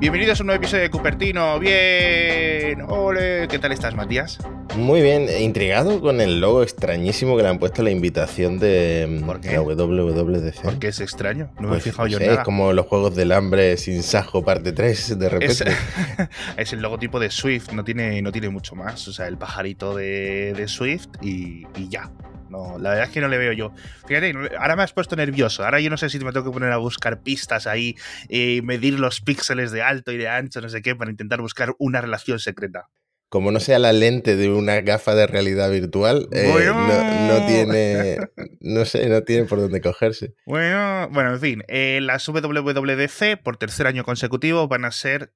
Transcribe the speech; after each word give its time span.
Bienvenidos 0.00 0.40
a 0.40 0.42
un 0.42 0.46
nuevo 0.46 0.62
episodio 0.62 0.84
de 0.84 0.90
Cupertino. 0.90 1.58
Bien, 1.58 2.80
ole. 2.88 3.46
¿Qué 3.48 3.58
tal 3.58 3.72
estás, 3.72 3.94
Matías? 3.94 4.38
Muy 4.76 5.02
bien, 5.02 5.26
intrigado 5.40 6.00
con 6.00 6.22
el 6.22 6.40
logo 6.40 6.62
extrañísimo 6.62 7.36
que 7.36 7.42
le 7.42 7.50
han 7.50 7.58
puesto 7.58 7.82
a 7.82 7.84
la 7.84 7.90
invitación 7.90 8.58
de 8.58 9.22
¿Por 9.26 9.40
qué? 9.42 9.52
la 9.52 9.60
WWDC. 9.60 10.62
Porque 10.62 10.88
es 10.88 11.00
extraño. 11.00 11.50
No 11.56 11.62
me 11.62 11.66
he 11.66 11.70
Pues, 11.72 11.82
fijado 11.84 12.08
yo 12.08 12.16
sé, 12.16 12.26
nada. 12.28 12.38
Es 12.38 12.44
como 12.44 12.72
los 12.72 12.86
juegos 12.86 13.14
del 13.14 13.30
hambre 13.32 13.76
sin 13.76 14.02
sajo 14.02 14.42
parte 14.42 14.72
3 14.72 15.18
de 15.18 15.28
repente. 15.28 15.52
Es, 15.52 15.64
es 16.56 16.72
el 16.72 16.80
logotipo 16.80 17.20
de 17.20 17.30
Swift, 17.30 17.72
no 17.72 17.84
tiene, 17.84 18.22
no 18.22 18.32
tiene 18.32 18.48
mucho 18.48 18.74
más. 18.74 19.06
O 19.06 19.12
sea, 19.12 19.26
el 19.26 19.36
pajarito 19.36 19.94
de, 19.94 20.54
de 20.56 20.66
Swift 20.66 21.08
y, 21.20 21.66
y 21.76 21.88
ya. 21.90 22.10
No, 22.50 22.78
la 22.78 22.90
verdad 22.90 23.06
es 23.06 23.10
que 23.12 23.20
no 23.20 23.28
le 23.28 23.38
veo 23.38 23.52
yo. 23.52 23.72
Fíjate, 24.06 24.34
ahora 24.58 24.76
me 24.76 24.82
has 24.82 24.92
puesto 24.92 25.14
nervioso. 25.16 25.64
Ahora 25.64 25.80
yo 25.80 25.88
no 25.88 25.96
sé 25.96 26.10
si 26.10 26.18
me 26.18 26.32
tengo 26.32 26.44
que 26.46 26.52
poner 26.52 26.72
a 26.72 26.78
buscar 26.78 27.22
pistas 27.22 27.66
ahí, 27.66 27.94
eh, 28.28 28.60
medir 28.62 28.98
los 28.98 29.20
píxeles 29.20 29.70
de 29.70 29.82
alto 29.82 30.10
y 30.12 30.16
de 30.16 30.28
ancho, 30.28 30.60
no 30.60 30.68
sé 30.68 30.82
qué, 30.82 30.96
para 30.96 31.10
intentar 31.10 31.40
buscar 31.40 31.74
una 31.78 32.00
relación 32.00 32.38
secreta. 32.40 32.88
Como 33.28 33.52
no 33.52 33.60
sea 33.60 33.78
la 33.78 33.92
lente 33.92 34.34
de 34.34 34.50
una 34.50 34.80
gafa 34.80 35.14
de 35.14 35.28
realidad 35.28 35.70
virtual, 35.70 36.26
eh, 36.32 36.48
Bueno. 36.50 36.74
no, 36.74 37.28
no 37.28 37.46
tiene, 37.46 38.18
no 38.58 38.84
sé, 38.84 39.08
no 39.08 39.22
tiene 39.22 39.44
por 39.44 39.60
dónde 39.60 39.80
cogerse. 39.80 40.34
Bueno, 40.46 41.08
bueno, 41.12 41.34
en 41.34 41.38
fin, 41.40 41.62
eh, 41.68 42.00
las 42.02 42.26
WWDC 42.26 43.40
por 43.40 43.56
tercer 43.56 43.86
año 43.86 44.02
consecutivo 44.02 44.66
van 44.66 44.84
a 44.84 44.90
ser 44.90 45.32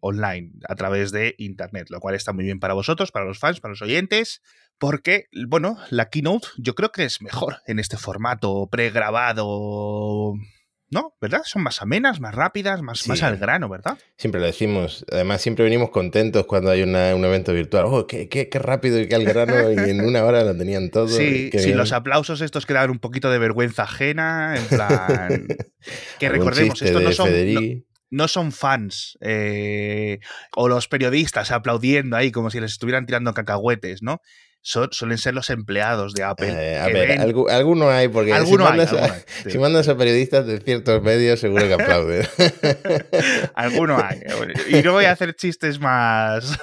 online, 0.00 0.52
a 0.68 0.74
través 0.74 1.10
de 1.10 1.34
internet, 1.38 1.86
lo 1.88 2.00
cual 2.00 2.14
está 2.14 2.34
muy 2.34 2.44
bien 2.44 2.60
para 2.60 2.74
vosotros, 2.74 3.12
para 3.12 3.24
los 3.24 3.38
fans, 3.38 3.60
para 3.60 3.72
los 3.72 3.80
oyentes, 3.80 4.42
porque, 4.82 5.26
bueno, 5.46 5.78
la 5.90 6.10
keynote 6.10 6.48
yo 6.58 6.74
creo 6.74 6.90
que 6.90 7.04
es 7.04 7.22
mejor 7.22 7.58
en 7.68 7.78
este 7.78 7.96
formato 7.96 8.66
pregrabado. 8.68 10.34
¿No? 10.90 11.14
¿Verdad? 11.20 11.42
Son 11.44 11.62
más 11.62 11.80
amenas, 11.82 12.18
más 12.20 12.34
rápidas, 12.34 12.82
más, 12.82 12.98
Sí. 12.98 13.08
más 13.08 13.22
al 13.22 13.36
grano, 13.38 13.68
¿verdad? 13.68 13.96
Siempre 14.18 14.40
lo 14.40 14.46
decimos. 14.48 15.06
Además, 15.12 15.40
siempre 15.40 15.64
venimos 15.64 15.90
contentos 15.90 16.46
cuando 16.46 16.70
hay 16.72 16.82
una- 16.82 17.14
un 17.14 17.24
evento 17.24 17.52
virtual. 17.54 17.84
¡Oh, 17.86 18.08
qué, 18.08 18.28
qué- 18.28 18.48
qué 18.48 18.58
rápido 18.58 19.00
y 19.00 19.08
qué 19.08 19.14
al 19.14 19.24
grano! 19.24 19.70
Y 19.70 19.88
en 19.88 20.00
una 20.00 20.24
hora 20.24 20.42
lo 20.42 20.54
tenían 20.56 20.90
todo. 20.90 21.06
Sí, 21.06 21.48
sí, 21.52 21.66
bien. 21.66 21.78
los 21.78 21.92
aplausos 21.92 22.40
estos 22.40 22.66
que 22.66 22.74
dan 22.74 22.90
un 22.90 22.98
poquito 22.98 23.30
de 23.30 23.38
vergüenza 23.38 23.84
ajena, 23.84 24.54
en 24.56 24.64
plan... 24.66 25.46
que 26.18 26.28
recordemos, 26.28 26.74
chiste 26.74 26.86
esto 26.88 27.00
no 27.00 27.12
son... 27.12 27.30
no 28.10 28.26
son 28.28 28.50
fans 28.52 29.16
eh, 29.22 30.18
o 30.56 30.68
los 30.68 30.88
periodistas 30.88 31.52
aplaudiendo 31.52 32.16
ahí 32.16 32.32
como 32.32 32.50
si 32.50 32.58
les 32.60 32.72
estuvieran 32.72 33.06
tirando 33.06 33.32
cacahuetes, 33.32 34.02
¿no? 34.02 34.20
Son- 34.64 34.88
suelen 34.92 35.18
ser 35.18 35.34
los 35.34 35.50
empleados 35.50 36.14
de 36.14 36.22
Apple. 36.22 36.48
Eh, 36.50 36.78
a 36.78 36.86
ver, 36.86 37.20
alguno 37.20 37.90
hay, 37.90 38.06
porque 38.06 38.32
alguno 38.32 38.64
si, 38.64 38.72
hay, 38.72 38.78
mandas 38.78 38.92
a, 38.92 38.96
alguno 38.96 39.14
hay, 39.14 39.20
sí. 39.42 39.50
si 39.50 39.58
mandas 39.58 39.88
a 39.88 39.96
periodistas 39.96 40.46
de 40.46 40.60
ciertos 40.60 41.02
medios, 41.02 41.40
seguro 41.40 41.66
que 41.66 41.74
aplauden. 41.74 42.26
Alguno 43.54 43.98
hay. 44.02 44.20
Y 44.68 44.82
no 44.82 44.92
voy 44.92 45.06
a 45.06 45.12
hacer 45.12 45.34
chistes 45.34 45.80
más, 45.80 46.58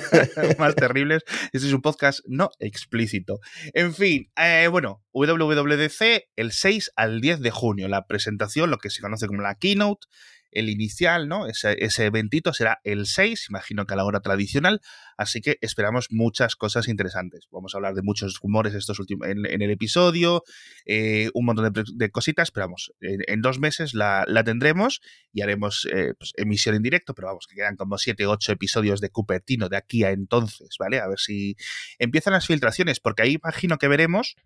más 0.58 0.74
terribles. 0.74 1.24
Este 1.52 1.66
es 1.66 1.72
un 1.72 1.80
podcast 1.80 2.20
no 2.26 2.50
explícito. 2.58 3.40
En 3.72 3.94
fin, 3.94 4.30
eh, 4.36 4.68
bueno, 4.70 5.02
WWDC 5.12 6.28
el 6.36 6.52
6 6.52 6.92
al 6.96 7.20
10 7.20 7.40
de 7.40 7.50
junio. 7.50 7.88
La 7.88 8.06
presentación, 8.06 8.70
lo 8.70 8.78
que 8.78 8.90
se 8.90 9.00
conoce 9.00 9.26
como 9.26 9.42
la 9.42 9.54
keynote, 9.54 10.06
el 10.50 10.68
inicial, 10.68 11.28
¿no? 11.28 11.46
Ese, 11.46 11.76
ese 11.84 12.06
eventito 12.06 12.52
será 12.52 12.80
el 12.84 13.06
6, 13.06 13.46
imagino 13.50 13.86
que 13.86 13.94
a 13.94 13.96
la 13.96 14.04
hora 14.04 14.20
tradicional. 14.20 14.80
Así 15.16 15.40
que 15.40 15.58
esperamos 15.60 16.08
muchas 16.10 16.56
cosas 16.56 16.88
interesantes. 16.88 17.46
Vamos 17.50 17.74
a 17.74 17.78
hablar 17.78 17.94
de 17.94 18.02
muchos 18.02 18.38
rumores 18.40 18.74
estos 18.74 18.98
últimos 19.00 19.28
en, 19.28 19.44
el 19.44 19.70
episodio, 19.70 20.44
eh, 20.86 21.30
un 21.34 21.44
montón 21.44 21.72
de, 21.72 22.10
cositas, 22.10 22.50
pero 22.50 22.66
vamos, 22.66 22.92
en, 23.00 23.40
dos 23.42 23.58
meses 23.58 23.94
la, 23.94 24.24
la 24.28 24.44
tendremos 24.44 25.00
y 25.32 25.42
haremos 25.42 25.86
eh, 25.92 26.14
pues, 26.18 26.32
emisión 26.36 26.74
en 26.74 26.82
directo, 26.82 27.14
pero 27.14 27.28
vamos, 27.28 27.46
que 27.46 27.56
quedan 27.56 27.76
como 27.76 27.98
7 27.98 28.26
8 28.26 28.52
episodios 28.52 29.00
de 29.00 29.10
Cupertino 29.10 29.68
de 29.68 29.76
aquí 29.76 30.04
a 30.04 30.10
entonces, 30.10 30.76
¿vale? 30.78 31.00
A 31.00 31.08
ver 31.08 31.18
si 31.18 31.56
empiezan 31.98 32.32
las 32.32 32.46
filtraciones, 32.46 33.00
porque 33.00 33.22
ahí 33.22 33.38
imagino 33.42 33.78
que 33.78 33.88
veremos 33.88 34.36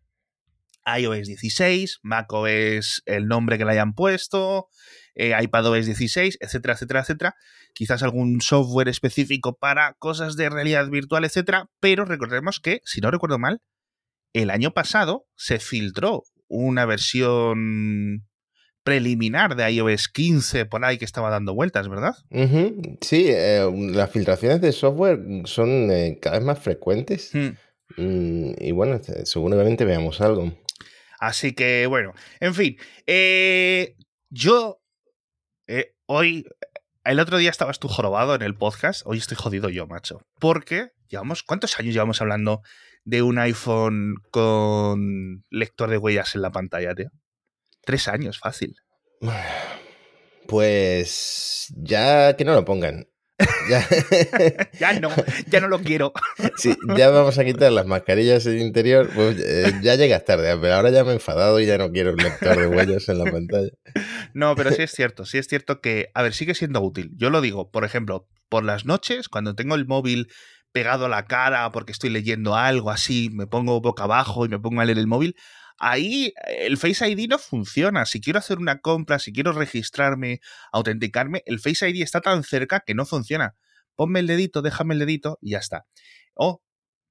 iOS 0.87 1.27
16, 1.27 2.01
macOS 2.03 3.03
el 3.07 3.27
nombre 3.27 3.59
que 3.59 3.65
le 3.65 3.73
hayan 3.73 3.95
puesto, 3.95 4.69
eh, 5.15 5.35
iPadOS 5.41 5.87
16, 5.87 6.39
etcétera, 6.41 6.75
etcétera, 6.75 7.01
etcétera. 7.01 7.35
Quizás 7.75 8.03
algún 8.03 8.41
software 8.41 8.89
específico 8.89 9.57
para 9.57 9.95
cosas 9.95 10.37
de 10.37 10.51
realidad 10.51 10.89
virtual, 10.89 11.25
etcétera. 11.25 11.71
Pero 11.81 12.05
recordemos 12.05 12.61
que, 12.61 12.81
si 12.85 13.01
no 13.01 13.11
recuerdo 13.11 13.39
mal, 13.39 13.61
el 14.33 14.51
año 14.51 14.73
pasado 14.73 15.27
se 15.37 15.59
filtró 15.59 16.25
una 16.49 16.85
versión 16.87 18.27
preliminar 18.85 19.55
de 19.55 19.71
iOS 19.71 20.09
15 20.09 20.67
por 20.67 20.85
ahí 20.85 20.99
que 20.99 21.05
estaba 21.05 21.31
dando 21.31 21.55
vueltas, 21.55 21.89
¿verdad? 21.89 22.15
Sí, 23.01 23.27
eh, 23.29 23.71
las 23.93 24.11
filtraciones 24.11 24.61
de 24.61 24.73
software 24.73 25.21
son 25.45 25.91
eh, 25.91 26.19
cada 26.21 26.39
vez 26.39 26.47
más 26.47 26.59
frecuentes. 26.59 27.31
Hmm. 27.33 27.51
Mm, 27.97 28.55
y 28.59 28.73
bueno, 28.73 29.01
seguramente 29.25 29.85
veamos 29.85 30.21
algo. 30.21 30.53
Así 31.23 31.53
que, 31.53 31.87
bueno, 31.87 32.15
en 32.41 32.53
fin. 32.53 32.77
eh, 33.07 33.95
yo 34.29 34.83
eh, 35.69 35.95
hoy, 36.07 36.45
el 37.05 37.21
otro 37.21 37.39
día 37.39 37.49
estabas 37.49 37.79
tú 37.79 37.87
jorobado 37.87 38.35
en 38.35 38.43
el 38.43 38.57
podcast, 38.57 39.03
hoy 39.05 39.19
estoy 39.19 39.37
jodido 39.37 39.69
yo, 39.69 39.87
macho. 39.87 40.27
Porque 40.41 40.91
llevamos, 41.07 41.45
¿cuántos 41.45 41.79
años 41.79 41.95
llevamos 41.95 42.21
hablando 42.21 42.63
de 43.05 43.23
un 43.23 43.39
iPhone 43.39 44.17
con 44.33 45.45
lector 45.49 45.91
de 45.91 45.99
huellas 45.99 46.35
en 46.35 46.43
la 46.43 46.51
pantalla, 46.51 46.93
tío? 46.93 47.11
Tres 47.83 48.09
años, 48.09 48.41
fácil. 48.41 48.75
Pues 50.49 51.73
ya 51.77 52.37
que 52.37 52.45
no 52.45 52.53
lo 52.53 52.65
pongan. 52.65 53.07
Ya, 53.69 53.87
Ya 54.79 55.01
no, 55.01 55.11
ya 55.47 55.61
no 55.61 55.69
lo 55.69 55.81
quiero. 55.81 56.13
sí, 56.57 56.77
ya 56.97 57.11
vamos 57.11 57.39
a 57.39 57.45
quitar 57.45 57.73
las 57.73 57.87
mascarillas 57.87 58.47
en 58.47 58.61
interior. 58.61 59.11
Pues 59.15 59.39
eh, 59.41 59.73
ya 59.83 59.95
llegas 59.95 60.25
tarde, 60.25 60.57
pero 60.61 60.75
ahora 60.75 60.91
ya 60.91 61.05
me 61.05 61.11
he 61.11 61.15
enfadado 61.15 61.61
y 61.61 61.67
ya 61.67 61.79
no 61.79 61.91
quiero 61.91 62.13
un 62.13 62.19
lector 62.19 62.59
de 62.59 62.67
huellas 62.67 63.09
en 63.09 63.19
la 63.19 63.31
pantalla. 63.31 63.71
No, 64.35 64.55
pero 64.55 64.73
sí 64.73 64.83
es 64.83 64.93
cierto, 64.93 65.25
sí 65.25 65.39
es 65.39 65.47
cierto 65.47 65.81
que, 65.81 66.11
a 66.15 66.23
ver, 66.23 66.35
sigue 66.35 66.55
siendo 66.55 66.81
útil. 66.81 67.11
Yo 67.17 67.31
lo 67.31 67.41
digo, 67.41 67.71
por 67.71 67.85
ejemplo, 67.85 68.29
por 68.49 68.65
las 68.65 68.85
noches, 68.85 69.29
cuando 69.29 69.55
tengo 69.55 69.75
el 69.75 69.87
móvil 69.87 70.29
pegado 70.73 71.07
a 71.07 71.09
la 71.09 71.27
cara 71.27 71.71
porque 71.71 71.93
estoy 71.93 72.11
leyendo 72.11 72.57
algo 72.57 72.91
así, 72.91 73.31
me 73.33 73.47
pongo 73.47 73.81
boca 73.81 74.05
abajo 74.05 74.45
y 74.45 74.49
me 74.49 74.59
pongo 74.59 74.81
a 74.81 74.85
leer 74.85 74.99
el 74.99 75.07
móvil, 75.07 75.37
ahí 75.83 76.33
el 76.47 76.79
Face 76.79 77.07
ID 77.09 77.29
no 77.29 77.39
funciona. 77.39 78.07
Si 78.07 78.21
quiero 78.21 78.39
hacer 78.39 78.59
una 78.59 78.81
compra, 78.81 79.19
si 79.19 79.33
quiero 79.33 79.53
registrarme, 79.53 80.41
autenticarme, 80.73 81.43
el 81.45 81.59
Face 81.59 81.89
ID 81.89 82.03
está 82.03 82.21
tan 82.21 82.45
cerca 82.45 82.81
que 82.87 82.95
no 82.95 83.05
funciona. 83.05 83.57
Ponme 83.97 84.21
el 84.21 84.29
dedito, 84.29 84.63
déjame 84.63 84.95
el 84.95 85.01
dedito 85.01 85.39
y 85.43 85.51
ya 85.51 85.59
está. 85.59 85.85
O, 86.35 86.63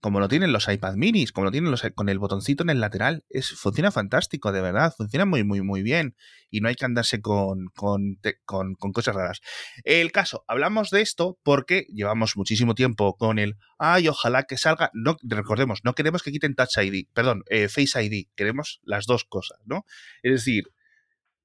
como 0.01 0.19
lo 0.19 0.28
tienen 0.28 0.51
los 0.51 0.67
iPad 0.67 0.95
minis, 0.95 1.31
como 1.31 1.45
lo 1.45 1.51
tienen 1.51 1.69
los, 1.69 1.84
con 1.94 2.09
el 2.09 2.17
botoncito 2.17 2.63
en 2.63 2.72
el 2.72 2.79
lateral, 2.79 3.23
es, 3.29 3.51
funciona 3.51 3.91
fantástico, 3.91 4.51
de 4.51 4.59
verdad, 4.59 4.94
funciona 4.97 5.25
muy, 5.25 5.44
muy, 5.44 5.62
muy 5.62 5.84
bien. 5.84 6.16
Y 6.50 6.59
no 6.59 6.67
hay 6.67 6.75
que 6.75 6.85
andarse 6.85 7.22
con, 7.22 7.67
con, 7.75 8.17
con 8.45 8.75
cosas 8.75 9.16
raras. 9.16 9.41
El 9.84 10.11
caso, 10.11 10.44
hablamos 10.47 10.90
de 10.90 11.01
esto 11.01 11.40
porque 11.44 11.85
llevamos 11.94 12.35
muchísimo 12.35 12.73
tiempo 12.73 13.16
con 13.16 13.38
el, 13.38 13.57
ay, 13.78 14.07
ojalá 14.07 14.44
que 14.44 14.57
salga, 14.57 14.90
no, 14.94 15.17
recordemos, 15.22 15.81
no 15.84 15.94
queremos 15.94 16.23
que 16.23 16.31
quiten 16.31 16.56
Touch 16.56 16.78
ID, 16.78 17.06
perdón, 17.13 17.44
eh, 17.50 17.69
Face 17.69 18.03
ID, 18.03 18.28
queremos 18.35 18.81
las 18.84 19.06
dos 19.06 19.23
cosas, 19.23 19.59
¿no? 19.66 19.85
Es 20.23 20.31
decir, 20.34 20.66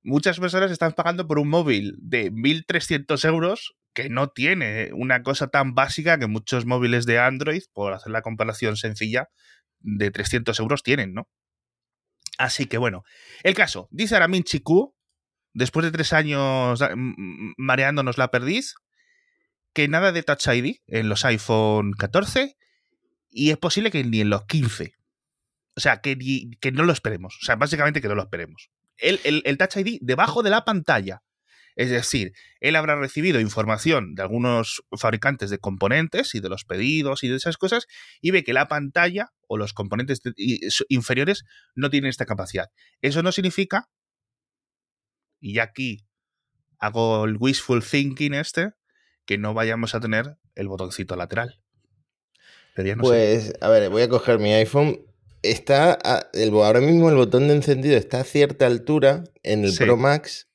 muchas 0.02 0.40
personas 0.40 0.70
están 0.70 0.92
pagando 0.92 1.26
por 1.26 1.38
un 1.38 1.48
móvil 1.48 1.94
de 1.98 2.32
1.300 2.32 3.22
euros 3.28 3.76
que 3.96 4.10
no 4.10 4.28
tiene 4.28 4.90
una 4.92 5.22
cosa 5.22 5.48
tan 5.48 5.74
básica 5.74 6.18
que 6.18 6.26
muchos 6.26 6.66
móviles 6.66 7.06
de 7.06 7.18
Android, 7.18 7.62
por 7.72 7.94
hacer 7.94 8.12
la 8.12 8.20
comparación 8.20 8.76
sencilla, 8.76 9.30
de 9.80 10.10
300 10.10 10.60
euros 10.60 10.82
tienen, 10.82 11.14
¿no? 11.14 11.28
Así 12.36 12.66
que 12.66 12.76
bueno, 12.76 13.02
el 13.42 13.54
caso, 13.54 13.88
dice 13.90 14.14
Aramin 14.14 14.42
Chiku, 14.44 14.94
después 15.54 15.84
de 15.84 15.92
tres 15.92 16.12
años 16.12 16.78
m- 16.82 17.14
mareándonos 17.56 18.18
la 18.18 18.30
perdiz, 18.30 18.74
que 19.72 19.88
nada 19.88 20.12
de 20.12 20.22
Touch 20.22 20.46
ID 20.48 20.76
en 20.86 21.08
los 21.08 21.24
iPhone 21.24 21.92
14 21.92 22.56
y 23.30 23.50
es 23.50 23.56
posible 23.56 23.90
que 23.90 24.04
ni 24.04 24.20
en 24.20 24.28
los 24.28 24.44
15. 24.44 24.92
O 25.74 25.80
sea, 25.80 26.02
que, 26.02 26.18
que 26.60 26.72
no 26.72 26.84
lo 26.84 26.92
esperemos. 26.92 27.38
O 27.42 27.44
sea, 27.46 27.56
básicamente 27.56 28.02
que 28.02 28.08
no 28.08 28.14
lo 28.14 28.22
esperemos. 28.22 28.70
El- 28.98 29.42
el 29.44 29.56
Touch 29.58 29.76
ID 29.78 29.98
debajo 30.02 30.42
de 30.42 30.50
la 30.50 30.66
pantalla. 30.66 31.22
Es 31.76 31.90
decir, 31.90 32.32
él 32.60 32.74
habrá 32.74 32.96
recibido 32.96 33.38
información 33.38 34.14
de 34.14 34.22
algunos 34.22 34.82
fabricantes 34.98 35.50
de 35.50 35.58
componentes 35.58 36.34
y 36.34 36.40
de 36.40 36.48
los 36.48 36.64
pedidos 36.64 37.22
y 37.22 37.28
de 37.28 37.36
esas 37.36 37.58
cosas 37.58 37.86
y 38.22 38.30
ve 38.30 38.42
que 38.44 38.52
la 38.54 38.66
pantalla 38.66 39.30
o 39.46 39.58
los 39.58 39.72
componentes 39.74 40.20
inferiores 40.88 41.44
no 41.74 41.90
tienen 41.90 42.08
esta 42.08 42.24
capacidad. 42.26 42.70
Eso 43.02 43.22
no 43.22 43.30
significa, 43.30 43.88
y 45.40 45.58
aquí 45.58 46.06
hago 46.78 47.24
el 47.26 47.36
wishful 47.38 47.82
thinking 47.84 48.34
este, 48.34 48.70
que 49.26 49.38
no 49.38 49.54
vayamos 49.54 49.94
a 49.94 50.00
tener 50.00 50.38
el 50.54 50.68
botoncito 50.68 51.14
lateral. 51.14 51.60
Pero 52.74 52.88
ya 52.88 52.96
no 52.96 53.04
sé. 53.04 53.08
Pues, 53.08 53.52
a 53.60 53.68
ver, 53.68 53.90
voy 53.90 54.02
a 54.02 54.08
coger 54.08 54.38
mi 54.38 54.52
iPhone. 54.54 55.00
Está 55.42 55.98
a- 56.02 56.28
el, 56.32 56.50
ahora 56.50 56.80
mismo 56.80 57.08
el 57.10 57.16
botón 57.16 57.48
de 57.48 57.54
encendido 57.54 57.96
está 57.96 58.20
a 58.20 58.24
cierta 58.24 58.66
altura 58.66 59.24
en 59.42 59.64
el 59.64 59.72
Sí. 59.72 59.84
Pro 59.84 59.96
Max. 59.96 60.48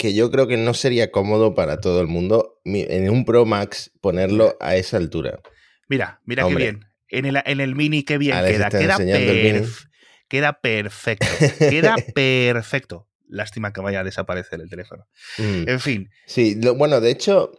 Que 0.00 0.14
yo 0.14 0.30
creo 0.30 0.48
que 0.48 0.56
no 0.56 0.72
sería 0.72 1.10
cómodo 1.10 1.54
para 1.54 1.78
todo 1.78 2.00
el 2.00 2.06
mundo 2.06 2.58
en 2.64 3.10
un 3.10 3.26
Pro 3.26 3.44
Max 3.44 3.92
ponerlo 4.00 4.56
a 4.58 4.74
esa 4.76 4.96
altura. 4.96 5.40
Mira, 5.90 6.22
mira 6.24 6.48
qué 6.48 6.54
bien. 6.54 6.86
En 7.08 7.26
el, 7.26 7.42
en 7.44 7.60
el 7.60 7.74
mini 7.74 8.02
qué 8.02 8.16
bien 8.16 8.34
queda. 8.42 8.70
Queda, 8.70 8.96
queda 10.26 10.60
perfecto. 10.62 11.26
Queda 11.58 11.96
perfecto. 12.14 13.08
Lástima 13.28 13.74
que 13.74 13.82
vaya 13.82 14.00
a 14.00 14.04
desaparecer 14.04 14.62
el 14.62 14.70
teléfono. 14.70 15.06
Mm. 15.36 15.68
En 15.68 15.80
fin. 15.80 16.10
Sí, 16.24 16.58
bueno, 16.76 17.02
de 17.02 17.10
hecho, 17.10 17.52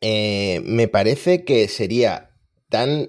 eh, 0.00 0.62
me 0.64 0.86
parece 0.86 1.44
que 1.44 1.66
sería 1.66 2.30
tan 2.68 3.08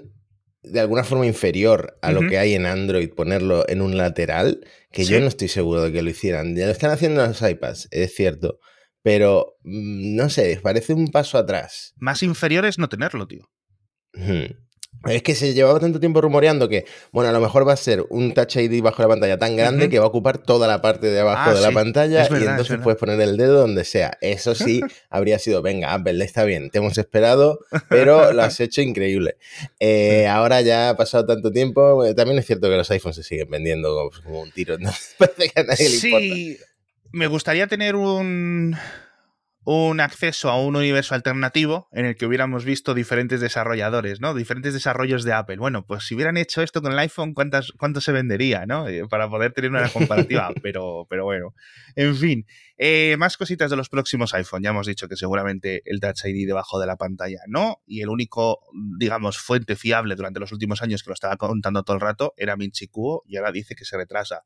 de 0.62 0.80
alguna 0.80 1.04
forma 1.04 1.26
inferior 1.26 1.98
a 2.02 2.12
lo 2.12 2.28
que 2.28 2.38
hay 2.38 2.54
en 2.54 2.66
Android 2.66 3.10
ponerlo 3.14 3.68
en 3.70 3.82
un 3.82 3.98
lateral, 3.98 4.66
que 4.92 5.06
yo 5.06 5.20
no 5.20 5.28
estoy 5.28 5.48
seguro 5.48 5.84
de 5.84 5.92
que 5.92 6.02
lo 6.02 6.10
hicieran. 6.10 6.56
Ya 6.56 6.66
lo 6.66 6.72
están 6.72 6.92
haciendo 6.92 7.24
en 7.24 7.30
los 7.30 7.42
iPads, 7.42 7.88
es 7.92 8.14
cierto. 8.14 8.60
Pero, 9.02 9.58
mm, 9.64 10.16
no 10.16 10.30
sé, 10.30 10.60
parece 10.62 10.94
un 10.94 11.08
paso 11.08 11.38
atrás. 11.38 11.94
Más 11.98 12.22
inferior 12.24 12.66
es 12.66 12.78
no 12.78 12.90
tenerlo, 12.90 13.28
tío. 13.28 13.50
Es 15.08 15.24
que 15.24 15.34
se 15.34 15.54
llevaba 15.54 15.80
tanto 15.80 16.00
tiempo 16.00 16.20
rumoreando 16.20 16.68
que, 16.68 16.86
bueno, 17.12 17.30
a 17.30 17.34
lo 17.34 17.40
mejor 17.40 17.66
va 17.66 17.72
a 17.72 17.78
ser 17.78 18.06
un 18.10 18.34
Touch 18.34 18.58
ID 18.58 18.82
bajo 18.82 19.02
la 19.02 19.08
pantalla 19.08 19.38
tan 19.38 19.56
grande 19.56 19.88
que 19.88 19.98
va 19.98 20.06
a 20.06 20.08
ocupar 20.10 20.40
toda 20.40 20.68
la 20.68 20.82
parte 20.82 21.08
de 21.08 21.22
abajo 21.22 21.52
ah, 21.52 21.54
de 21.54 21.62
la 21.62 21.72
pantalla 21.72 22.28
y 22.30 22.44
entonces 22.44 22.80
puedes 22.84 23.00
poner 23.00 23.20
el 23.22 23.38
dedo 23.38 23.62
donde 23.62 23.86
sea. 23.86 24.18
Eso 24.20 24.56
sí, 24.56 24.82
habría 25.10 25.40
sido, 25.40 25.62
venga, 25.62 25.94
Apple, 25.94 26.24
está 26.24 26.44
bien, 26.44 26.70
te 26.70 26.80
hemos 26.80 26.98
esperado, 26.98 27.60
pero 27.88 28.34
lo 28.34 28.44
has 28.44 28.60
hecho 28.60 28.82
increíble. 28.82 29.38
Eh, 29.80 30.28
ahora 30.28 30.62
ya 30.62 30.90
ha 30.90 30.98
pasado 30.98 31.26
tanto 31.26 31.50
tiempo, 31.52 32.04
también 32.14 32.38
es 32.40 32.46
cierto 32.46 32.70
que 32.70 32.76
los 32.76 32.92
iPhones 32.92 33.16
se 33.16 33.24
siguen 33.24 33.50
vendiendo 33.50 34.12
como, 34.24 34.42
un 34.42 34.52
tiro, 34.52 34.78
¿no? 34.78 34.92
Parece 35.18 35.50
que 35.50 35.60
a 35.62 35.64
nadie 35.64 35.90
le 35.90 35.96
importa. 35.96 36.20
Sí, 36.20 36.58
me 37.12 37.28
gustaría 37.28 37.68
tener 37.68 37.96
un 37.96 38.76
un 39.66 40.00
acceso 40.00 40.50
a 40.50 40.60
un 40.60 40.76
universo 40.76 41.16
alternativo 41.16 41.90
en 41.92 42.06
el 42.06 42.16
que 42.16 42.26
hubiéramos 42.26 42.64
visto 42.64 42.94
diferentes 42.94 43.42
desarrolladores, 43.42 44.22
¿no? 44.22 44.34
Diferentes 44.34 44.74
desarrollos 44.74 45.24
de 45.24 45.34
Apple. 45.34 45.58
Bueno, 45.58 45.86
pues 45.86 46.06
si 46.06 46.16
hubieran 46.16 46.38
hecho 46.38 46.62
esto 46.62 46.82
con 46.82 46.94
el 46.94 47.00
iPhone, 47.00 47.34
¿cuántas, 47.34 47.72
¿cuánto 47.74 48.00
se 48.00 48.12
vendería, 48.12 48.66
¿no? 48.66 48.88
Eh, 48.88 49.06
para 49.10 49.30
poder 49.30 49.52
tener 49.52 49.70
una 49.70 49.90
comparativa, 49.90 50.52
pero, 50.64 51.06
pero 51.10 51.26
bueno. 51.26 51.54
En 51.96 52.16
fin, 52.16 52.46
eh, 52.78 53.16
más 53.18 53.36
cositas 53.36 53.70
de 53.70 53.76
los 53.76 53.90
próximos 53.90 54.34
iPhone. 54.34 54.64
Ya 54.64 54.70
hemos 54.70 54.88
dicho 54.88 55.08
que 55.08 55.18
seguramente 55.18 55.82
el 55.86 56.00
Touch 56.00 56.26
ID 56.26 56.48
debajo 56.48 56.80
de 56.80 56.88
la 56.88 56.96
pantalla 56.96 57.40
no, 57.48 57.82
y 57.86 58.02
el 58.02 58.10
único, 58.10 58.62
digamos, 58.98 59.38
fuente 59.38 59.76
fiable 59.76 60.16
durante 60.16 60.40
los 60.40 60.52
últimos 60.52 60.82
años 60.82 61.04
que 61.04 61.10
lo 61.10 61.14
estaba 61.14 61.36
contando 61.36 61.84
todo 61.84 61.96
el 61.96 62.02
rato 62.02 62.34
era 62.38 62.56
Minchi 62.56 62.88
Kuo 62.88 63.24
y 63.28 63.38
ahora 63.38 63.52
dice 63.52 63.76
que 63.76 63.86
se 63.86 63.98
retrasa. 63.98 64.44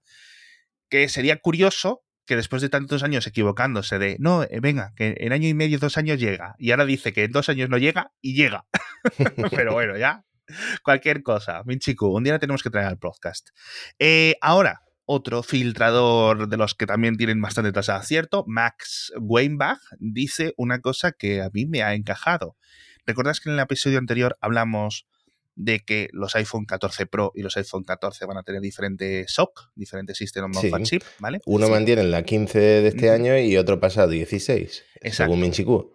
Que 0.90 1.08
sería 1.08 1.38
curioso 1.38 2.04
que 2.26 2.36
después 2.36 2.62
de 2.62 2.70
tantos 2.70 3.04
años 3.04 3.28
equivocándose 3.28 4.00
de, 4.00 4.18
no, 4.20 4.44
eh, 4.44 4.60
venga, 4.62 4.94
que 4.96 5.16
en 5.18 5.34
año 5.34 5.48
y 5.48 5.54
medio, 5.54 5.80
dos 5.80 5.98
años 5.98 6.20
llega, 6.20 6.56
y 6.58 6.72
ahora 6.72 6.86
dice 6.86 7.14
que 7.14 7.26
en 7.26 7.32
dos 7.32 7.50
años 7.50 7.70
no 7.70 7.78
llega 7.78 8.12
y 8.22 8.36
llega. 8.36 8.66
Pero 9.52 9.74
bueno, 9.74 9.98
ya, 9.98 10.26
cualquier 10.84 11.24
cosa. 11.24 11.64
Minchiku, 11.66 12.08
un 12.08 12.24
día 12.24 12.40
tenemos 12.40 12.64
que 12.64 12.70
traer 12.70 12.88
al 12.88 12.98
podcast. 12.98 13.50
Eh, 14.00 14.36
ahora, 14.42 14.82
otro 15.06 15.44
filtrador 15.44 16.48
de 16.48 16.58
los 16.58 16.76
que 16.76 16.86
también 16.86 17.18
tienen 17.18 17.42
bastante 17.42 17.72
tasa 17.72 17.94
de 17.94 18.00
acierto, 18.00 18.46
Max 18.48 19.12
Weinbach, 19.20 19.80
dice 20.00 20.54
una 20.58 20.80
cosa 20.80 21.12
que 21.12 21.42
a 21.42 21.50
mí 21.52 21.66
me 21.66 21.84
ha 21.84 21.94
encajado. 21.94 22.56
¿Recuerdas 23.06 23.42
que 23.42 23.50
en 23.50 23.56
el 23.56 23.62
episodio 23.62 24.00
anterior 24.00 24.38
hablamos 24.40 25.08
de 25.56 25.82
que 25.82 26.10
los 26.14 26.36
iPhone 26.36 26.66
14 26.66 27.06
Pro 27.06 27.32
y 27.36 27.42
los 27.42 27.56
iPhone 27.58 27.84
14 27.84 28.26
van 28.26 28.38
a 28.38 28.44
tener 28.44 28.62
diferente 28.62 29.26
SOC, 29.28 29.72
diferente 29.76 30.16
System 30.16 30.52
of 30.56 30.82
Chip, 30.84 31.04
¿vale? 31.20 31.40
Uno 31.46 31.70
mantiene 31.70 32.04
la 32.04 32.24
15 32.24 32.60
de 32.60 32.88
este 32.88 33.10
año 33.10 33.38
y 33.38 33.58
otro 33.58 33.80
pasa 33.80 34.08
16, 34.08 34.84
según 35.12 35.40
Minchiku. 35.40 35.94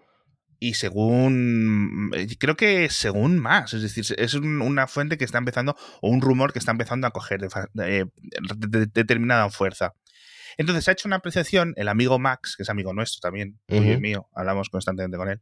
Y 0.61 0.75
según, 0.75 2.11
eh, 2.15 2.27
creo 2.39 2.57
que 2.57 2.89
según 2.91 3.39
más, 3.39 3.75
es 3.75 3.83
decir, 3.83 4.05
es 4.19 4.35
una 4.35 4.89
fuente 4.89 5.17
que 5.17 5.25
está 5.25 5.39
empezando, 5.39 5.77
o 6.01 6.09
un 6.09 6.21
rumor 6.21 6.53
que 6.53 6.59
está 6.59 6.73
empezando 6.73 7.07
a 7.07 7.11
coger 7.13 7.49
de, 7.75 8.07
determinada 8.93 9.49
fuerza. 9.51 9.95
Entonces 10.57 10.89
ha 10.89 10.93
hecho 10.93 11.07
una 11.07 11.17
apreciación 11.17 11.75
el 11.77 11.87
amigo 11.87 12.19
Max, 12.19 12.57
que 12.57 12.65
es 12.65 12.71
amigo 12.71 12.93
nuestro 12.93 13.21
también, 13.21 13.61
mío, 13.69 14.29
hablamos 14.35 14.69
constantemente 14.69 15.17
con 15.17 15.29
él, 15.29 15.41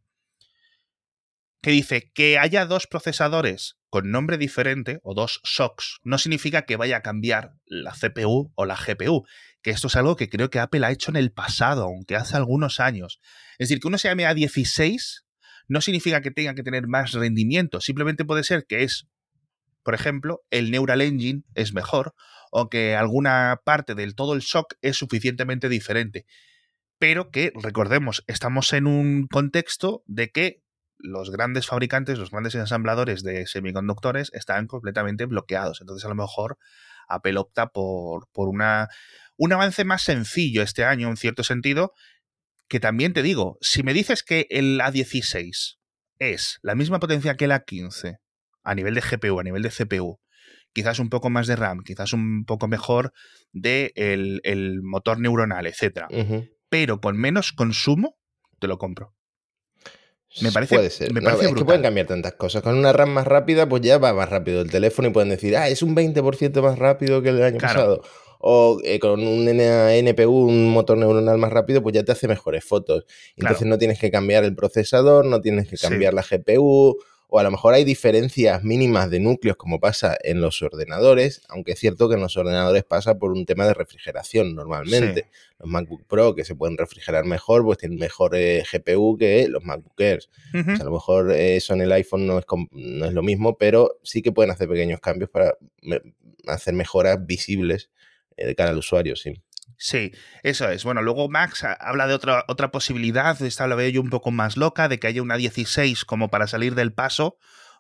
que 1.67 1.73
dice 1.73 2.13
que 2.15 2.39
haya 2.39 2.65
dos 2.65 2.87
procesadores 2.87 3.77
con 3.91 4.13
nombre 4.13 4.39
diferente 4.39 5.01
o 5.03 5.15
dos 5.15 5.41
SOCs 5.43 5.99
no 6.05 6.17
significa 6.17 6.63
que 6.63 6.77
vaya 6.77 6.99
a 6.99 7.03
cambiar 7.03 7.55
la 7.67 7.91
CPU 7.91 8.53
o 8.55 8.67
la 8.67 8.77
GPU, 8.77 9.27
que 9.63 9.73
esto 9.73 9.89
es 9.89 9.97
algo 9.97 10.15
que 10.15 10.29
creo 10.29 10.49
que 10.49 10.61
Apple 10.61 10.87
ha 10.87 10.93
hecho 10.93 11.11
en 11.11 11.17
el 11.17 11.33
pasado, 11.33 11.83
aunque 11.83 12.15
hace 12.15 12.37
algunos 12.37 12.79
años. 12.79 13.19
Es 13.59 13.69
decir, 13.69 13.81
que 13.81 13.89
uno 13.89 13.99
se 13.99 14.07
llame 14.07 14.29
A16 14.29 15.25
no 15.67 15.81
significa 15.81 16.21
que 16.21 16.31
tenga 16.31 16.55
que 16.55 16.63
tener 16.63 16.87
más 16.87 17.11
rendimiento, 17.15 17.81
simplemente 17.81 18.25
puede 18.25 18.45
ser 18.45 18.67
que 18.69 18.85
es, 18.85 19.09
por 19.83 19.97
ejemplo, 19.97 20.45
el 20.51 20.71
Neural 20.71 21.03
Engine 21.03 21.43
es 21.57 21.75
mejor 21.75 22.15
o 22.53 22.69
que 22.69 22.95
alguna 22.95 23.61
parte 23.65 23.97
del 23.97 24.15
todo 24.15 24.35
el 24.35 24.43
SOC 24.43 24.75
es 24.83 24.99
suficientemente 24.99 25.69
diferente. 25.69 26.27
Pero 27.01 27.33
que, 27.33 27.51
recordemos, 27.61 28.23
estamos 28.29 28.73
en 28.73 28.87
un 28.87 29.27
contexto 29.27 30.05
de 30.07 30.31
que 30.31 30.63
los 30.99 31.31
grandes 31.31 31.67
fabricantes, 31.67 32.19
los 32.19 32.31
grandes 32.31 32.55
ensambladores 32.55 33.23
de 33.23 33.47
semiconductores 33.47 34.31
están 34.33 34.67
completamente 34.67 35.27
bloqueados. 35.27 35.81
Entonces, 35.81 36.05
a 36.05 36.09
lo 36.09 36.15
mejor 36.15 36.59
Apple 37.09 37.39
opta 37.39 37.69
por, 37.69 38.29
por 38.33 38.49
una, 38.49 38.89
un 39.37 39.53
avance 39.53 39.85
más 39.85 40.03
sencillo 40.03 40.63
este 40.63 40.85
año, 40.85 41.09
en 41.09 41.17
cierto 41.17 41.45
sentido, 41.45 41.93
que 42.69 42.81
también 42.81 43.13
te 43.13 43.23
digo, 43.23 43.59
si 43.61 43.83
me 43.83 43.93
dices 43.93 44.23
que 44.23 44.47
el 44.51 44.81
A16 44.81 45.79
es 46.19 46.59
la 46.63 46.75
misma 46.75 46.99
potencia 46.99 47.37
que 47.37 47.45
el 47.45 47.53
A15 47.53 48.19
a 48.65 48.75
nivel 48.75 48.95
de 48.95 49.01
GPU, 49.01 49.39
a 49.39 49.45
nivel 49.45 49.63
de 49.63 49.71
CPU, 49.71 50.19
quizás 50.73 50.99
un 50.99 51.09
poco 51.09 51.31
más 51.31 51.47
de 51.47 51.57
RAM, 51.57 51.83
quizás 51.85 52.13
un 52.13 52.45
poco 52.45 52.67
mejor 52.67 53.13
de 53.53 53.93
el, 53.95 54.81
motor 54.83 55.21
neuronal, 55.21 55.67
etcétera, 55.67 56.09
pero 56.69 57.01
con 57.01 57.17
menos 57.17 57.53
consumo, 57.53 58.19
te 58.59 58.67
lo 58.67 58.79
compro. 58.79 59.15
Me 60.41 60.53
parece, 60.53 60.75
Puede 60.75 60.91
ser. 60.91 61.13
Me 61.13 61.23
parece 61.23 61.47
es 61.47 61.55
que 61.55 61.65
pueden 61.65 61.83
cambiar 61.83 62.07
tantas 62.07 62.35
cosas. 62.35 62.63
Con 62.63 62.77
una 62.77 62.93
RAM 62.93 63.11
más 63.11 63.27
rápida, 63.27 63.69
pues 63.69 63.83
ya 63.83 63.99
va 63.99 64.13
más 64.13 64.29
rápido 64.29 64.61
el 64.61 64.71
teléfono 64.71 65.09
y 65.09 65.11
pueden 65.11 65.31
decir, 65.31 65.57
ah, 65.57 65.69
es 65.69 65.83
un 65.83 65.95
20% 65.95 66.63
más 66.63 66.79
rápido 66.79 67.23
que 67.23 67.31
el 67.31 67.43
año 67.43 67.59
pasado. 67.59 68.03
O 68.39 68.79
eh, 68.85 68.99
con 68.99 69.27
un 69.27 69.49
NPU, 69.49 70.31
un 70.31 70.69
motor 70.71 70.99
neuronal 70.99 71.39
más 71.39 71.53
rápido, 71.53 71.83
pues 71.83 71.95
ya 71.95 72.05
te 72.05 72.13
hace 72.13 72.29
mejores 72.29 72.65
fotos. 72.65 73.07
Entonces 73.37 73.67
no 73.67 73.79
tienes 73.79 73.99
que 73.99 74.11
cambiar 74.11 74.45
el 74.45 74.55
procesador, 74.55 75.25
no 75.25 75.41
tienes 75.41 75.69
que 75.69 75.77
cambiar 75.77 76.15
la 76.15 76.23
GPU 76.23 76.99
o 77.29 77.39
a 77.39 77.43
lo 77.43 77.51
mejor 77.51 77.75
hay 77.75 77.85
diferencias 77.85 78.63
mínimas 78.63 79.11
de 79.11 79.21
núcleos 79.21 79.57
como 79.57 79.81
pasa 79.81 80.17
en 80.23 80.41
los 80.41 80.63
ordenadores, 80.63 81.43
aunque 81.49 81.73
es 81.73 81.79
cierto 81.79 82.09
que 82.09 82.15
en 82.15 82.21
los 82.21 82.37
ordenadores 82.37 82.85
pasa 82.85 83.19
por 83.19 83.33
un 83.33 83.47
tema 83.47 83.67
de 83.67 83.75
refrigeración 83.75 84.55
normalmente. 84.55 85.29
Los 85.59 85.69
MacBook 85.69 86.07
Pro 86.07 86.35
que 86.35 86.45
se 86.45 86.55
pueden 86.55 86.77
refrigerar 86.77 87.25
mejor, 87.25 87.65
pues 87.65 87.79
tienen 87.79 87.99
mejor 87.99 88.37
eh, 88.37 88.63
GPU 88.71 89.17
que 89.19 89.49
los 89.49 89.65
MacBook 89.65 90.01
Airs. 90.01 90.31
a 90.53 90.85
lo 90.85 90.91
mejor 90.93 91.33
eso 91.33 91.75
en 91.75 91.81
el 91.81 91.93
iPhone 91.93 92.27
no 92.27 92.39
es, 92.39 92.45
no 92.71 93.07
es 93.07 93.13
lo 93.13 93.23
mismo, 93.23 93.57
pero 93.57 93.99
sí 94.03 94.23
que 94.23 94.33
pueden 94.33 94.51
hacer 94.51 94.69
pequeños 94.69 95.01
cambios 95.01 95.31
para 95.31 95.57
hacer 96.47 96.75
mejoras 96.75 97.25
visibles 97.27 97.91
eh, 98.37 98.47
de 98.47 98.55
cara 98.55 98.71
al 98.71 98.79
usuario, 98.79 99.17
sí. 99.17 99.35
Sí, 99.79 100.13
eso 100.43 100.69
es. 100.71 100.85
Bueno, 100.85 101.03
luego 101.03 101.29
Max 101.29 101.65
habla 101.81 102.07
de 102.07 102.15
otra, 102.15 102.45
otra 102.49 102.71
posibilidad, 102.71 103.41
esta 103.43 103.67
la 103.67 103.75
veo 103.75 103.91
yo 103.91 104.01
un 104.01 104.11
poco 104.11 104.31
más 104.31 104.57
loca, 104.57 104.89
de 104.89 104.99
que 104.99 105.07
haya 105.07 105.23
una 105.23 105.37
16 105.37 106.05
como 106.05 106.29
para 106.29 106.47
salir 106.47 106.75
del 106.75 106.95
paso 106.95 107.37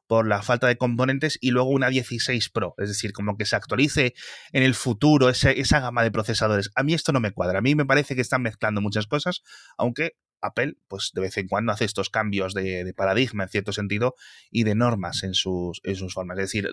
por 0.07 0.26
la 0.26 0.43
falta 0.43 0.66
de 0.66 0.76
componentes 0.76 1.38
y 1.40 1.50
luego 1.50 1.71
una 1.71 1.88
16 1.88 2.50
Pro, 2.50 2.75
es 2.78 2.88
decir, 2.88 3.12
como 3.12 3.37
que 3.37 3.45
se 3.45 3.57
actualice 3.57 4.14
en 4.52 4.62
el 4.62 4.75
futuro 4.75 5.28
esa 5.31 5.81
gama 5.81 6.02
de 6.02 6.11
procesadores. 6.11 6.71
A 6.76 6.83
mí 6.83 6.95
esto 6.95 7.12
no 7.12 7.21
me 7.21 7.33
cuadra, 7.33 7.59
a 7.59 7.62
mí 7.62 7.75
me 7.75 7.87
parece 7.87 8.14
que 8.14 8.21
están 8.21 8.43
mezclando 8.43 8.81
muchas 8.81 9.07
cosas, 9.07 9.43
aunque 9.76 10.12
Apple, 10.43 10.75
pues 10.87 11.11
de 11.14 11.23
vez 11.23 11.37
en 11.38 11.49
cuando 11.49 11.73
hace 11.73 11.87
estos 11.87 12.11
cambios 12.11 12.55
de, 12.55 12.93
paradigma 12.95 13.45
en 13.45 13.49
cierto 13.49 13.73
sentido 13.73 14.14
y 14.50 14.64
de 14.64 14.75
normas 14.75 15.23
en 15.25 15.35
sus, 15.35 15.81
en 15.83 15.97
sus 15.97 16.14
formas. 16.14 16.38
Es 16.38 16.45
decir, 16.45 16.69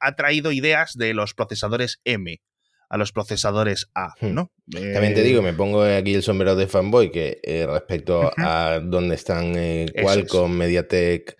ha 0.00 0.14
traído 0.16 0.52
ideas 0.52 0.92
de 0.94 1.14
los 1.14 1.34
procesadores 1.34 2.00
M, 2.04 2.40
a 2.88 2.96
los 2.96 3.12
procesadores 3.12 3.90
A, 3.94 4.14
hmm. 4.20 4.34
¿no? 4.34 4.52
También 4.70 5.14
te 5.14 5.22
digo, 5.22 5.42
me 5.42 5.52
pongo 5.52 5.82
aquí 5.82 6.14
el 6.14 6.22
sombrero 6.22 6.56
de 6.56 6.66
fanboy, 6.66 7.10
que 7.10 7.40
eh, 7.42 7.66
respecto 7.66 8.30
a 8.36 8.80
dónde 8.82 9.14
están 9.14 9.54
eh, 9.56 9.86
Qualcomm, 10.00 10.52
Mediatek, 10.52 11.36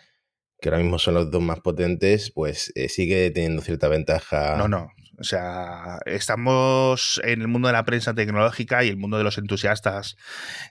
que 0.61 0.69
ahora 0.69 0.83
mismo 0.83 0.99
son 0.99 1.15
los 1.15 1.31
dos 1.31 1.43
más 1.43 1.61
potentes, 1.61 2.31
pues 2.33 2.73
eh, 2.75 2.89
sigue 2.89 3.31
teniendo 3.31 3.63
cierta 3.63 3.89
ventaja. 3.89 4.57
No, 4.57 4.69
no, 4.69 4.89
o 5.21 5.25
sea, 5.25 5.99
estamos 6.07 7.21
en 7.25 7.41
el 7.41 7.49
mundo 7.49 7.69
de 7.69 7.73
la 7.73 7.85
prensa 7.85 8.15
tecnológica 8.15 8.85
y 8.85 8.89
el 8.89 8.97
mundo 8.97 9.19
de 9.19 9.25
los 9.25 9.37
entusiastas 9.37 10.17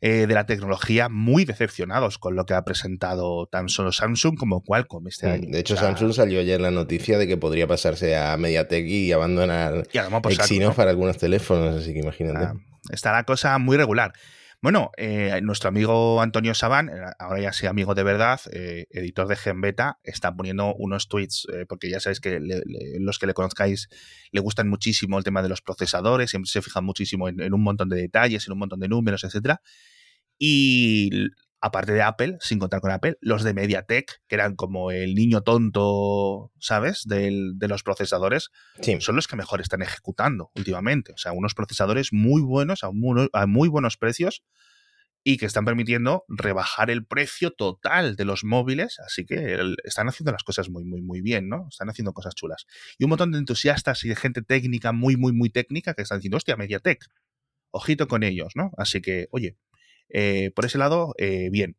eh, 0.01 0.25
de 0.25 0.33
la 0.33 0.45
tecnología 0.45 1.09
muy 1.09 1.43
decepcionados 1.43 2.17
con 2.17 2.35
lo 2.35 2.45
que 2.45 2.53
ha 2.53 2.63
presentado 2.63 3.47
tan 3.47 3.67
solo 3.67 3.91
Samsung 3.91 4.37
como 4.37 4.63
Qualcomm 4.63 5.07
este 5.07 5.27
mm, 5.27 5.31
año. 5.31 5.47
De 5.49 5.59
hecho, 5.59 5.75
Samsung 5.75 6.13
salió 6.13 6.39
ayer 6.39 6.61
la 6.61 6.71
noticia 6.71 7.17
de 7.17 7.27
que 7.27 7.35
podría 7.35 7.67
pasarse 7.67 8.15
a 8.15 8.37
Mediatek 8.37 8.85
y 8.85 9.11
abandonar 9.11 9.87
y 9.93 10.33
Exynos 10.33 10.75
para 10.75 10.91
algunos 10.91 11.17
teléfonos, 11.17 11.75
así 11.75 11.93
que 11.93 11.99
imagínate. 11.99 12.45
Ah, 12.45 12.53
está 12.89 13.11
la 13.11 13.23
cosa 13.23 13.57
muy 13.57 13.75
regular. 13.75 14.13
Bueno, 14.59 14.89
eh, 14.97 15.39
nuestro 15.43 15.69
amigo 15.69 16.19
Antonio 16.19 16.55
Sabán, 16.55 16.89
eh, 16.89 16.93
ahora 17.19 17.39
ya 17.41 17.53
sí 17.53 17.67
amigo 17.67 17.93
de 17.93 18.01
verdad, 18.01 18.39
eh, 18.51 18.87
editor 18.89 19.27
de 19.27 19.35
Genbeta, 19.35 19.99
está 20.03 20.35
poniendo 20.35 20.73
unos 20.75 21.07
tweets, 21.07 21.45
porque 21.69 21.91
ya 21.91 21.99
sabéis 21.99 22.19
que 22.19 22.39
los 22.99 23.19
que 23.19 23.27
le 23.27 23.35
conozcáis 23.35 23.87
le 24.31 24.41
gustan 24.41 24.67
muchísimo 24.67 25.19
el 25.19 25.23
tema 25.23 25.43
de 25.43 25.49
los 25.49 25.61
procesadores, 25.61 26.31
siempre 26.31 26.49
se 26.49 26.63
fijan 26.63 26.83
muchísimo 26.85 27.29
en, 27.29 27.39
en 27.39 27.53
un 27.53 27.61
montón 27.61 27.89
de 27.89 27.97
detalles, 27.97 28.47
en 28.47 28.53
un 28.53 28.59
montón 28.59 28.79
de 28.79 28.87
números, 28.87 29.23
etcétera. 29.23 29.61
Y 30.39 31.09
aparte 31.59 31.91
de 31.91 32.01
Apple, 32.01 32.37
sin 32.39 32.59
contar 32.59 32.81
con 32.81 32.91
Apple, 32.91 33.17
los 33.19 33.43
de 33.43 33.53
MediaTek, 33.53 34.21
que 34.27 34.35
eran 34.35 34.55
como 34.55 34.91
el 34.91 35.15
niño 35.15 35.41
tonto, 35.41 36.51
¿sabes?, 36.59 37.03
de 37.05 37.67
los 37.67 37.83
procesadores, 37.83 38.49
son 38.99 39.15
los 39.15 39.27
que 39.27 39.35
mejor 39.35 39.61
están 39.61 39.81
ejecutando 39.81 40.51
últimamente. 40.55 41.13
O 41.13 41.17
sea, 41.17 41.31
unos 41.31 41.55
procesadores 41.55 42.13
muy 42.13 42.41
buenos, 42.41 42.83
a 42.83 42.91
muy, 42.91 43.67
buenos 43.69 43.97
precios, 43.97 44.43
y 45.23 45.37
que 45.37 45.45
están 45.45 45.65
permitiendo 45.65 46.23
rebajar 46.29 46.89
el 46.89 47.05
precio 47.05 47.51
total 47.51 48.15
de 48.15 48.23
los 48.23 48.45
móviles, 48.45 48.97
así 49.05 49.25
que 49.25 49.59
están 49.83 50.07
haciendo 50.07 50.31
las 50.31 50.43
cosas 50.43 50.69
muy, 50.69 50.85
muy, 50.85 51.01
muy 51.01 51.21
bien, 51.21 51.49
¿no? 51.49 51.67
Están 51.69 51.89
haciendo 51.89 52.13
cosas 52.13 52.33
chulas. 52.33 52.65
Y 52.97 53.03
un 53.03 53.09
montón 53.09 53.33
de 53.33 53.39
entusiastas 53.39 54.05
y 54.05 54.09
de 54.09 54.15
gente 54.15 54.41
técnica, 54.41 54.93
muy, 54.93 55.17
muy, 55.17 55.33
muy 55.33 55.49
técnica, 55.49 55.95
que 55.95 56.03
están 56.03 56.19
diciendo, 56.19 56.37
hostia, 56.37 56.55
MediaTek, 56.55 57.03
ojito 57.71 58.07
con 58.07 58.23
ellos, 58.23 58.53
¿no? 58.55 58.71
Así 58.77 59.01
que, 59.01 59.27
oye, 59.31 59.57
eh, 60.09 60.51
por 60.55 60.65
ese 60.65 60.77
lado, 60.77 61.13
eh, 61.17 61.49
bien. 61.51 61.77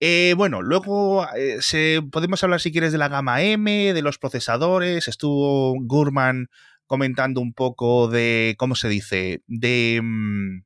Eh, 0.00 0.34
bueno, 0.36 0.62
luego 0.62 1.26
se, 1.60 2.00
podemos 2.10 2.42
hablar 2.42 2.60
si 2.60 2.72
quieres 2.72 2.90
de 2.90 2.98
la 2.98 3.08
gama 3.08 3.42
M, 3.42 3.92
de 3.92 4.02
los 4.02 4.18
procesadores. 4.18 5.06
Estuvo 5.06 5.76
Gurman 5.80 6.48
comentando 6.86 7.40
un 7.40 7.54
poco 7.54 8.08
de, 8.08 8.56
¿cómo 8.58 8.74
se 8.74 8.88
dice? 8.88 9.42
De, 9.46 10.00
mm, 10.02 10.64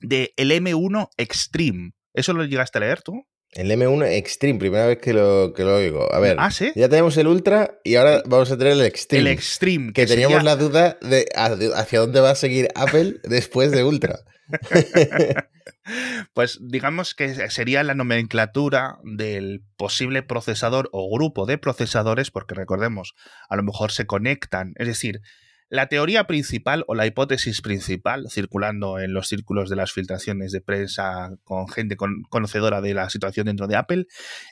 de 0.00 0.32
el 0.36 0.52
M1 0.52 1.10
Extreme. 1.16 1.92
¿Eso 2.14 2.32
lo 2.32 2.44
llegaste 2.44 2.78
a 2.78 2.82
leer 2.82 3.02
tú? 3.02 3.26
El 3.52 3.70
M1 3.70 4.06
Extreme, 4.12 4.58
primera 4.58 4.86
vez 4.86 4.98
que 4.98 5.12
lo, 5.12 5.52
que 5.54 5.64
lo 5.64 5.76
oigo. 5.76 6.12
A 6.12 6.20
ver, 6.20 6.36
¿Ah, 6.38 6.50
ya 6.50 6.88
tenemos 6.88 7.16
el 7.16 7.26
Ultra 7.26 7.80
y 7.84 7.94
ahora 7.96 8.22
vamos 8.26 8.50
a 8.50 8.58
tener 8.58 8.74
el 8.74 8.82
Extreme. 8.82 9.20
El 9.20 9.26
Extreme. 9.28 9.92
Que, 9.92 10.06
teníamos 10.06 10.44
la 10.44 10.56
duda 10.56 10.98
de 11.00 11.26
hacia 11.34 12.00
dónde 12.00 12.20
va 12.20 12.30
a 12.30 12.34
seguir 12.34 12.68
Apple 12.74 13.16
después 13.24 13.70
de 13.70 13.82
Ultra. 13.82 14.20
Pues 16.34 16.58
digamos 16.60 17.14
que 17.14 17.50
sería 17.50 17.82
la 17.82 17.94
nomenclatura 17.94 18.98
del 19.04 19.62
posible 19.76 20.22
procesador 20.22 20.88
o 20.92 21.08
grupo 21.14 21.46
de 21.46 21.58
procesadores, 21.58 22.30
porque 22.30 22.54
recordemos, 22.54 23.14
a 23.48 23.56
lo 23.56 23.62
mejor 23.62 23.92
se 23.92 24.06
conectan, 24.06 24.72
es 24.76 24.88
decir, 24.88 25.20
la 25.68 25.88
teoría 25.88 26.28
principal 26.28 26.84
o 26.86 26.94
la 26.94 27.06
hipótesis 27.06 27.60
principal, 27.60 28.26
circulando 28.30 29.00
en 29.00 29.12
los 29.12 29.26
círculos 29.26 29.68
de 29.68 29.74
las 29.74 29.92
filtraciones 29.92 30.52
de 30.52 30.60
prensa 30.60 31.30
con 31.42 31.68
gente 31.68 31.96
conocedora 31.96 32.80
de 32.80 32.94
la 32.94 33.10
situación 33.10 33.46
dentro 33.46 33.66
de 33.66 33.74
Apple, 33.74 34.06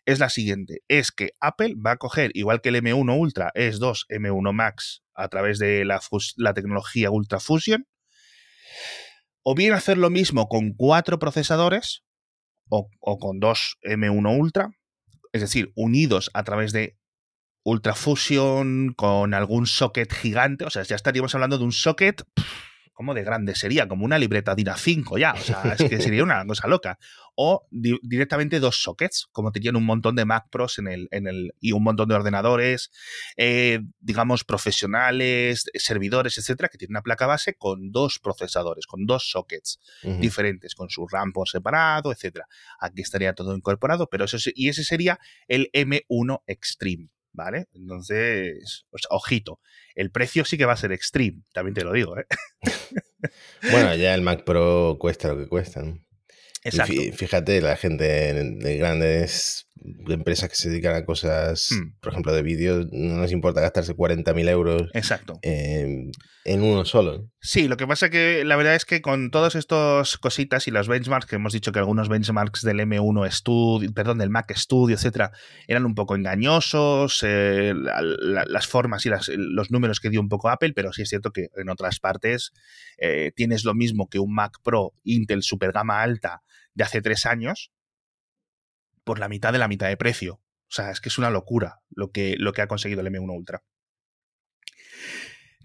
es 0.06 0.18
la 0.18 0.28
siguiente. 0.28 0.82
Es 0.88 1.12
que 1.12 1.30
Apple 1.40 1.74
va 1.74 1.92
a 1.92 1.96
coger, 1.98 2.32
igual 2.34 2.60
que 2.60 2.70
el 2.70 2.82
M1 2.82 3.16
Ultra 3.16 3.52
es 3.54 3.78
2 3.78 4.06
M1 4.08 4.52
Max 4.52 5.04
a 5.14 5.28
través 5.28 5.60
de 5.60 5.84
la, 5.84 6.00
la 6.36 6.52
tecnología 6.52 7.10
Ultra 7.10 7.38
Fusion, 7.38 7.86
o 9.44 9.54
bien 9.54 9.72
hacer 9.72 9.98
lo 9.98 10.10
mismo 10.10 10.48
con 10.48 10.72
cuatro 10.72 11.18
procesadores 11.18 12.02
o, 12.68 12.88
con 13.18 13.38
dos 13.38 13.76
M1 13.82 14.38
Ultra, 14.38 14.70
es 15.32 15.42
decir, 15.42 15.70
unidos 15.76 16.30
a 16.34 16.42
través 16.44 16.72
de 16.72 16.96
Ultra 17.62 17.94
Fusion 17.94 18.94
con 18.94 19.34
algún 19.34 19.66
socket 19.66 20.12
gigante, 20.12 20.64
o 20.64 20.70
sea, 20.70 20.82
ya 20.82 20.96
estaríamos 20.96 21.34
hablando 21.34 21.58
de 21.58 21.64
un 21.64 21.72
socket 21.72 22.22
¿cómo 22.94 23.12
de 23.12 23.22
grande 23.22 23.54
sería? 23.54 23.86
Como 23.86 24.04
una 24.04 24.18
libreta 24.18 24.54
DINA 24.54 24.76
5 24.76 25.18
ya, 25.18 25.34
o 25.34 25.38
sea, 25.38 25.76
es 25.78 25.88
que 25.88 26.00
sería 26.00 26.22
una 26.22 26.46
cosa 26.46 26.68
loca. 26.68 26.98
O 27.36 27.66
directamente 27.70 28.60
dos 28.60 28.80
sockets, 28.80 29.26
como 29.32 29.50
tenían 29.50 29.74
un 29.74 29.84
montón 29.84 30.14
de 30.14 30.24
Mac 30.24 30.46
Pros 30.50 30.78
en 30.78 30.86
el, 30.86 31.08
en 31.10 31.26
el, 31.26 31.52
y 31.60 31.72
un 31.72 31.82
montón 31.82 32.08
de 32.08 32.14
ordenadores, 32.14 32.92
eh, 33.36 33.80
digamos, 33.98 34.44
profesionales, 34.44 35.64
servidores, 35.74 36.38
etcétera, 36.38 36.68
que 36.68 36.78
tienen 36.78 36.92
una 36.92 37.02
placa 37.02 37.26
base 37.26 37.54
con 37.54 37.90
dos 37.90 38.20
procesadores, 38.20 38.86
con 38.86 39.04
dos 39.04 39.28
sockets 39.30 39.80
diferentes, 40.20 40.76
con 40.76 40.88
su 40.88 41.08
RAM 41.08 41.32
por 41.32 41.48
separado, 41.48 42.12
etcétera. 42.12 42.46
Aquí 42.78 43.02
estaría 43.02 43.34
todo 43.34 43.56
incorporado, 43.56 44.08
pero 44.08 44.24
eso 44.24 44.38
y 44.54 44.68
ese 44.68 44.84
sería 44.84 45.18
el 45.48 45.70
M1 45.72 46.42
Extreme. 46.46 47.08
¿Vale? 47.34 47.66
Entonces, 47.74 48.86
ojito, 49.10 49.60
el 49.94 50.10
precio 50.10 50.44
sí 50.44 50.56
que 50.56 50.64
va 50.64 50.72
a 50.72 50.78
ser 50.78 50.92
extreme, 50.92 51.42
también 51.52 51.74
te 51.74 51.84
lo 51.84 51.92
digo, 51.92 52.16
¿eh? 52.18 52.24
bueno, 53.70 53.94
ya 53.96 54.14
el 54.14 54.22
Mac 54.22 54.44
Pro 54.44 54.96
cuesta 54.98 55.28
lo 55.28 55.36
que 55.36 55.48
cuesta, 55.48 55.82
¿no? 55.82 55.98
Exacto. 56.62 56.94
Fíjate, 57.14 57.60
la 57.60 57.76
gente 57.76 58.04
de 58.04 58.78
grandes 58.78 59.68
empresas 60.08 60.48
que 60.48 60.56
se 60.56 60.70
dedican 60.70 60.94
a 60.94 61.04
cosas, 61.04 61.68
hmm. 61.72 62.00
por 62.00 62.12
ejemplo, 62.12 62.32
de 62.32 62.42
vídeo, 62.42 62.88
no 62.90 63.16
nos 63.16 63.32
importa 63.32 63.60
gastarse 63.60 63.94
40.000 63.94 64.48
euros 64.48 64.90
Exacto. 64.94 65.38
en 65.42 66.12
uno 66.46 66.86
solo. 66.86 67.28
Sí, 67.46 67.68
lo 67.68 67.76
que 67.76 67.86
pasa 67.86 68.08
que 68.08 68.42
la 68.42 68.56
verdad 68.56 68.74
es 68.74 68.86
que 68.86 69.02
con 69.02 69.30
todas 69.30 69.54
estas 69.54 70.16
cositas 70.16 70.66
y 70.66 70.70
los 70.70 70.88
benchmarks, 70.88 71.26
que 71.26 71.36
hemos 71.36 71.52
dicho 71.52 71.72
que 71.72 71.78
algunos 71.78 72.08
benchmarks 72.08 72.62
del 72.62 72.80
M1 72.80 73.30
Studio, 73.30 73.92
perdón, 73.92 74.16
del 74.16 74.30
Mac 74.30 74.50
Studio, 74.56 74.96
etcétera, 74.96 75.30
eran 75.68 75.84
un 75.84 75.94
poco 75.94 76.16
engañosos, 76.16 77.22
eh, 77.22 77.74
las 77.74 78.66
formas 78.66 79.04
y 79.04 79.10
los 79.36 79.70
números 79.70 80.00
que 80.00 80.08
dio 80.08 80.22
un 80.22 80.30
poco 80.30 80.48
Apple, 80.48 80.72
pero 80.72 80.94
sí 80.94 81.02
es 81.02 81.10
cierto 81.10 81.32
que 81.32 81.50
en 81.54 81.68
otras 81.68 82.00
partes 82.00 82.54
eh, 82.96 83.30
tienes 83.36 83.66
lo 83.66 83.74
mismo 83.74 84.08
que 84.08 84.20
un 84.20 84.34
Mac 84.34 84.60
Pro 84.62 84.94
Intel 85.02 85.42
Super 85.42 85.72
Gama 85.72 86.00
Alta 86.00 86.42
de 86.72 86.84
hace 86.84 87.02
tres 87.02 87.26
años 87.26 87.72
por 89.04 89.18
la 89.18 89.28
mitad 89.28 89.52
de 89.52 89.58
la 89.58 89.68
mitad 89.68 89.88
de 89.88 89.98
precio. 89.98 90.36
O 90.36 90.72
sea, 90.74 90.90
es 90.90 91.02
que 91.02 91.10
es 91.10 91.18
una 91.18 91.28
locura 91.28 91.82
lo 91.90 92.10
que, 92.10 92.36
lo 92.38 92.54
que 92.54 92.62
ha 92.62 92.68
conseguido 92.68 93.02
el 93.02 93.08
M1 93.08 93.36
Ultra. 93.36 93.62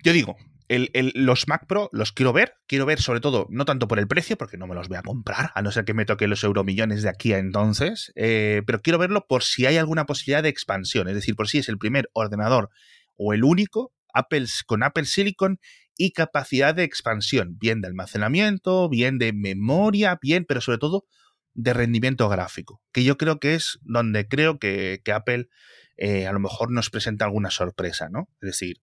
Yo 0.03 0.12
digo, 0.12 0.36
los 0.69 1.47
Mac 1.47 1.65
Pro 1.67 1.89
los 1.91 2.11
quiero 2.11 2.31
ver, 2.31 2.53
quiero 2.67 2.85
ver 2.85 3.01
sobre 3.01 3.19
todo, 3.19 3.47
no 3.49 3.65
tanto 3.65 3.88
por 3.88 3.97
el 3.97 4.07
precio, 4.07 4.38
porque 4.38 4.57
no 4.57 4.67
me 4.67 4.75
los 4.75 4.88
voy 4.88 4.97
a 4.97 5.01
comprar, 5.01 5.51
a 5.55 5.61
no 5.61 5.71
ser 5.71 5.83
que 5.83 5.95
me 5.95 6.05
toque 6.05 6.27
los 6.27 6.43
euromillones 6.43 7.01
de 7.01 7.09
aquí 7.09 7.33
a 7.33 7.39
entonces, 7.39 8.11
eh, 8.15 8.61
pero 8.67 8.81
quiero 8.81 8.99
verlo 8.99 9.25
por 9.27 9.43
si 9.43 9.65
hay 9.65 9.77
alguna 9.77 10.05
posibilidad 10.05 10.43
de 10.43 10.49
expansión, 10.49 11.07
es 11.07 11.15
decir, 11.15 11.35
por 11.35 11.47
si 11.47 11.57
es 11.57 11.69
el 11.69 11.79
primer 11.79 12.09
ordenador 12.13 12.69
o 13.17 13.33
el 13.33 13.43
único 13.43 13.91
Apple, 14.13 14.45
con 14.67 14.83
Apple 14.83 15.05
Silicon 15.05 15.59
y 15.97 16.11
capacidad 16.11 16.75
de 16.75 16.83
expansión, 16.83 17.57
bien 17.59 17.81
de 17.81 17.88
almacenamiento, 17.88 18.89
bien 18.89 19.17
de 19.17 19.33
memoria, 19.33 20.17
bien, 20.21 20.45
pero 20.47 20.61
sobre 20.61 20.77
todo 20.77 21.05
de 21.53 21.73
rendimiento 21.73 22.29
gráfico, 22.29 22.81
que 22.93 23.03
yo 23.03 23.17
creo 23.17 23.39
que 23.39 23.55
es 23.55 23.79
donde 23.81 24.27
creo 24.27 24.59
que, 24.59 25.01
Apple 25.13 25.49
eh, 25.97 26.27
a 26.27 26.31
lo 26.31 26.39
mejor 26.39 26.71
nos 26.71 26.89
presenta 26.89 27.25
alguna 27.25 27.49
sorpresa, 27.49 28.07
¿no? 28.09 28.29
Es 28.39 28.47
decir, 28.47 28.77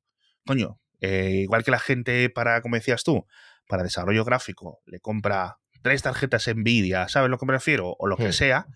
coño, 0.44 0.78
eh, 1.00 1.40
igual 1.42 1.64
que 1.64 1.70
la 1.70 1.78
gente 1.78 2.30
para, 2.30 2.62
como 2.62 2.76
decías 2.76 3.04
tú, 3.04 3.26
para 3.68 3.82
desarrollo 3.82 4.24
gráfico, 4.24 4.80
le 4.86 5.00
compra 5.00 5.58
tres 5.82 6.02
tarjetas 6.02 6.48
Nvidia, 6.48 7.08
¿sabes 7.08 7.30
lo 7.30 7.38
que 7.38 7.46
me 7.46 7.52
refiero? 7.52 7.94
O 7.98 8.06
lo 8.06 8.16
que 8.16 8.32
sea, 8.32 8.66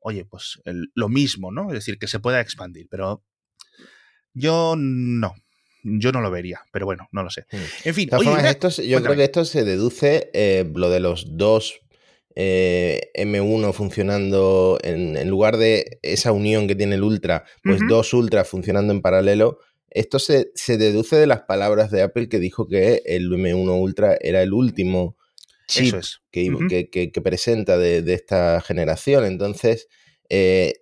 oye, 0.00 0.24
pues 0.24 0.60
lo 0.94 1.08
mismo, 1.08 1.50
¿no? 1.50 1.68
Es 1.68 1.74
decir, 1.74 1.98
que 1.98 2.06
se 2.06 2.20
pueda 2.20 2.40
expandir, 2.40 2.86
pero 2.90 3.24
yo 4.32 4.74
no. 4.76 5.34
Yo 5.88 6.10
no 6.10 6.20
lo 6.20 6.32
vería, 6.32 6.60
pero 6.72 6.84
bueno, 6.84 7.08
no 7.12 7.22
lo 7.22 7.30
sé. 7.30 7.46
En 7.84 7.94
fin, 7.94 8.08
yo 8.10 9.02
creo 9.02 9.16
que 9.16 9.24
esto 9.24 9.44
se 9.44 9.64
deduce 9.64 10.30
eh, 10.34 10.68
lo 10.74 10.90
de 10.90 10.98
los 10.98 11.36
dos 11.36 11.80
eh, 12.34 13.12
M1 13.14 13.72
funcionando 13.72 14.78
en, 14.82 15.28
lugar 15.30 15.56
de 15.56 15.98
esa 16.02 16.32
unión 16.32 16.66
que 16.66 16.74
tiene 16.74 16.96
el 16.96 17.04
Ultra, 17.04 17.44
pues 17.62 17.80
dos 17.88 18.12
Ultra 18.12 18.44
funcionando 18.44 18.92
en 18.92 19.00
paralelo. 19.00 19.60
Esto 19.96 20.18
se, 20.18 20.52
deduce 20.76 21.16
de 21.16 21.26
las 21.26 21.44
palabras 21.44 21.90
de 21.90 22.02
Apple 22.02 22.28
que 22.28 22.38
dijo 22.38 22.68
que 22.68 23.00
el 23.06 23.30
M1 23.30 23.80
Ultra 23.80 24.18
era 24.20 24.42
el 24.42 24.52
último 24.52 25.16
chip 25.68 25.94
que, 26.30 26.90
que, 26.90 27.20
presenta 27.22 27.78
de, 27.78 28.04
esta 28.12 28.60
generación. 28.60 29.24
Entonces, 29.24 29.88
eh, 30.28 30.74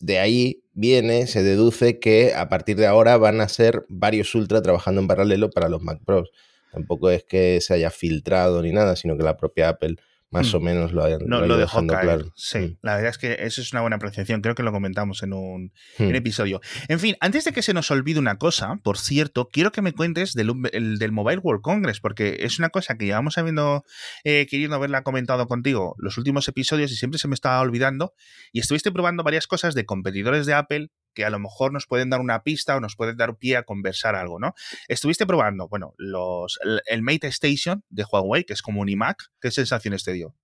de 0.00 0.18
ahí 0.18 0.64
viene, 0.72 1.28
se 1.28 1.44
deduce 1.44 2.00
que 2.00 2.34
a 2.34 2.48
partir 2.48 2.76
de 2.78 2.88
ahora 2.88 3.16
van 3.16 3.40
a 3.40 3.48
ser 3.48 3.86
varios 3.88 4.34
Ultra 4.34 4.60
trabajando 4.60 5.00
en 5.00 5.06
paralelo 5.06 5.50
para 5.50 5.68
los 5.68 5.80
Mac 5.80 6.00
Pros. 6.04 6.32
Tampoco 6.72 7.10
es 7.10 7.22
que 7.22 7.60
se 7.60 7.74
haya 7.74 7.92
filtrado 7.92 8.60
ni 8.60 8.72
nada, 8.72 8.96
sino 8.96 9.16
que 9.16 9.22
la 9.22 9.36
propia 9.36 9.68
Apple 9.68 9.98
más 10.30 10.52
mm. 10.52 10.56
o 10.56 10.60
menos 10.60 10.92
lo, 10.92 11.04
hayan, 11.04 11.20
no, 11.26 11.46
lo, 11.46 11.56
dejó 11.56 11.86
claro. 11.86 12.32
Sí, 12.36 12.58
mm. 12.58 12.78
la 12.82 12.96
verdad 12.96 13.10
es 13.10 13.18
que 13.18 13.36
eso 13.40 13.60
es 13.60 13.72
una 13.72 13.80
buena 13.80 13.96
apreciación. 13.96 14.42
Creo 14.42 14.54
que 14.54 14.62
lo 14.62 14.72
comentamos 14.72 15.22
en 15.22 15.32
un, 15.32 15.72
mm. 15.98 16.14
episodio. 16.14 16.60
En 16.88 17.00
fin, 17.00 17.16
antes 17.20 17.44
de 17.44 17.52
que 17.52 17.62
se 17.62 17.72
nos 17.72 17.90
olvide 17.90 18.18
una 18.18 18.36
cosa, 18.36 18.78
por 18.82 18.98
cierto, 18.98 19.48
quiero 19.50 19.72
que 19.72 19.82
me 19.82 19.92
cuentes 19.92 20.34
del, 20.34 20.52
del 20.98 21.12
Mobile 21.12 21.38
World 21.38 21.62
Congress, 21.62 22.00
porque 22.00 22.38
es 22.40 22.58
una 22.58 22.68
cosa 22.68 22.96
que 22.96 23.06
llevamos 23.06 23.38
habiendo, 23.38 23.84
eh, 24.24 24.46
queriendo 24.50 24.76
haberla 24.76 25.02
comentado 25.02 25.46
contigo 25.46 25.94
los 25.98 26.18
últimos 26.18 26.46
episodios 26.48 26.92
y 26.92 26.96
siempre 26.96 27.18
se 27.18 27.28
me 27.28 27.34
estaba 27.34 27.60
olvidando. 27.60 28.12
Y 28.52 28.60
estuviste 28.60 28.92
probando 28.92 29.22
varias 29.22 29.46
cosas 29.46 29.74
de 29.74 29.86
competidores 29.86 30.46
de 30.46 30.54
Apple 30.54 30.88
que 31.18 31.24
a 31.24 31.30
lo 31.30 31.40
mejor 31.40 31.72
nos 31.72 31.88
pueden 31.88 32.10
dar 32.10 32.20
una 32.20 32.44
pista 32.44 32.76
o 32.76 32.80
nos 32.80 32.94
pueden 32.94 33.16
dar 33.16 33.34
pie 33.38 33.56
a 33.56 33.64
conversar 33.64 34.14
algo, 34.14 34.38
¿no? 34.38 34.54
Estuviste 34.86 35.26
probando, 35.26 35.66
bueno, 35.66 35.96
los, 35.98 36.60
el, 36.86 37.02
Mate 37.02 37.26
Station 37.26 37.82
de 37.88 38.04
Huawei, 38.04 38.44
que 38.44 38.52
es 38.52 38.62
como 38.62 38.82
un 38.82 38.88
iMac. 38.88 39.32
¿Qué 39.40 39.50
sensaciones 39.50 40.04
te 40.04 40.12
dio? 40.12 40.36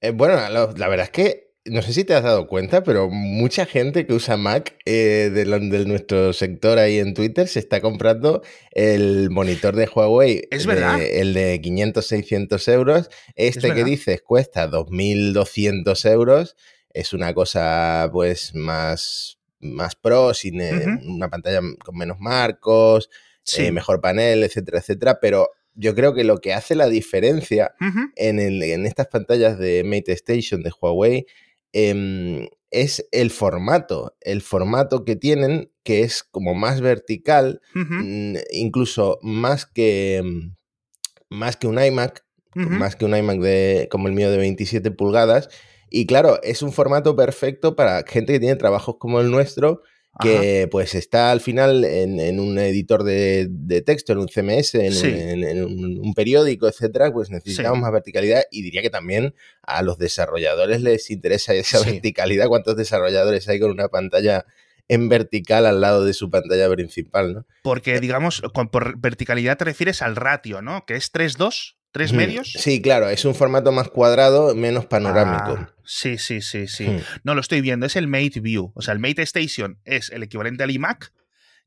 Eh, 0.00 0.10
bueno, 0.10 0.34
la 0.34 0.88
verdad 0.88 1.04
es 1.04 1.10
que 1.10 1.50
no 1.66 1.82
sé 1.82 1.92
si 1.92 2.02
te 2.02 2.14
has 2.14 2.24
dado 2.24 2.48
cuenta, 2.48 2.82
pero 2.82 3.10
mucha 3.10 3.64
gente 3.64 4.08
que 4.08 4.12
usa 4.12 4.36
Mac 4.36 4.76
eh, 4.86 5.30
de, 5.32 5.44
nuestro 5.84 6.32
sector 6.32 6.78
ahí 6.78 6.98
en 6.98 7.14
Twitter 7.14 7.46
se 7.46 7.60
está 7.60 7.80
comprando 7.80 8.42
el 8.72 9.30
monitor 9.30 9.76
de 9.76 9.86
Huawei. 9.86 10.48
Es 10.50 10.66
verdad. 10.66 11.00
el 11.00 11.32
de 11.32 11.60
500, 11.60 12.04
600 12.04 12.68
euros. 12.68 13.10
Este 13.36 13.72
que 13.72 13.84
dices 13.84 14.20
cuesta 14.20 14.68
2.200 14.68 16.10
euros. 16.10 16.56
Es 16.92 17.12
una 17.12 17.34
cosa 17.34 18.08
pues 18.12 18.54
más, 18.54 19.39
más 19.60 19.96
pro, 19.96 20.34
sin 20.34 20.60
eh, 20.60 20.86
una 21.04 21.28
pantalla 21.28 21.60
con 21.84 21.96
menos 21.96 22.18
marcos, 22.20 23.10
eh, 23.56 23.72
mejor 23.72 24.00
panel, 24.00 24.42
etcétera, 24.42 24.78
etcétera. 24.78 25.18
Pero 25.20 25.50
yo 25.74 25.94
creo 25.94 26.14
que 26.14 26.24
lo 26.24 26.38
que 26.38 26.52
hace 26.52 26.74
la 26.74 26.88
diferencia 26.88 27.74
en, 28.16 28.40
en, 28.40 28.86
estas 28.86 29.06
pantallas 29.06 29.58
de 29.58 29.84
Mate 29.84 30.12
Station 30.12 30.62
de 30.62 30.72
Huawei 30.80 31.26
Em, 31.72 32.48
es 32.72 33.06
el 33.10 33.30
formato, 33.30 34.16
el 34.20 34.42
formato 34.42 35.04
que 35.04 35.16
tienen, 35.16 35.72
que 35.82 36.02
es 36.02 36.22
como 36.22 36.54
más 36.54 36.80
vertical, 36.80 37.60
mm, 37.74 38.36
incluso 38.52 39.18
más 39.22 39.66
que, 39.66 40.22
mm, 40.24 40.54
más 41.30 41.56
que 41.56 41.66
un 41.66 41.82
iMac, 41.82 42.24
más 42.54 42.96
que 42.96 43.04
un 43.04 43.16
iMac 43.16 43.38
de, 43.40 43.88
como 43.90 44.08
el 44.08 44.14
mío 44.14 44.30
de 44.30 44.36
27 44.36 44.90
pulgadas. 44.90 45.48
Y 45.90 46.06
claro, 46.06 46.40
es 46.42 46.62
un 46.62 46.72
formato 46.72 47.16
perfecto 47.16 47.74
para 47.74 48.04
gente 48.06 48.32
que 48.32 48.40
tiene 48.40 48.56
trabajos 48.56 48.96
como 48.98 49.20
el 49.20 49.30
nuestro, 49.30 49.82
que 50.20 50.68
pues 50.70 50.94
está 50.94 51.30
al 51.30 51.40
final 51.40 51.84
en, 51.84 52.40
un 52.40 52.58
editor 52.58 53.04
de, 53.04 53.82
texto, 53.84 54.12
en 54.12 54.18
un 54.18 54.28
CMS, 54.28 54.74
en, 54.74 55.64
un, 55.64 56.14
periódico, 56.14 56.68
etcétera, 56.68 57.12
pues 57.12 57.30
necesitamos 57.30 57.80
más 57.80 57.92
verticalidad 57.92 58.42
y 58.50 58.62
diría 58.62 58.82
que 58.82 58.90
también 58.90 59.34
a 59.62 59.82
los 59.82 59.98
desarrolladores 59.98 60.82
les 60.82 61.10
interesa 61.10 61.54
esa 61.54 61.80
verticalidad. 61.84 62.48
¿Cuántos 62.48 62.76
desarrolladores 62.76 63.48
hay 63.48 63.60
con 63.60 63.70
una 63.70 63.88
pantalla 63.88 64.46
en 64.88 65.08
vertical 65.08 65.66
al 65.66 65.80
lado 65.80 66.04
de 66.04 66.12
su 66.12 66.30
pantalla 66.30 66.68
principal, 66.70 67.34
¿no? 67.34 67.46
Porque, 67.62 68.00
digamos, 68.00 68.42
por 68.72 68.98
verticalidad 68.98 69.56
te 69.56 69.64
refieres 69.64 70.02
al 70.02 70.16
ratio, 70.16 70.62
¿no? 70.62 70.84
Que 70.84 70.96
es 70.96 71.12
3-2. 71.12 71.76
¿Tres 71.92 72.12
medios? 72.12 72.52
Sí, 72.52 72.80
claro, 72.80 73.08
es 73.08 73.24
un 73.24 73.34
formato 73.34 73.72
más 73.72 73.88
cuadrado, 73.88 74.54
menos 74.54 74.86
panorámico. 74.86 75.58
Ah, 75.58 75.74
sí, 75.90 76.18
sí, 76.18 76.40
sí, 76.40 76.68
sí. 76.68 76.86
No, 77.24 77.34
lo 77.34 77.40
estoy 77.40 77.60
viendo, 77.60 77.86
es 77.86 77.96
el 77.96 78.06
Mate 78.06 78.40
View. 78.40 78.72
O 78.74 78.82
sea, 78.82 78.94
el 78.94 79.00
Mate 79.00 79.22
Station 79.22 79.80
es 79.84 80.10
el 80.10 80.22
equivalente 80.22 80.62
al 80.62 80.70
iMac 80.70 81.12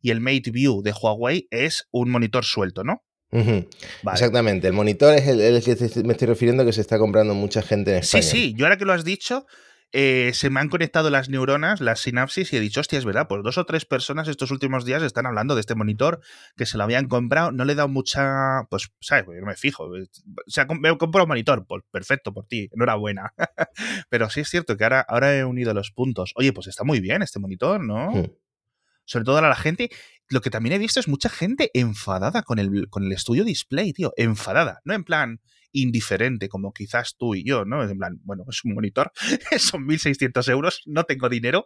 y 0.01 0.12
el 0.12 0.22
Mate 0.22 0.51
View 0.51 0.82
de 0.82 0.94
Huawei 0.94 1.48
es 1.51 1.88
un 1.92 2.10
monitor 2.10 2.46
suelto, 2.46 2.84
¿no? 2.84 3.03
Exactamente, 4.12 4.68
el 4.68 4.74
monitor 4.74 5.15
es 5.15 5.27
el, 5.27 5.63
que 5.63 6.03
me 6.03 6.13
estoy 6.13 6.27
refiriendo 6.27 6.63
que 6.65 6.72
se 6.72 6.82
está 6.82 7.00
comprando 7.00 7.34
mucha 7.34 7.62
gente 7.63 7.92
en 7.92 7.98
España. 7.98 8.22
Sí, 8.22 8.30
sí, 8.30 8.53
yo 8.56 8.65
ahora 8.65 8.77
que 8.77 8.86
lo 8.86 8.94
has 8.94 9.03
dicho, 9.03 9.46
eh, 9.95 10.31
se 10.33 10.50
me 10.50 10.59
han 10.59 10.69
conectado 10.69 11.12
las 11.12 11.29
neuronas, 11.29 11.79
las 11.79 12.00
sinapsis, 12.00 12.51
y 12.51 12.57
he 12.57 12.59
dicho, 12.59 12.79
hostia, 12.79 12.97
es 12.97 13.05
verdad, 13.05 13.27
pues 13.27 13.43
dos 13.43 13.59
o 13.59 13.65
tres 13.65 13.85
personas 13.85 14.27
estos 14.27 14.50
últimos 14.50 14.85
días 14.85 15.03
están 15.03 15.27
hablando 15.27 15.53
de 15.53 15.62
este 15.62 15.75
monitor 15.75 16.19
que 16.57 16.65
se 16.65 16.77
lo 16.77 16.83
habían 16.83 17.07
comprado. 17.07 17.51
No 17.51 17.63
le 17.63 17.73
he 17.73 17.75
dado 17.75 17.89
mucha, 17.89 18.63
pues, 18.71 18.91
¿sabes? 19.00 19.25
Yo 19.27 19.39
no 19.39 19.45
me 19.45 19.55
fijo. 19.55 19.95
Eh, 19.95 20.07
o 20.25 20.50
sea, 20.50 20.65
me 20.65 20.97
comprado 20.97 21.25
un 21.25 21.29
monitor, 21.29 21.67
pues 21.67 21.83
perfecto 21.91 22.33
por 22.33 22.47
ti, 22.47 22.69
enhorabuena. 22.73 23.33
Pero 24.09 24.31
sí 24.31 24.39
es 24.39 24.50
cierto 24.50 24.75
que 24.77 24.83
ahora, 24.83 25.01
ahora 25.01 25.38
he 25.38 25.45
unido 25.45 25.75
los 25.75 25.91
puntos. 25.91 26.33
Oye, 26.35 26.53
pues 26.53 26.65
está 26.65 26.83
muy 26.83 27.00
bien 27.00 27.21
este 27.21 27.38
monitor, 27.38 27.83
¿no? 27.83 28.12
Sobre 29.05 29.25
todo 29.25 29.38
a 29.38 29.41
la 29.41 29.55
gente. 29.55 29.91
Lo 30.34 30.42
que 30.42 30.50
también 30.50 30.74
he 30.74 30.80
visto 30.80 31.00
es 31.00 31.08
mucha 31.08 31.30
gente 31.30 31.70
enfadada 31.75 32.42
con 32.42 32.58
el, 32.58 32.90
con 32.90 33.04
el 33.04 33.12
estudio 33.12 33.44
display, 33.44 33.94
tío. 33.94 34.13
Enfadada. 34.18 34.82
No 34.84 34.96
en 34.96 35.04
plan, 35.04 35.40
indiferente, 35.74 36.50
como 36.50 36.74
quizás 36.74 37.15
tú 37.19 37.36
y 37.36 37.43
yo, 37.43 37.65
¿no? 37.65 37.88
En 37.88 37.96
plan, 38.00 38.19
bueno, 38.24 38.43
es 38.50 38.65
un 38.65 38.74
monitor, 38.74 39.12
son 39.60 39.88
1.600 39.88 40.50
euros, 40.50 40.82
no 40.88 41.04
tengo 41.04 41.30
dinero, 41.30 41.65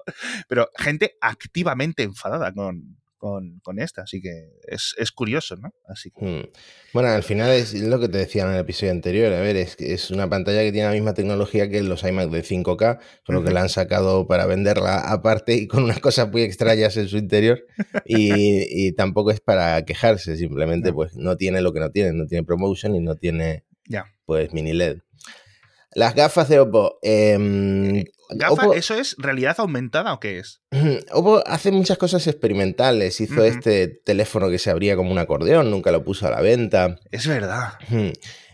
pero 0.50 0.68
gente 0.78 1.16
activamente 1.22 2.04
enfadada 2.04 2.52
con, 2.52 2.98
con, 3.18 3.80
esta, 3.80 4.04
así 4.04 4.22
que 4.22 4.50
es, 4.68 5.12
curioso, 5.12 5.56
¿no? 5.58 5.74
Así 5.88 6.12
hmm. 6.16 6.50
Bueno, 6.94 7.10
al 7.10 7.24
final 7.24 7.52
es 7.52 7.74
lo 7.74 8.00
que 8.00 8.08
te 8.08 8.20
decía 8.20 8.44
en 8.44 8.52
el 8.52 8.60
episodio 8.60 8.92
anterior, 8.92 9.34
a 9.34 9.40
ver, 9.40 9.56
es, 9.56 9.76
es 9.80 10.12
una 10.12 10.30
pantalla 10.30 10.62
que 10.62 10.72
tiene 10.72 10.88
la 10.88 10.94
misma 10.94 11.14
tecnología 11.14 11.70
que 11.70 11.82
los 11.84 12.04
iMac 12.04 12.30
de 12.30 12.44
5K, 12.44 13.00
solo 13.26 13.44
que 13.44 13.52
la 13.52 13.62
han 13.62 13.70
sacado 13.70 14.28
para 14.28 14.46
venderla 14.46 15.00
aparte 15.00 15.56
y 15.56 15.68
con 15.68 15.84
unas 15.84 16.00
cosas 16.00 16.32
muy 16.32 16.42
extrañas 16.44 16.98
en 16.98 17.08
su 17.08 17.18
interior 17.18 17.66
y, 18.06 18.92
tampoco 18.94 19.32
es 19.32 19.40
para 19.40 19.84
quejarse, 19.86 20.38
simplemente 20.38 20.94
pues 20.94 21.16
no 21.16 21.38
tiene 21.38 21.62
lo 21.62 21.74
que 21.74 21.80
no 21.80 21.92
tiene, 21.92 22.14
no 22.14 22.26
tiene 22.26 22.44
promotion 22.44 22.96
y 22.96 23.00
no 23.00 23.16
tiene 23.16 23.66
ya. 23.88 24.06
Pues 24.26 24.54
mini 24.54 24.74
LED. 24.74 25.00
Las 25.98 26.14
gafas 26.14 26.48
de 26.48 26.60
Oppo. 26.60 27.00
Em, 27.02 28.04
¿Eso 28.76 28.94
es 28.94 29.16
realidad 29.18 29.56
aumentada 29.58 30.14
o 30.14 30.20
qué 30.20 30.38
es? 30.38 30.62
Oppo 31.12 31.42
hace 31.44 31.72
muchas 31.72 31.98
cosas 31.98 32.28
experimentales. 32.28 33.20
Hizo 33.20 33.44
este 33.44 33.88
teléfono 33.88 34.52
que 34.52 34.60
se 34.60 34.70
abría 34.70 34.96
como 34.96 35.12
un 35.12 35.18
acordeón, 35.18 35.72
nunca 35.72 35.92
lo 35.92 36.04
puso 36.04 36.28
a 36.28 36.30
la 36.30 36.42
venta. 36.42 37.00
Es 37.10 37.26
verdad. 37.26 37.80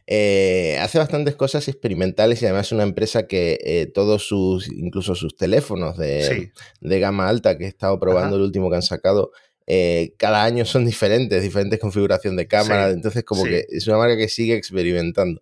Eh, 0.08 0.78
hace 0.80 1.00
bastantes 1.00 1.36
cosas 1.36 1.68
experimentales 1.68 2.42
y 2.42 2.46
además 2.46 2.68
es 2.68 2.72
una 2.72 2.84
empresa 2.84 3.28
que 3.28 3.60
eh, 3.62 3.92
todos 3.94 4.26
sus, 4.26 4.70
incluso 4.70 5.14
sus 5.14 5.36
teléfonos 5.36 5.98
de, 5.98 6.54
gama 6.80 7.28
alta 7.28 7.58
que 7.58 7.66
he 7.66 7.68
estado 7.68 8.00
probando, 8.00 8.38
el 8.38 8.44
último 8.44 8.70
que 8.70 8.78
han 8.78 8.82
sacado, 8.84 9.34
eh, 9.68 10.14
cada 10.18 10.46
año 10.46 10.64
son 10.64 10.86
diferentes, 10.86 11.44
diferentes 11.44 11.78
configuración 11.78 12.38
de 12.38 12.48
cámara, 12.48 12.90
entonces 12.92 13.26
como 13.26 13.44
que 13.44 13.66
es 13.70 13.86
una 13.88 13.98
marca 13.98 14.16
que 14.16 14.30
sigue 14.30 14.56
experimentando. 14.56 15.42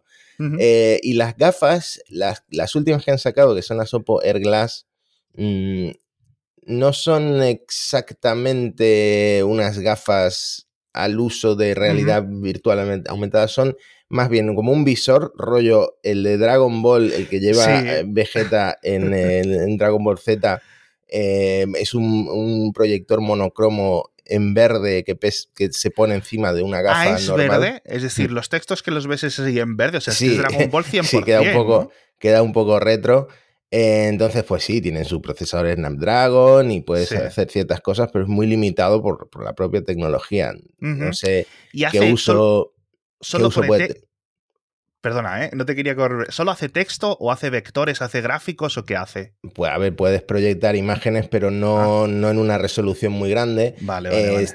Eh, 0.59 0.99
y 1.03 1.13
las 1.13 1.37
gafas, 1.37 2.01
las, 2.09 2.43
las, 2.49 2.75
últimas 2.75 3.05
que 3.05 3.11
han 3.11 3.19
sacado, 3.19 3.55
que 3.55 3.61
son 3.61 3.77
las 3.77 3.93
Oppo 3.93 4.23
Air 4.23 4.39
Glass, 4.39 4.87
mm, 5.35 5.91
no 6.63 6.93
son 6.93 7.43
exactamente 7.43 9.43
unas 9.45 9.79
gafas 9.79 10.67
al 10.93 11.19
uso 11.19 11.55
de 11.55 11.75
realidad 11.75 12.25
virtual 12.27 13.03
aumentada, 13.07 13.47
son 13.47 13.77
más 14.09 14.29
bien 14.29 14.55
como 14.55 14.71
un 14.71 14.83
visor, 14.83 15.31
rollo 15.37 15.97
el 16.03 16.23
de 16.23 16.37
Dragon 16.37 16.81
Ball, 16.81 17.13
el 17.13 17.27
que 17.27 17.39
lleva 17.39 17.79
eh, 17.79 18.03
Vegeta 18.05 18.77
en, 18.81 19.13
en, 19.13 19.77
Dragon 19.77 20.03
Ball 20.03 20.17
Z, 20.17 20.61
es 21.07 21.93
un, 21.93 22.27
un, 22.29 22.73
proyector 22.73 23.21
monocromo 23.21 24.11
en 24.31 24.53
verde 24.53 25.03
que, 25.03 25.17
que 25.55 25.71
se 25.71 25.91
pone 25.91 26.15
encima 26.15 26.53
de 26.53 26.63
una 26.63 26.81
gafa 26.81 27.01
ah, 27.01 27.17
¿es 27.17 27.31
verde? 27.31 27.81
Es 27.85 28.01
decir, 28.01 28.31
los 28.31 28.49
textos 28.49 28.81
que 28.81 28.91
los 28.91 29.07
ves 29.07 29.23
es 29.23 29.37
en 29.39 29.77
verde, 29.77 29.97
o 29.97 30.01
sea, 30.01 30.13
es 30.13 30.37
Dragon 30.37 30.69
Ball 30.69 30.85
100%. 30.85 31.03
Sí, 31.11 31.23
queda 31.23 31.41
un 31.41 31.53
poco, 31.53 31.91
queda 32.17 32.41
un 32.41 32.53
poco 32.53 32.79
retro. 32.79 33.27
Eh, 33.69 34.07
entonces, 34.07 34.43
pues 34.43 34.63
sí, 34.63 34.81
tienen 34.81 35.05
su 35.05 35.21
procesador 35.21 35.73
Snapdragon 35.73 36.71
y 36.71 36.81
puedes 36.81 37.11
hacer 37.11 37.49
ciertas 37.49 37.81
cosas, 37.81 38.09
pero 38.11 38.25
es 38.25 38.29
muy 38.29 38.47
limitado 38.47 39.01
por, 39.01 39.29
la 39.43 39.53
propia 39.53 39.83
tecnología. 39.83 40.53
No 40.79 41.13
sé 41.13 41.47
qué 41.91 42.11
uso, 42.11 42.73
solo, 43.19 43.49
puede... 43.49 44.10
Perdona, 45.01 45.45
¿eh? 45.45 45.49
No 45.53 45.65
te 45.65 45.75
quería 45.75 45.95
correr. 45.95 46.31
¿Solo 46.31 46.51
hace 46.51 46.69
texto 46.69 47.17
o 47.19 47.31
hace 47.31 47.49
vectores, 47.49 48.03
hace 48.03 48.21
gráficos 48.21 48.77
o 48.77 48.85
qué 48.85 48.95
hace? 48.95 49.33
Pues 49.55 49.71
a 49.71 49.77
ver, 49.79 49.95
puedes 49.95 50.21
proyectar 50.21 50.75
imágenes, 50.75 51.27
pero 51.27 51.49
no, 51.49 52.03
ah. 52.03 52.07
no 52.07 52.29
en 52.29 52.37
una 52.37 52.59
resolución 52.59 53.11
muy 53.11 53.31
grande. 53.31 53.73
Vale, 53.81 54.09
vale, 54.09 54.47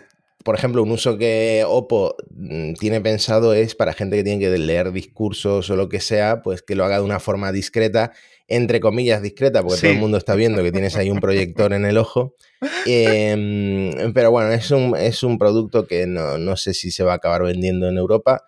Por 0.44 0.54
ejemplo, 0.54 0.85
un 0.85 0.92
uso 0.92 1.18
que 1.18 1.64
Oppo 1.66 2.14
mm, 2.30 2.74
tiene 2.74 3.00
pensado 3.00 3.54
es 3.54 3.74
para 3.74 3.92
gente 3.92 4.16
que 4.16 4.22
tiene 4.22 4.38
que 4.38 4.56
leer 4.56 4.92
discursos 4.92 5.68
o 5.68 5.74
lo 5.74 5.88
que 5.88 5.98
sea, 5.98 6.42
pues 6.42 6.62
que 6.62 6.76
lo 6.76 6.85
haga 6.85 6.98
de 6.98 7.04
una 7.04 7.18
forma 7.18 7.50
discreta, 7.50 8.12
entre 8.46 8.78
comillas 8.78 9.22
discreta, 9.22 9.62
porque 9.62 9.80
todo 9.80 9.90
el 9.90 9.98
mundo 9.98 10.16
está 10.16 10.37
viendo 10.37 10.62
que 10.62 10.70
tienes 10.70 10.94
ahí 10.94 11.11
un 11.11 11.18
proyector 11.18 11.72
en 11.72 11.85
el 11.85 11.98
ojo. 11.98 12.37
Em, 12.87 14.14
pero 14.14 14.30
bueno, 14.30 14.52
es 14.52 14.70
un, 14.70 14.96
es 14.96 15.24
un 15.24 15.38
producto 15.38 15.88
que 15.88 16.06
no, 16.06 16.38
no 16.38 16.56
sé 16.56 16.72
si 16.72 16.92
se 16.92 17.02
va 17.02 17.12
a 17.12 17.16
acabar 17.16 17.42
vendiendo 17.42 17.88
en 17.88 17.98
Europa. 17.98 18.44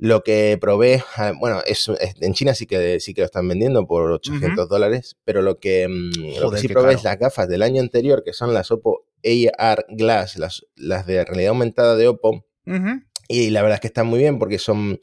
Lo 0.00 0.22
que 0.22 0.56
probé, 0.60 1.02
ah, 1.16 1.32
bueno, 1.36 1.60
es, 1.66 1.90
en 2.20 2.32
China 2.32 2.54
sí 2.54 2.66
que, 2.66 3.00
sí 3.00 3.14
que 3.14 3.22
lo 3.22 3.24
están 3.24 3.48
vendiendo 3.48 3.84
por 3.84 4.12
800 4.12 4.68
dólares, 4.68 5.16
pero 5.24 5.42
lo 5.42 5.58
que, 5.58 5.88
mm, 5.88 6.56
sí 6.56 6.68
probé 6.68 6.94
es 6.94 7.02
las 7.02 7.18
gafas 7.18 7.48
del 7.48 7.62
año 7.62 7.80
anterior, 7.80 8.22
que 8.24 8.32
son 8.32 8.54
las 8.54 8.70
Oppo 8.70 9.06
AR 9.58 9.86
Glass, 9.88 10.38
las, 10.38 10.64
las 10.76 11.04
de 11.04 11.24
realidad 11.24 11.50
aumentada 11.50 11.96
de 11.96 12.06
Oppo. 12.06 12.44
Y 13.28 13.50
la 13.50 13.62
verdad 13.62 13.76
es 13.76 13.80
que 13.80 13.88
están 13.88 14.06
muy 14.06 14.20
bien 14.20 14.38
porque 14.38 14.58
son 14.58 15.00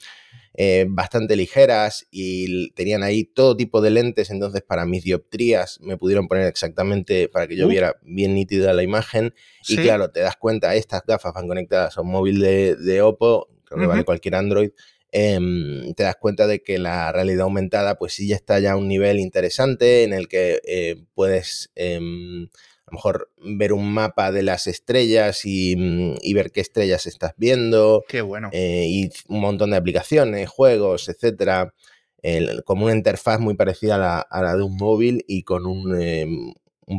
eh, 0.53 0.85
bastante 0.87 1.35
ligeras 1.35 2.07
y 2.09 2.71
tenían 2.71 3.03
ahí 3.03 3.25
todo 3.25 3.57
tipo 3.57 3.81
de 3.81 3.89
lentes, 3.89 4.29
entonces 4.29 4.61
para 4.61 4.85
mis 4.85 5.03
dioptrías 5.03 5.81
me 5.81 5.97
pudieron 5.97 6.29
poner 6.29 6.47
exactamente 6.47 7.27
para 7.27 7.47
que 7.47 7.57
yo 7.57 7.65
uh. 7.65 7.69
viera 7.69 7.95
bien 8.03 8.33
nítida 8.33 8.71
la 8.71 8.83
imagen. 8.83 9.33
Y 9.67 9.75
claro, 9.75 10.11
te 10.11 10.21
das 10.21 10.37
cuenta, 10.37 10.73
estas 10.75 11.03
gafas 11.05 11.33
van 11.33 11.49
conectadas 11.49 11.97
a 11.97 12.01
un 12.01 12.11
móvil 12.11 12.39
de, 12.39 12.75
de 12.75 13.01
Oppo 13.01 13.49
creo 13.75 13.87
que 13.87 13.91
vale 13.93 14.05
cualquier 14.05 14.35
Android, 14.35 14.71
em, 15.11 15.93
te 15.93 16.03
das 16.03 16.15
cuenta 16.15 16.47
de 16.47 16.61
que 16.61 16.77
la 16.79 17.11
realidad 17.11 17.41
aumentada 17.41 17.95
pues 17.95 18.13
sí 18.13 18.27
ya 18.27 18.35
está 18.35 18.59
ya 18.59 18.73
a 18.73 18.77
un 18.77 18.87
nivel 18.87 19.19
interesante 19.19 20.03
en 20.03 20.13
el 20.13 20.27
que 20.27 20.61
eh, 20.65 20.95
puedes 21.13 21.71
em, 21.75 22.47
a 22.87 22.91
lo 22.91 22.95
mejor 22.97 23.31
ver 23.37 23.73
un 23.73 23.91
mapa 23.91 24.31
de 24.31 24.43
las 24.43 24.67
estrellas 24.67 25.41
y, 25.45 25.75
mm, 25.75 26.33
ver 26.35 26.51
qué 26.51 26.61
estrellas 26.61 27.07
estás 27.07 27.33
viendo. 27.37 28.03
Qué 28.07 28.21
bueno. 28.21 28.49
Eh, 28.51 28.85
y 28.87 29.09
un 29.27 29.41
montón 29.41 29.71
de 29.71 29.77
aplicaciones, 29.77 30.49
juegos, 30.49 31.09
etcétera. 31.09 31.73
como 32.65 32.85
una 32.85 32.95
interfaz 32.95 33.39
muy 33.39 33.53
parecida 33.55 34.21
a 34.21 34.41
la, 34.41 34.55
de 34.55 34.63
un 34.63 34.77
móvil 34.77 35.23
y 35.27 35.43
con 35.43 35.65
un, 35.67 35.95
em, 36.01 36.53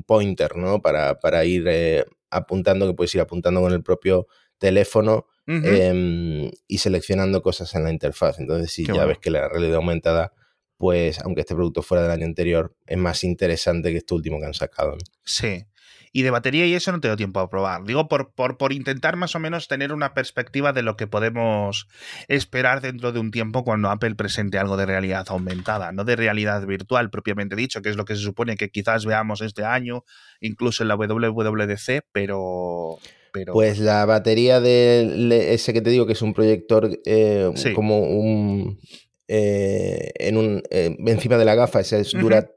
pointer, 0.06 0.56
¿no? 0.56 0.80
Para, 0.80 1.18
para 1.18 1.44
ir 1.44 1.64
eh, 1.68 2.04
apuntando, 2.30 2.86
que 2.86 2.94
puedes 2.94 3.14
ir 3.14 3.20
apuntando 3.20 3.60
con 3.60 3.72
el 3.72 3.82
propio 3.82 4.28
teléfono 4.58 5.26
em, 5.46 6.50
y 6.66 6.78
seleccionando 6.78 7.42
cosas 7.42 7.74
en 7.74 7.84
la 7.84 7.90
interfaz. 7.90 8.38
Entonces, 8.38 8.72
si 8.72 8.84
ya 8.84 9.04
ves 9.04 9.18
que 9.18 9.30
la 9.30 9.48
realidad 9.48 9.76
aumentada, 9.76 10.32
pues 10.76 11.20
aunque 11.20 11.40
este 11.40 11.54
producto 11.54 11.82
fuera 11.82 12.02
del 12.02 12.12
año 12.12 12.26
anterior, 12.26 12.74
es 12.86 12.98
más 12.98 13.24
interesante 13.24 13.92
que 13.92 13.98
este 13.98 14.14
último 14.14 14.38
que 14.38 14.46
han 14.46 14.54
sacado. 14.54 14.96
Sí. 15.24 15.64
Y 16.12 16.22
de 16.22 16.30
batería 16.30 16.64
y 16.64 16.72
eso 16.72 16.92
no 16.92 17.00
tengo 17.00 17.16
tiempo 17.16 17.40
a 17.40 17.50
probar. 17.50 17.84
Digo, 17.84 18.08
por, 18.08 18.32
por, 18.32 18.56
por, 18.56 18.72
intentar 18.72 19.16
más 19.16 19.34
o 19.34 19.38
menos 19.38 19.68
tener 19.68 19.92
una 19.92 20.14
perspectiva 20.14 20.72
de 20.72 20.80
lo 20.82 20.96
que 20.96 21.06
podemos 21.06 21.88
esperar 22.28 22.80
dentro 22.80 23.12
de 23.12 23.20
un 23.20 23.30
tiempo 23.30 23.64
cuando 23.64 23.90
Apple 23.90 24.14
presente 24.14 24.58
algo 24.58 24.78
de 24.78 24.86
realidad 24.86 25.26
aumentada, 25.28 25.92
no 25.92 26.04
de 26.04 26.16
realidad 26.16 26.66
virtual 26.66 27.10
propiamente 27.10 27.54
dicho, 27.54 27.82
que 27.82 27.90
es 27.90 27.96
lo 27.96 28.06
que 28.06 28.16
se 28.16 28.22
supone 28.22 28.56
que 28.56 28.70
quizás 28.70 29.04
veamos 29.04 29.42
este 29.42 29.64
año, 29.64 30.04
incluso 30.40 30.82
en 30.82 30.88
la 30.88 30.96
WWDC, 30.96 32.06
pero... 32.12 32.98
Pero... 33.36 33.52
Pues 33.52 33.78
la 33.78 34.06
batería 34.06 34.60
de 34.60 35.52
ese 35.52 35.74
que 35.74 35.82
te 35.82 35.90
digo 35.90 36.06
que 36.06 36.14
es 36.14 36.22
un 36.22 36.32
proyector 36.32 36.88
eh, 37.04 37.52
como 37.74 38.00
un, 38.00 38.80
eh, 39.28 40.10
en 40.14 40.38
un 40.38 40.62
eh, 40.70 40.96
encima 41.06 41.36
de 41.36 41.44
la 41.44 41.54
gafa, 41.54 41.80
ese 41.80 42.02
dura 42.18 42.50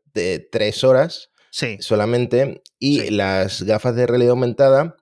tres 0.50 0.86
horas 0.86 1.32
sí. 1.52 1.76
solamente. 1.82 2.62
Y 2.80 3.10
las 3.10 3.64
gafas 3.64 3.94
de 3.96 4.08
realidad 4.08 4.32
aumentada 4.32 4.96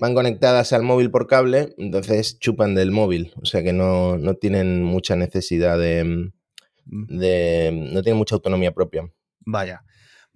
van 0.00 0.14
conectadas 0.14 0.72
al 0.72 0.82
móvil 0.82 1.10
por 1.10 1.26
cable, 1.26 1.74
entonces 1.76 2.38
chupan 2.38 2.74
del 2.74 2.90
móvil. 2.90 3.34
O 3.42 3.44
sea 3.44 3.62
que 3.62 3.74
no, 3.74 4.16
no 4.16 4.32
tienen 4.34 4.82
mucha 4.82 5.14
necesidad 5.14 5.78
de, 5.78 6.04
mm. 6.04 7.18
de. 7.18 7.90
No 7.92 8.02
tienen 8.02 8.16
mucha 8.16 8.34
autonomía 8.34 8.72
propia. 8.72 9.12
Vaya. 9.40 9.82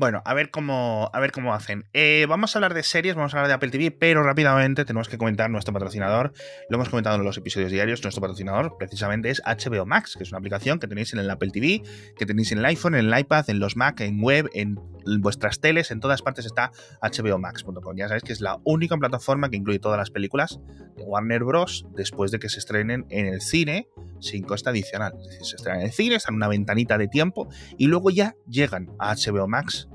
Bueno, 0.02 0.20
a 0.24 0.34
ver 0.34 0.50
cómo, 0.50 1.10
a 1.12 1.20
ver 1.20 1.30
cómo 1.30 1.54
hacen. 1.54 1.84
Eh, 1.92 2.26
vamos 2.28 2.56
a 2.56 2.58
hablar 2.58 2.74
de 2.74 2.82
series, 2.82 3.14
vamos 3.14 3.32
a 3.34 3.36
hablar 3.36 3.46
de 3.46 3.54
Apple 3.54 3.70
TV, 3.70 3.92
pero 3.92 4.24
rápidamente 4.24 4.84
tenemos 4.84 5.08
que 5.08 5.16
comentar 5.16 5.48
nuestro 5.48 5.72
patrocinador. 5.72 6.32
Lo 6.68 6.74
hemos 6.74 6.88
comentado 6.88 7.14
en 7.14 7.22
los 7.22 7.36
episodios 7.36 7.70
diarios. 7.70 8.02
Nuestro 8.02 8.20
patrocinador 8.20 8.76
precisamente 8.76 9.30
es 9.30 9.40
HBO 9.46 9.86
Max, 9.86 10.16
que 10.16 10.24
es 10.24 10.30
una 10.32 10.38
aplicación 10.38 10.80
que 10.80 10.88
tenéis 10.88 11.12
en 11.12 11.20
el 11.20 11.30
Apple 11.30 11.50
TV, 11.52 11.82
que 12.16 12.26
tenéis 12.26 12.50
en 12.50 12.58
el 12.58 12.64
iPhone, 12.64 12.96
en 12.96 13.06
el 13.06 13.16
iPad, 13.16 13.48
en 13.48 13.60
los 13.60 13.76
Mac, 13.76 14.00
en 14.00 14.20
web, 14.20 14.50
en 14.54 14.74
vuestras 15.20 15.60
teles, 15.60 15.92
en 15.92 16.00
todas 16.00 16.20
partes 16.20 16.46
está 16.46 16.72
hbomax.com. 17.00 17.96
Ya 17.96 18.08
sabéis 18.08 18.24
que 18.24 18.32
es 18.32 18.40
la 18.40 18.58
única 18.64 18.96
plataforma 18.96 19.50
que 19.50 19.56
incluye 19.56 19.78
todas 19.78 19.98
las 19.98 20.10
películas 20.10 20.58
de 20.96 21.04
Warner 21.04 21.44
Bros. 21.44 21.86
después 21.94 22.32
de 22.32 22.40
que 22.40 22.48
se 22.48 22.58
estrenen 22.58 23.06
en 23.08 23.26
el 23.26 23.40
cine 23.40 23.86
sin 24.18 24.42
coste 24.42 24.70
adicional. 24.70 25.12
Es 25.20 25.28
decir, 25.28 25.46
se 25.46 25.56
estrenan 25.56 25.80
en 25.82 25.86
el 25.86 25.92
cine, 25.92 26.16
están 26.16 26.34
en 26.34 26.38
una 26.38 26.48
ventanita 26.48 26.98
de 26.98 27.06
tiempo 27.06 27.48
y 27.78 27.86
luego 27.86 28.10
ya 28.10 28.34
llegan 28.48 28.90
a 28.98 29.14
HBO 29.14 29.46
Max 29.46 29.88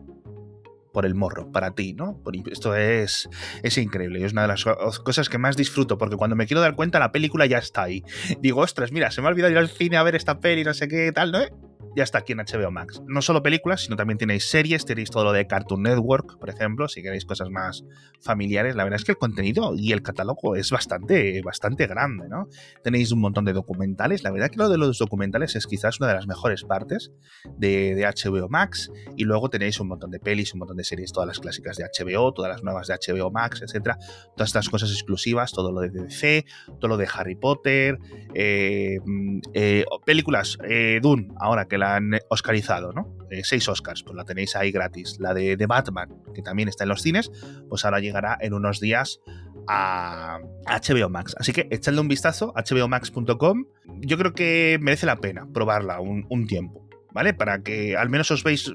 por 0.97 1.05
el 1.05 1.13
morro, 1.13 1.51
para 1.51 1.75
ti, 1.75 1.93
¿no? 1.93 2.19
Esto 2.49 2.75
es, 2.75 3.29
es 3.61 3.77
increíble 3.77 4.25
es 4.25 4.31
una 4.31 4.41
de 4.41 4.47
las 4.47 4.65
cosas 5.03 5.29
que 5.29 5.37
más 5.37 5.55
disfruto, 5.55 5.99
porque 5.99 6.15
cuando 6.15 6.35
me 6.35 6.47
quiero 6.47 6.59
dar 6.59 6.73
cuenta 6.73 6.97
la 6.97 7.11
película 7.11 7.45
ya 7.45 7.59
está 7.59 7.83
ahí. 7.83 8.03
Digo, 8.41 8.61
ostras, 8.61 8.91
mira, 8.91 9.11
se 9.11 9.21
me 9.21 9.27
ha 9.27 9.29
olvidado 9.29 9.51
ir 9.51 9.59
al 9.59 9.69
cine 9.69 9.97
a 9.97 10.01
ver 10.01 10.15
esta 10.15 10.39
peli, 10.39 10.63
no 10.63 10.73
sé 10.73 10.87
qué 10.87 11.11
tal, 11.11 11.31
¿no? 11.31 11.66
Ya 11.97 12.03
está 12.03 12.19
aquí 12.19 12.33
en 12.33 12.37
HBO 12.37 12.69
Max. 12.69 13.01
No 13.07 13.23
solo 13.23 13.41
películas, 13.41 13.81
sino 13.81 13.95
también 13.95 14.19
tenéis 14.19 14.47
series, 14.47 14.85
tenéis 14.85 15.09
todo 15.09 15.23
lo 15.23 15.31
de 15.31 15.47
Cartoon 15.47 15.81
Network, 15.81 16.37
por 16.37 16.47
ejemplo, 16.47 16.87
si 16.87 17.01
queréis 17.01 17.25
cosas 17.25 17.49
más 17.49 17.83
familiares. 18.21 18.75
La 18.75 18.83
verdad 18.83 18.99
es 18.99 19.03
que 19.03 19.13
el 19.13 19.17
contenido 19.17 19.73
y 19.75 19.93
el 19.93 20.03
catálogo 20.03 20.55
es 20.55 20.69
bastante, 20.69 21.41
bastante 21.41 21.87
grande, 21.87 22.29
¿no? 22.29 22.49
Tenéis 22.83 23.11
un 23.11 23.19
montón 23.19 23.45
de 23.45 23.53
documentales. 23.53 24.21
La 24.21 24.29
verdad 24.29 24.51
que 24.51 24.57
lo 24.57 24.69
de 24.69 24.77
los 24.77 24.99
documentales 24.99 25.55
es 25.55 25.65
quizás 25.65 25.99
una 25.99 26.09
de 26.09 26.13
las 26.13 26.27
mejores 26.27 26.63
partes 26.65 27.11
de, 27.57 28.07
HBO 28.07 28.47
Max. 28.47 28.91
Y 29.15 29.23
luego 29.23 29.49
tenéis 29.49 29.79
un 29.79 29.87
montón 29.87 30.11
de 30.11 30.19
pelis, 30.19 30.53
un 30.53 30.59
montón 30.59 30.77
de 30.77 30.83
series, 30.83 31.11
todas 31.11 31.25
las 31.25 31.39
clásicas 31.39 31.77
de 31.77 31.85
HBO, 31.85 32.31
todas 32.31 32.51
las 32.51 32.63
nuevas 32.63 32.85
de 32.87 32.93
HBO 32.93 33.31
Max, 33.31 33.63
etcétera. 33.63 33.97
Todas 34.35 34.49
estas 34.49 34.69
cosas 34.69 34.91
exclusivas, 34.91 35.51
todo 35.51 35.71
lo 35.71 35.81
de 35.81 35.89
DC, 35.89 36.45
todo 36.79 36.89
lo 36.89 36.97
de 36.97 37.07
Harry 37.11 37.35
Potter, 37.35 37.97
eh, 38.35 38.99
mm, 39.03 39.39
eh, 39.55 39.83
películas, 40.05 40.59
eh, 40.63 40.99
Dune, 41.01 41.29
ahora 41.39 41.65
que 41.65 41.79
la 41.79 41.86
han 41.95 42.11
oscarizado, 42.29 42.91
¿no? 42.93 43.17
Eh, 43.29 43.41
seis 43.43 43.67
Oscars, 43.67 44.03
pues 44.03 44.15
la 44.15 44.23
tenéis 44.23 44.55
ahí 44.55 44.71
gratis. 44.71 45.17
La 45.19 45.33
de, 45.33 45.55
Batman, 45.67 46.09
que 46.33 46.41
también 46.41 46.69
está 46.69 46.83
en 46.83 46.89
los 46.89 47.01
cines, 47.01 47.31
pues 47.69 47.85
ahora 47.85 47.99
llegará 47.99 48.37
en 48.39 48.53
unos 48.53 48.79
días 48.79 49.19
a 49.67 50.39
HBO 50.65 51.09
Max. 51.09 51.35
Así 51.39 51.51
que 51.51 51.67
echadle 51.71 52.01
un 52.01 52.07
vistazo, 52.07 52.53
hbomax.com. 52.53 53.65
Yo 54.01 54.17
creo 54.17 54.33
que 54.33 54.77
merece 54.81 55.05
la 55.05 55.17
pena 55.17 55.47
probarla 55.53 55.99
un, 55.99 56.47
tiempo, 56.47 56.87
¿vale? 57.11 57.33
Para 57.33 57.63
que 57.63 57.97
al 57.97 58.09
menos 58.09 58.31
os 58.31 58.43
veis 58.43 58.71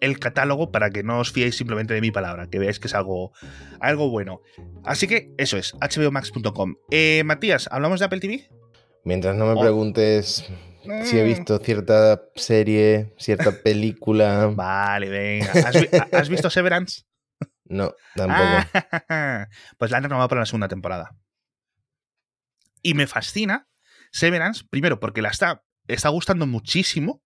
el 0.00 0.18
catálogo 0.20 0.70
para 0.70 0.90
que 0.90 1.02
no 1.02 1.18
os 1.18 1.32
fiéis 1.32 1.56
simplemente 1.56 1.92
de 1.92 2.00
mi 2.00 2.12
palabra, 2.12 2.48
que 2.48 2.60
veáis 2.60 2.78
que 2.78 2.86
es 2.86 2.94
algo, 2.94 3.32
algo 3.80 4.10
bueno. 4.10 4.40
Así 4.84 5.08
que 5.08 5.32
eso 5.38 5.56
es, 5.56 5.72
hbomax.com. 5.72 6.76
Eh, 6.90 7.22
Matías, 7.24 7.68
¿hablamos 7.72 7.98
de 7.98 8.06
Apple 8.06 8.20
TV? 8.20 8.48
Mientras 9.04 9.34
no 9.34 9.46
me 9.46 9.60
preguntes 9.60 10.48
si 11.04 11.18
he 11.18 11.22
mm. 11.22 11.26
visto 11.26 11.58
cierta 11.58 12.22
serie, 12.34 13.14
cierta 13.18 13.52
película. 13.62 14.46
Vale, 14.54 15.08
venga. 15.08 15.52
¿Has, 16.12 16.28
visto 16.28 16.50
Severance? 16.50 17.02
No, 17.64 17.94
tampoco. 18.14 18.68
pues 19.78 19.90
la 19.90 19.96
han 19.96 20.02
renovado 20.02 20.28
para 20.28 20.40
la 20.40 20.46
segunda 20.46 20.68
temporada. 20.68 21.16
Y 22.82 22.94
me 22.94 23.06
fascina 23.06 23.68
Severance, 24.10 24.64
primero 24.68 24.98
porque 24.98 25.22
la 25.22 25.30
está, 25.30 25.62
está 25.86 26.08
gustando 26.08 26.46
muchísimo. 26.46 27.22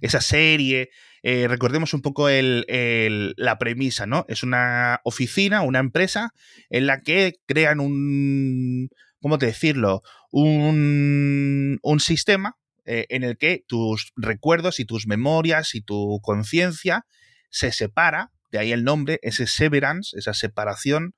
Esa 0.00 0.20
serie, 0.20 0.90
eh, 1.22 1.46
recordemos 1.48 1.94
un 1.94 2.02
poco 2.02 2.28
la 2.28 3.58
premisa, 3.58 4.04
¿no? 4.04 4.24
Es 4.28 4.42
una 4.42 5.00
oficina, 5.04 5.62
una 5.62 5.78
empresa 5.78 6.30
en 6.70 6.86
la 6.86 7.02
que 7.02 7.34
crean 7.46 7.78
un, 7.78 8.88
¿cómo 9.20 9.38
te 9.38 9.46
decirlo? 9.46 10.02
Un, 10.32 11.78
un 11.82 12.00
sistema 12.00 12.56
eh, 12.84 13.06
en 13.10 13.22
el 13.24 13.36
que 13.36 13.64
tus 13.66 14.12
recuerdos 14.16 14.80
y 14.80 14.84
tus 14.84 15.06
memorias 15.06 15.74
y 15.74 15.82
tu 15.82 16.20
conciencia 16.22 17.06
se 17.50 17.72
separa, 17.72 18.32
de 18.50 18.58
ahí 18.58 18.72
el 18.72 18.84
nombre, 18.84 19.18
ese 19.22 19.46
severance, 19.46 20.16
esa 20.18 20.34
separación 20.34 21.14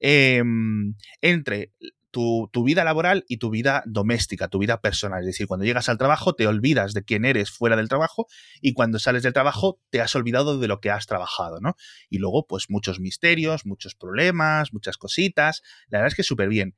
em, 0.00 0.94
entre 1.20 1.72
tu, 2.10 2.64
vida 2.64 2.84
laboral 2.84 3.24
y 3.28 3.36
tu 3.36 3.50
vida 3.50 3.82
doméstica, 3.86 4.48
tu 4.48 4.58
vida 4.58 4.80
personal. 4.80 5.20
Es 5.20 5.26
decir, 5.26 5.46
cuando 5.46 5.64
llegas 5.64 5.88
al 5.88 5.98
trabajo 5.98 6.34
te 6.34 6.46
olvidas 6.46 6.94
de 6.94 7.04
quién 7.04 7.24
eres 7.24 7.50
fuera 7.50 7.76
del 7.76 7.88
trabajo 7.88 8.26
y 8.60 8.72
cuando 8.72 8.98
sales 8.98 9.22
del 9.22 9.32
trabajo 9.32 9.80
te 9.90 10.00
has 10.00 10.14
olvidado 10.16 10.58
de 10.58 10.68
lo 10.68 10.80
que 10.80 10.90
has 10.90 11.06
trabajado, 11.06 11.60
¿no? 11.60 11.76
Y 12.08 12.18
luego, 12.18 12.46
pues 12.46 12.66
muchos 12.68 13.00
misterios, 13.00 13.66
muchos 13.66 13.94
problemas, 13.94 14.72
muchas 14.72 14.96
cositas. 14.96 15.62
La 15.88 15.98
verdad 15.98 16.08
es 16.08 16.16
que 16.16 16.22
súper 16.22 16.48
bien. 16.48 16.74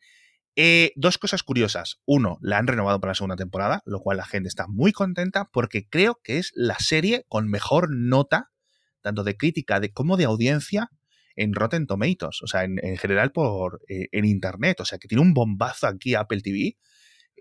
Eh, 0.57 0.93
dos 0.97 1.19
cosas 1.19 1.43
curiosas. 1.43 2.01
Uno, 2.07 2.39
la 2.43 2.59
han 2.59 2.67
renovado 2.67 3.01
para 3.01 3.13
la 3.13 3.15
segunda 3.15 3.37
temporada, 3.37 3.83
lo 3.87 4.01
cual 4.01 4.17
la 4.17 4.27
gente 4.27 4.49
está 4.49 4.67
muy 4.67 4.93
contenta 4.93 5.49
porque 5.53 5.87
creo 5.89 6.21
que 6.23 6.39
es 6.39 6.53
la 6.55 6.77
serie 6.79 7.25
con 7.29 7.49
mejor 7.49 7.89
nota, 7.91 8.51
tanto 9.01 9.23
de 9.23 9.37
crítica 9.37 9.81
de, 9.81 9.93
como 9.93 10.17
de 10.17 10.25
audiencia, 10.25 10.91
en 11.37 11.55
Rotten 11.55 11.87
Tomatoes. 11.87 12.43
O 12.43 12.47
sea, 12.47 12.65
en, 12.65 12.79
general 12.99 13.33
por, 13.33 13.81
eh, 13.89 14.09
en 14.13 14.25
Internet. 14.25 14.81
O 14.81 14.85
sea, 14.85 14.99
que 14.99 15.09
tiene 15.09 15.23
un 15.23 15.35
bombazo 15.35 15.87
aquí 15.87 16.15
Apple 16.15 16.41
TV. 16.41 16.77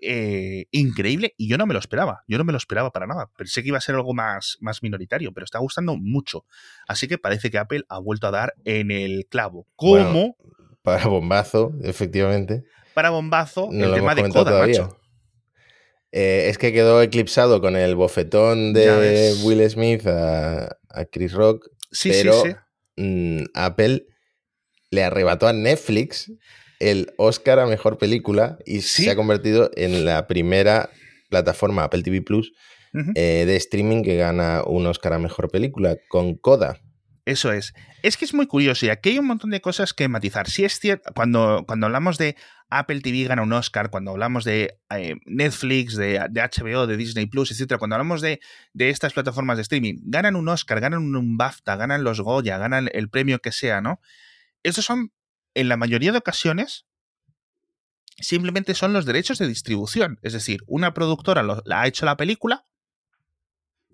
Eh, 0.01 0.67
increíble 0.71 1.33
y 1.35 1.49
yo 1.49 1.57
no 1.57 1.65
me 1.65 1.73
lo 1.73 1.79
esperaba, 1.81 2.23
yo 2.25 2.37
no 2.37 2.45
me 2.45 2.53
lo 2.53 2.57
esperaba 2.57 2.89
para 2.89 3.05
nada, 3.05 3.29
pensé 3.35 3.61
que 3.61 3.67
iba 3.67 3.77
a 3.77 3.81
ser 3.81 3.95
algo 3.95 4.13
más, 4.13 4.57
más 4.61 4.81
minoritario, 4.81 5.33
pero 5.33 5.43
está 5.43 5.59
gustando 5.59 5.97
mucho, 5.97 6.45
así 6.87 7.09
que 7.09 7.17
parece 7.17 7.51
que 7.51 7.57
Apple 7.57 7.83
ha 7.89 7.99
vuelto 7.99 8.27
a 8.27 8.31
dar 8.31 8.53
en 8.63 8.91
el 8.91 9.25
clavo, 9.29 9.67
como... 9.75 10.37
para 10.83 11.05
bombazo, 11.07 11.73
efectivamente 11.83 12.63
para 12.99 13.11
bombazo 13.11 13.69
el 13.71 13.93
tema 13.93 14.13
de 14.13 14.27
Coda, 14.27 14.59
macho. 14.59 14.99
Eh, 16.11 16.47
es 16.49 16.57
que 16.57 16.73
quedó 16.73 17.01
eclipsado 17.01 17.61
con 17.61 17.77
el 17.77 17.95
bofetón 17.95 18.73
de 18.73 19.37
Will 19.41 19.69
Smith 19.69 20.05
a, 20.05 20.75
Chris 21.09 21.31
Rock. 21.31 21.69
Sí, 21.93 22.09
pero 22.11 22.43
sí, 22.43 22.49
mm, 22.97 23.43
Apple 23.53 24.05
le 24.91 25.03
arrebató 25.05 25.47
a 25.47 25.53
Netflix 25.53 26.29
el 26.81 27.13
Oscar 27.17 27.59
a 27.59 27.67
mejor 27.67 27.97
película 27.97 28.57
y 28.65 28.81
se 28.81 29.09
ha 29.09 29.15
convertido 29.15 29.71
en 29.77 30.03
la 30.03 30.27
primera 30.27 30.89
plataforma 31.29 31.85
Apple 31.85 32.03
TV 32.03 32.21
Plus 32.21 32.51
eh, 33.15 33.45
de 33.47 33.55
streaming 33.55 34.03
que 34.03 34.17
gana 34.17 34.63
un 34.65 34.85
Oscar 34.87 35.13
a 35.13 35.19
mejor 35.19 35.49
película 35.49 35.95
con 36.09 36.35
Coda. 36.35 36.81
Eso 37.29 37.51
es. 37.51 37.75
Es 38.01 38.17
que 38.17 38.25
es 38.25 38.33
muy 38.33 38.47
curioso 38.47 38.87
y 38.87 38.89
aquí 38.89 39.09
hay 39.09 39.19
un 39.19 39.27
montón 39.27 39.51
de 39.51 39.61
cosas 39.61 39.93
que 39.93 40.07
matizar. 40.07 40.49
Si 40.49 40.65
es 40.65 40.79
cierto, 40.79 41.11
cuando, 41.13 41.63
cuando 41.67 41.85
hablamos 41.85 42.17
de 42.17 42.35
Apple 42.71 43.01
TV 43.01 43.25
gana 43.25 43.43
un 43.43 43.53
Oscar, 43.53 43.91
cuando 43.91 44.09
hablamos 44.09 44.45
de 44.45 44.79
eh, 44.89 45.15
Netflix, 45.27 45.95
de, 45.95 46.17
HBO, 46.19 46.87
de 46.87 46.97
Disney 46.97 47.27
Plus, 47.27 47.51
etcétera, 47.51 47.77
cuando 47.77 47.97
hablamos 47.97 48.21
de, 48.21 48.39
estas 48.79 49.13
plataformas 49.13 49.57
de 49.57 49.61
streaming, 49.61 49.99
ganan 50.05 50.35
un 50.35 50.49
Oscar, 50.49 50.79
ganan 50.79 51.15
un 51.15 51.37
BAFTA, 51.37 51.75
ganan 51.75 52.03
los 52.03 52.19
Goya, 52.19 52.57
ganan 52.57 52.89
el 52.93 53.09
premio 53.11 53.37
que 53.37 53.51
sea, 53.51 53.79
¿no? 53.79 54.01
Esos 54.63 54.85
son, 54.85 55.13
en 55.53 55.69
la 55.69 55.77
mayoría 55.77 56.11
de 56.11 56.17
ocasiones, 56.17 56.87
simplemente 58.17 58.73
son 58.73 58.91
los 58.91 59.05
derechos 59.05 59.37
de 59.37 59.47
distribución. 59.47 60.17
Es 60.23 60.33
decir, 60.33 60.61
una 60.65 60.95
productora 60.95 61.43
la 61.43 61.81
ha 61.81 61.85
hecho 61.85 62.07
la 62.07 62.17
película, 62.17 62.65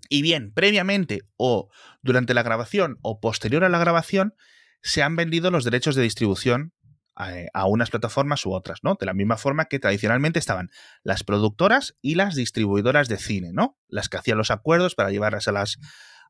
Y 0.09 0.21
bien, 0.21 0.51
previamente 0.53 1.21
o 1.37 1.69
durante 2.01 2.33
la 2.33 2.43
grabación 2.43 2.97
o 3.01 3.19
posterior 3.19 3.63
a 3.63 3.69
la 3.69 3.79
grabación, 3.79 4.35
se 4.81 5.01
han 5.01 5.15
vendido 5.15 5.51
los 5.51 5.63
derechos 5.63 5.95
de 5.95 6.03
distribución 6.03 6.73
eh, 7.17 7.47
a, 7.53 7.65
unas 7.65 7.89
plataformas 7.89 8.45
u 8.45 8.53
otras, 8.53 8.79
¿no? 8.83 8.97
De 8.99 9.05
la 9.05 9.13
misma 9.13 9.37
forma 9.37 9.65
que 9.65 9.79
tradicionalmente 9.79 10.37
estaban 10.37 10.69
las 11.01 11.23
productoras 11.23 11.95
y 12.01 12.15
las 12.15 12.35
distribuidoras 12.35 13.07
de 13.07 13.17
cine, 13.17 13.51
¿no? 13.53 13.77
Las 13.87 14.09
que 14.09 14.17
hacían 14.17 14.37
los 14.37 14.51
acuerdos 14.51 14.95
para 14.95 15.11
llevarlas 15.11 15.47
a 15.47 15.53
las 15.53 15.79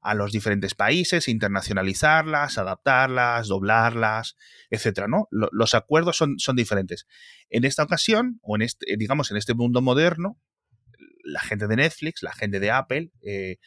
a 0.06 0.14
los 0.14 0.32
diferentes 0.32 0.76
países, 0.76 1.28
internacionalizarlas, 1.28 2.60
adaptarlas, 2.60 3.48
doblarlas, 3.48 4.36
etcétera, 4.70 5.08
¿no? 5.08 5.28
los 5.32 5.74
acuerdos 5.74 6.16
son, 6.16 6.38
son, 6.38 6.56
diferentes. 6.56 7.08
En 7.50 7.66
esta 7.66 7.82
ocasión, 7.82 8.40
o 8.44 8.56
en 8.56 8.62
este, 8.62 8.86
digamos, 9.00 9.32
en 9.32 9.38
este 9.38 9.56
mundo 9.56 9.82
moderno, 9.82 10.40
la 11.26 11.42
gente 11.42 11.68
de 11.68 11.76
Netflix, 11.76 12.24
la 12.24 12.34
gente 12.34 12.60
de 12.60 12.72
Apple, 12.72 13.12
eh, 13.22 13.58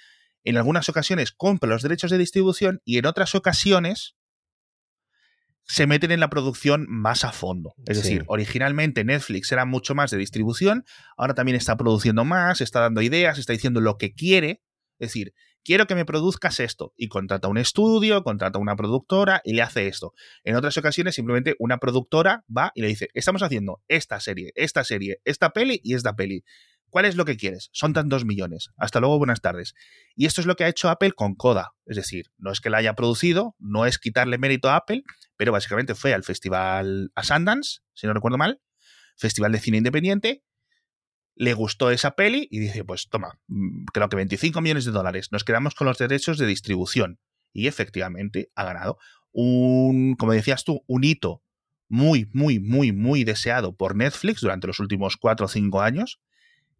en 0.45 0.57
algunas 0.57 0.89
ocasiones 0.89 1.33
compra 1.33 1.69
los 1.69 1.83
derechos 1.83 2.11
de 2.11 2.19
distribución 2.19 2.81
y 2.85 2.99
en 2.99 3.07
otras 3.07 3.35
ocasiones 3.35 4.17
se 5.65 5.87
meten 5.87 6.11
en 6.11 6.21
la 6.21 6.31
producción 6.31 6.87
más 6.89 7.25
a 7.25 7.33
fondo. 7.33 7.75
Es 7.87 7.99
decir, 7.99 8.25
originalmente 8.27 9.05
Netflix 9.05 9.53
era 9.53 9.67
mucho 9.67 9.95
más 9.95 10.11
de 10.11 10.17
distribución, 10.17 10.85
ahora 11.19 11.35
también 11.35 11.57
está 11.57 11.77
produciendo 11.77 12.25
más, 12.25 12.63
está 12.63 12.81
dando 12.81 13.03
ideas, 13.03 13.39
está 13.39 13.53
diciendo 13.53 13.83
lo 13.83 13.99
que 13.99 14.15
quiere. 14.15 14.63
Es 14.99 15.09
decir, 15.09 15.35
quiero 15.63 15.87
que 15.87 15.95
me 15.95 16.07
produzcas 16.07 16.61
esto. 16.61 16.95
Y 16.97 17.09
contrata 17.09 17.49
un 17.49 17.59
estudio, 17.59 18.25
contrata 18.25 18.59
una 18.59 18.77
productora 18.77 19.43
y 19.45 19.53
le 19.53 19.61
hace 19.61 19.87
esto. 19.87 20.15
En 20.43 20.57
otras 20.57 20.79
ocasiones, 20.79 21.15
simplemente 21.15 21.55
una 21.59 21.77
productora 21.77 22.45
va 22.49 22.73
y 22.75 22.81
le 22.81 22.89
dice, 22.89 23.09
estamos 23.13 23.43
haciendo 23.43 23.83
esta 23.89 24.21
serie, 24.21 24.53
esta 24.55 24.85
serie, 24.85 25.21
esta 25.27 25.51
peli 25.51 25.79
y 25.85 25.93
esta 25.93 26.17
peli. 26.17 26.45
¿Cuál 26.91 27.05
es 27.05 27.17
lo 27.17 27.25
que 27.25 27.37
quieres? 27.37 27.69
Son 27.73 27.93
tantos 27.93 28.25
millones. 28.25 28.71
Hasta 28.77 29.01
luego, 29.01 29.19
buenas 29.19 29.41
tardes. 29.41 29.75
Y 30.17 30.27
esto 30.27 30.41
es 30.41 30.47
lo 30.47 30.57
que 30.57 30.65
ha 30.65 30.69
hecho 30.69 30.89
Apple 30.89 31.13
con 31.13 31.35
Coda. 31.35 31.73
Es 31.87 31.97
decir, 31.97 32.27
no 32.39 32.51
es 32.51 32.61
que 32.61 32.71
la 32.71 32.79
haya 32.79 32.95
producido, 32.95 33.55
no 33.59 33.87
es 33.87 33.99
quitarle 33.99 34.39
mérito 34.39 34.71
a 34.71 34.77
Apple, 34.77 35.03
pero 35.37 35.53
básicamente 35.53 35.95
fue 35.95 36.15
al 36.15 36.25
festival 36.25 37.11
a 37.15 37.23
Sundance, 37.23 37.81
si 37.95 38.07
no 38.07 38.15
recuerdo 38.15 38.39
mal, 38.39 38.61
festival 39.17 39.53
de 39.53 39.61
cine 39.61 39.79
independiente, 39.79 40.43
le 41.35 41.55
gustó 41.55 41.91
esa 41.91 42.13
peli 42.13 42.49
y 42.51 42.59
dice, 42.59 42.85
pues 42.85 43.09
toma, 43.09 43.39
mm, 43.47 43.85
creo 43.93 44.09
que 44.09 44.17
25 44.17 44.61
millones 44.61 44.85
de 44.85 44.91
dólares, 44.91 45.29
nos 45.31 45.45
quedamos 45.45 45.75
con 45.75 45.87
los 45.87 45.99
derechos 45.99 46.37
de 46.39 46.47
distribución. 46.47 47.21
Y 47.53 47.69
efectivamente 47.69 48.51
ha 48.55 48.65
ganado 48.65 48.99
un, 49.33 50.17
como 50.17 50.33
decías 50.33 50.65
tú, 50.65 50.83
un 50.87 51.05
hito 51.05 51.43
muy, 51.89 52.29
muy, 52.33 52.59
muy, 52.59 52.93
muy 52.93 53.25
deseado 53.25 53.77
por 53.77 53.97
Netflix 53.97 54.41
durante 54.41 54.67
los 54.67 54.81
últimos 54.81 55.17
4 55.17 55.47
o 55.47 55.49
5 55.49 55.81
años 55.81 56.21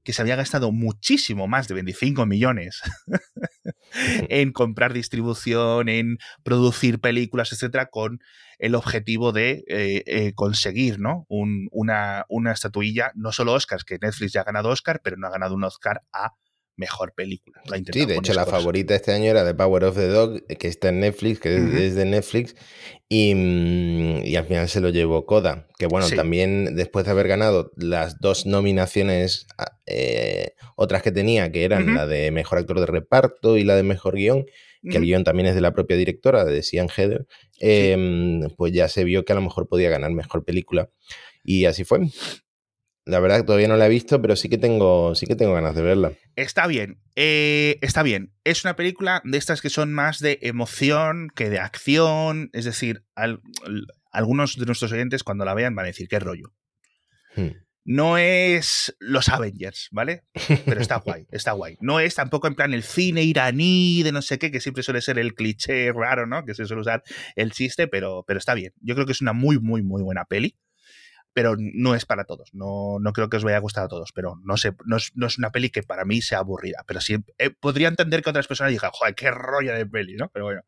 que 0.09 0.15
se 0.15 0.23
había 0.23 0.37
gastado 0.37 0.73
muchísimo 0.73 1.49
más 1.49 1.69
de 1.69 1.75
25 1.75 2.25
millones 2.25 2.81
en 4.31 4.53
comprar 4.53 4.95
distribución, 4.95 5.91
en 5.91 6.17
producir 6.43 6.99
películas, 6.99 7.53
etcétera, 7.53 7.91
con 7.91 8.19
el 8.59 8.75
objetivo 8.75 9.33
de 9.33 9.65
eh, 9.69 10.05
eh, 10.07 10.33
conseguir 10.35 10.99
¿no? 10.99 11.27
una, 11.29 12.25
una 12.31 12.53
estatuilla, 12.53 13.13
no 13.17 13.33
solo 13.33 13.53
Oscars, 13.53 13.85
que 13.85 13.99
Netflix 14.01 14.33
ya 14.33 14.41
ha 14.41 14.45
ganado 14.45 14.71
Oscar, 14.71 15.03
pero 15.05 15.19
no 15.19 15.27
ha 15.27 15.31
ganado 15.31 15.55
un 15.55 15.65
Oscar 15.65 16.01
a 16.11 16.33
mejor 16.79 17.13
película. 17.13 17.61
sí, 17.93 18.07
de 18.07 18.17
hecho 18.17 18.33
la 18.33 18.47
favorita 18.47 18.95
este 18.95 19.13
año 19.13 19.25
era 19.25 19.45
The 19.45 19.55
Power 19.55 19.85
of 19.85 19.97
the 19.97 20.07
Dog, 20.07 20.47
que 20.47 20.69
está 20.69 20.89
en 20.89 21.01
Netflix, 21.01 21.41
que 21.41 21.57
es 21.57 21.97
de 21.97 22.05
Netflix, 22.05 22.55
mm, 23.11 24.25
y, 24.25 24.37
al 24.37 24.47
final 24.47 24.69
se 24.69 24.81
lo 24.81 24.89
llevó 24.89 25.27
Coda, 25.27 25.67
que 25.77 25.87
bueno, 25.87 26.09
también 26.09 26.77
después 26.77 27.05
de 27.05 27.11
haber 27.11 27.27
ganado 27.27 27.73
las 27.77 28.21
dos 28.21 28.47
nominaciones 28.47 29.49
eh, 29.87 30.53
otras 30.77 31.03
que 31.03 31.11
tenía, 31.11 31.51
que 31.51 31.65
eran 31.65 31.95
la 31.95 32.07
de 32.07 32.31
Mejor 32.31 32.59
Actor 32.59 32.81
de 32.81 32.87
Reparto 32.87 33.59
y 33.59 33.65
la 33.65 33.75
de 33.75 33.83
Mejor 33.83 34.15
Guión, 34.15 34.47
que 34.89 34.97
el 34.97 35.05
guion 35.05 35.25
también 35.25 35.49
es 35.49 35.57
de 35.57 35.61
la 35.61 35.73
propia 35.73 35.97
directora, 35.97 36.45
de 36.45 36.63
Sian 36.63 36.89
Heather, 36.89 37.27
em, 37.59 38.49
pues 38.57 38.73
ya 38.73 38.89
se 38.89 39.03
vio 39.03 39.25
que 39.25 39.33
a 39.33 39.37
lo 39.37 39.43
mejor 39.43 39.69
podía 39.69 39.91
ganar 39.91 40.13
Mejor 40.13 40.45
Película. 40.45 40.89
Y 41.43 41.65
así 41.65 41.83
fue. 41.85 42.01
La 43.09 43.21
verdad 43.21 43.39
que 43.39 43.45
todavía 43.45 43.69
no 43.69 43.79
la 43.79 43.87
he 43.87 43.89
visto, 43.89 44.21
pero 44.21 44.37
sí 44.37 44.51
que 44.51 44.59
tengo, 44.59 45.15
sí 45.15 45.27
que 45.27 45.35
tengo 45.35 45.55
ganas 45.55 45.75
de 45.75 45.81
verla. 45.81 46.13
Está 46.37 46.67
bien, 46.67 47.01
eh, 47.17 47.79
está 47.81 48.03
bien. 48.03 48.35
Es 48.45 48.65
una 48.65 48.77
película 48.77 49.23
de 49.25 49.39
estas 49.39 49.63
que 49.63 49.71
son 49.71 49.95
más 49.95 50.19
de 50.19 50.39
emoción 50.43 51.31
que 51.35 51.49
de 51.49 51.59
acción. 51.59 52.51
Es 52.53 52.67
decir, 52.67 53.07
algunos 54.13 54.59
de 54.59 54.67
nuestros 54.67 54.93
oyentes 54.93 55.25
cuando 55.25 55.47
la 55.47 55.55
vean 55.55 55.75
van 55.75 55.87
a 55.87 55.87
decir 55.87 56.07
qué 56.07 56.19
rollo. 56.19 56.53
Hmm. 57.35 57.53
No 57.87 58.19
es 58.19 58.95
los 59.01 59.31
Avengers, 59.31 59.89
¿vale? 59.91 60.25
Pero 60.67 60.79
está 60.79 60.97
guay, 60.97 61.27
está 61.33 61.53
guay. 61.53 61.79
No 61.81 62.01
es 62.01 62.15
tampoco 62.15 62.47
en 62.47 62.57
plan 62.57 62.75
el 62.75 62.83
cine 62.83 63.23
iraní 63.23 64.03
de 64.03 64.13
no 64.13 64.21
sé 64.21 64.39
qué, 64.39 64.51
que 64.51 64.61
siempre 64.61 64.83
suele 64.83 65.01
ser 65.01 65.19
el 65.19 65.35
cliché 65.35 65.91
raro, 65.95 66.27
¿no? 66.27 66.45
Que 66.45 66.55
se 66.55 66.67
suele 66.67 66.83
usar 66.83 67.03
el 67.37 67.53
chiste, 67.53 67.89
pero, 67.89 68.23
pero 68.27 68.39
está 68.39 68.53
bien. 68.53 68.75
Yo 68.83 68.95
creo 68.95 69.07
que 69.07 69.13
es 69.13 69.23
una 69.23 69.33
muy, 69.33 69.59
muy, 69.59 69.83
muy 69.83 70.03
buena 70.03 70.27
peli 70.27 70.59
pero 71.39 71.55
no 71.57 71.95
es 71.95 72.05
para 72.05 72.25
todos. 72.25 72.53
No, 72.53 72.99
no 73.01 73.13
creo 73.13 73.29
que 73.29 73.37
os 73.37 73.45
vaya 73.45 73.59
a 73.59 73.61
gustar 73.61 73.85
a 73.85 73.89
todos, 73.89 74.11
pero 74.11 74.41
no 74.43 74.57
sé, 74.57 74.73
no 74.87 74.97
es, 74.97 75.39
una 75.39 75.53
peli 75.53 75.71
que 75.71 75.85
para 75.85 76.05
mí 76.05 76.21
sea 76.21 76.39
aburrida. 76.39 76.83
Pero 76.85 77.01
sí 77.01 77.15
eh, 77.39 77.51
podría 77.51 77.87
entender 77.87 78.25
que 78.25 78.31
otras 78.31 78.49
personas 78.49 78.73
digan, 78.73 78.91
joder, 78.93 79.15
qué 79.15 79.31
rollo 79.31 79.73
de 79.73 79.87
peli, 79.87 80.17
¿no? 80.17 80.31
Pero 80.31 80.47
bueno. 80.47 80.63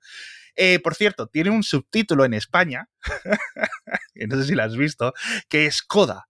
Eh, 0.55 0.79
por 0.79 0.95
cierto, 0.95 1.27
tiene 1.27 1.51
un 1.51 1.65
subtítulo 1.65 2.25
en 2.25 2.35
España, 2.35 2.89
no 4.15 4.37
sé 4.37 4.45
si 4.45 4.55
lo 4.55 4.63
has 4.63 4.77
visto, 4.77 5.13
que 5.49 5.67
es 5.67 5.83
Coda. 5.83 6.29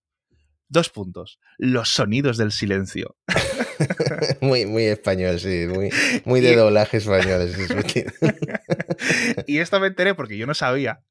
Dos 0.70 0.88
puntos. 0.88 1.38
Los 1.58 1.90
sonidos 1.90 2.38
del 2.38 2.50
silencio. 2.50 3.18
muy, 4.40 4.64
muy 4.64 4.84
español, 4.84 5.38
sí. 5.38 5.66
Muy, 5.66 5.90
muy 6.24 6.40
de 6.40 6.56
doblaje 6.56 6.96
español. 6.96 7.50
y 9.46 9.58
esto 9.58 9.80
me 9.80 9.88
enteré 9.88 10.14
porque 10.14 10.38
yo 10.38 10.46
no 10.46 10.54
sabía, 10.54 11.02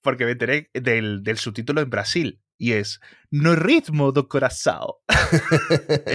porque 0.00 0.24
me 0.24 0.30
enteré 0.30 0.70
del, 0.72 1.22
del 1.22 1.36
subtítulo 1.36 1.82
en 1.82 1.90
Brasil 1.90 2.40
y 2.58 2.72
es 2.72 3.00
no 3.30 3.54
ritmo 3.54 4.12
do 4.12 4.28
corazón. 4.28 4.92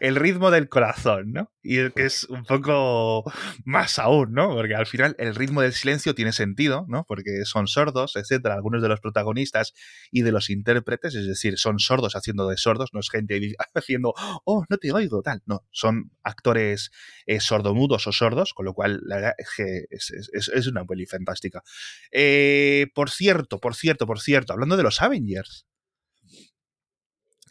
el, 0.00 0.16
ritmo 0.16 0.50
del 0.50 0.68
corazón, 0.68 1.32
¿no? 1.32 1.52
Y 1.62 1.90
que 1.90 2.06
es 2.06 2.24
un 2.24 2.44
poco 2.44 3.30
más 3.64 3.98
aún, 3.98 4.32
¿no? 4.32 4.54
Porque 4.54 4.74
al 4.74 4.86
final 4.86 5.14
el 5.18 5.34
ritmo 5.34 5.60
del 5.60 5.74
silencio 5.74 6.14
tiene 6.14 6.32
sentido, 6.32 6.86
¿no? 6.88 7.04
Porque 7.06 7.44
son 7.44 7.66
sordos, 7.66 8.16
etcétera, 8.16 8.54
algunos 8.54 8.80
de 8.80 8.88
los 8.88 9.00
protagonistas 9.00 9.74
y 10.10 10.22
de 10.22 10.32
los 10.32 10.48
intérpretes, 10.48 11.14
es 11.14 11.26
decir, 11.26 11.58
son 11.58 11.78
sordos 11.78 12.16
haciendo 12.16 12.48
de 12.48 12.56
sordos, 12.56 12.90
no 12.94 13.00
es 13.00 13.10
gente 13.10 13.54
haciendo, 13.74 14.14
oh, 14.44 14.64
no 14.68 14.78
te 14.78 14.92
oigo, 14.92 15.22
tal, 15.22 15.42
no, 15.44 15.66
son 15.70 16.12
actores 16.22 16.90
eh, 17.26 17.40
sordomudos 17.40 18.06
o 18.06 18.12
sordos, 18.12 18.54
con 18.54 18.64
lo 18.64 18.72
cual 18.72 19.00
la 19.04 19.16
verdad 19.16 19.34
es 19.36 19.48
que 19.54 19.84
es, 19.90 20.66
una 20.66 20.86
peli 20.86 21.04
fantástica. 21.04 21.62
Eh, 22.10 22.86
por 22.94 23.10
cierto, 23.10 23.60
por 23.60 23.74
cierto, 23.74 24.06
por 24.06 24.20
cierto, 24.20 24.54
hablando 24.54 24.78
de 24.78 24.82
los 24.82 25.02
Avengers, 25.02 25.66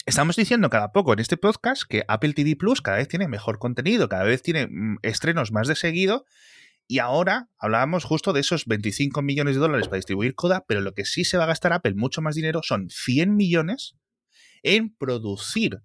Estamos 0.05 0.35
diciendo 0.35 0.69
cada 0.69 0.91
poco 0.91 1.13
en 1.13 1.19
este 1.19 1.37
podcast 1.37 1.83
que 1.83 2.03
Apple 2.09 2.33
TV 2.33 2.57
Plus 2.57 2.81
cada 2.81 2.97
vez 2.97 3.07
tiene 3.07 3.29
mejor 3.29 3.57
contenido, 3.57 4.09
cada 4.09 4.25
vez 4.25 4.41
tiene 4.41 4.67
mm, 4.67 4.97
estrenos 5.01 5.53
más 5.53 5.69
de 5.69 5.77
seguido. 5.77 6.25
Y 6.89 6.99
ahora 6.99 7.47
hablábamos 7.57 8.03
justo 8.03 8.33
de 8.33 8.41
esos 8.41 8.65
25 8.65 9.21
millones 9.21 9.55
de 9.55 9.61
dólares 9.61 9.87
para 9.87 9.99
distribuir 9.99 10.35
Coda, 10.35 10.65
pero 10.67 10.81
lo 10.81 10.93
que 10.93 11.05
sí 11.05 11.23
se 11.23 11.37
va 11.37 11.45
a 11.45 11.47
gastar 11.47 11.71
Apple 11.71 11.93
mucho 11.95 12.21
más 12.21 12.35
dinero 12.35 12.59
son 12.63 12.89
100 12.89 13.33
millones 13.33 13.95
en 14.61 14.93
producir 14.93 15.79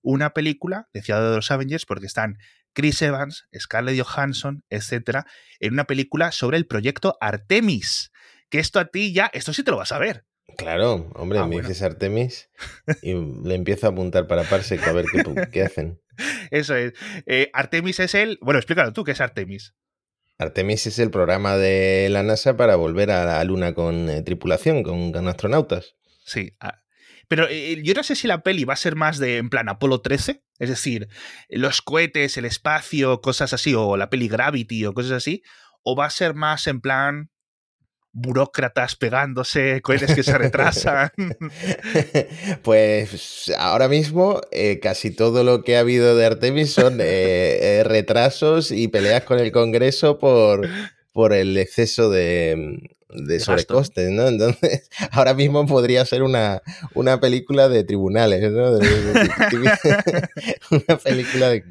una 0.00 0.30
película 0.30 0.88
de 0.94 1.02
Ciudad 1.02 1.20
de 1.20 1.36
los 1.36 1.50
Avengers, 1.50 1.84
porque 1.84 2.06
están 2.06 2.38
Chris 2.72 3.02
Evans, 3.02 3.48
Scarlett 3.54 4.02
Johansson, 4.02 4.64
etcétera, 4.70 5.26
en 5.60 5.74
una 5.74 5.84
película 5.84 6.32
sobre 6.32 6.56
el 6.56 6.66
proyecto 6.66 7.18
Artemis. 7.20 8.12
Que 8.48 8.60
esto 8.60 8.80
a 8.80 8.86
ti 8.86 9.12
ya, 9.12 9.30
esto 9.34 9.52
sí 9.52 9.62
te 9.62 9.70
lo 9.70 9.76
vas 9.76 9.92
a 9.92 9.98
ver. 9.98 10.24
Claro, 10.56 11.10
hombre, 11.14 11.38
ah, 11.38 11.46
me 11.46 11.60
dices 11.60 11.82
Artemis 11.82 12.50
y 13.02 13.14
le 13.14 13.54
empiezo 13.54 13.86
a 13.86 13.90
apuntar 13.90 14.26
para 14.26 14.44
Parsec 14.44 14.86
a 14.86 14.92
ver 14.92 15.06
qué, 15.50 15.62
hacen. 15.62 16.00
Eso 16.50 16.74
es. 16.74 16.92
Eh, 17.26 17.50
Artemis 17.52 18.00
es 18.00 18.14
el. 18.14 18.38
Bueno, 18.42 18.58
explícalo 18.58 18.92
tú, 18.92 19.04
¿qué 19.04 19.12
es 19.12 19.20
Artemis? 19.20 19.74
Artemis 20.38 20.86
es 20.86 20.98
el 20.98 21.10
programa 21.10 21.56
de 21.56 22.08
la 22.10 22.22
NASA 22.22 22.56
para 22.56 22.76
volver 22.76 23.10
a 23.10 23.24
la 23.24 23.44
Luna 23.44 23.74
con 23.74 24.10
eh, 24.10 24.22
tripulación, 24.22 24.82
con, 24.82 25.28
astronautas. 25.28 25.94
Sí. 26.24 26.56
Ah, 26.60 26.82
pero 27.28 27.48
eh, 27.48 27.80
yo 27.82 27.94
no 27.94 28.02
sé 28.02 28.16
si 28.16 28.26
la 28.26 28.42
peli 28.42 28.64
va 28.64 28.74
a 28.74 28.76
ser 28.76 28.96
más 28.96 29.18
de 29.18 29.38
en 29.38 29.48
plan 29.48 29.68
Apolo 29.68 30.00
13, 30.00 30.42
es 30.58 30.68
decir, 30.68 31.08
los 31.48 31.80
cohetes, 31.80 32.36
el 32.36 32.44
espacio, 32.44 33.20
cosas 33.20 33.52
así, 33.52 33.74
o 33.74 33.96
la 33.96 34.10
peli 34.10 34.28
Gravity 34.28 34.84
o 34.84 34.94
cosas 34.94 35.12
así, 35.12 35.42
o 35.82 35.96
va 35.96 36.06
a 36.06 36.10
ser 36.10 36.34
más 36.34 36.66
en 36.66 36.80
plan 36.80 37.30
burócratas 38.12 38.94
pegándose, 38.96 39.80
cohetes 39.80 40.14
que 40.14 40.22
se 40.22 40.36
retrasan. 40.36 41.10
pues 42.62 43.52
ahora 43.58 43.88
mismo 43.88 44.40
eh, 44.50 44.80
casi 44.80 45.10
todo 45.10 45.44
lo 45.44 45.64
que 45.64 45.76
ha 45.76 45.80
habido 45.80 46.16
de 46.16 46.26
Artemis 46.26 46.72
son 46.72 47.00
eh, 47.00 47.78
eh, 47.80 47.84
retrasos 47.84 48.70
y 48.70 48.88
peleas 48.88 49.24
con 49.24 49.38
el 49.38 49.50
Congreso 49.50 50.18
por, 50.18 50.68
por 51.12 51.32
el 51.32 51.56
exceso 51.56 52.10
de, 52.10 52.80
de 53.14 53.40
sobrecostes, 53.40 54.10
¿no? 54.10 54.28
Entonces, 54.28 54.88
ahora 55.10 55.34
mismo 55.34 55.66
podría 55.66 56.04
ser 56.04 56.22
una, 56.22 56.62
una 56.94 57.20
película 57.20 57.68
de 57.68 57.84
tribunales, 57.84 58.50
¿no? 58.52 58.72
una 60.70 60.98
película 60.98 61.48
de 61.48 61.64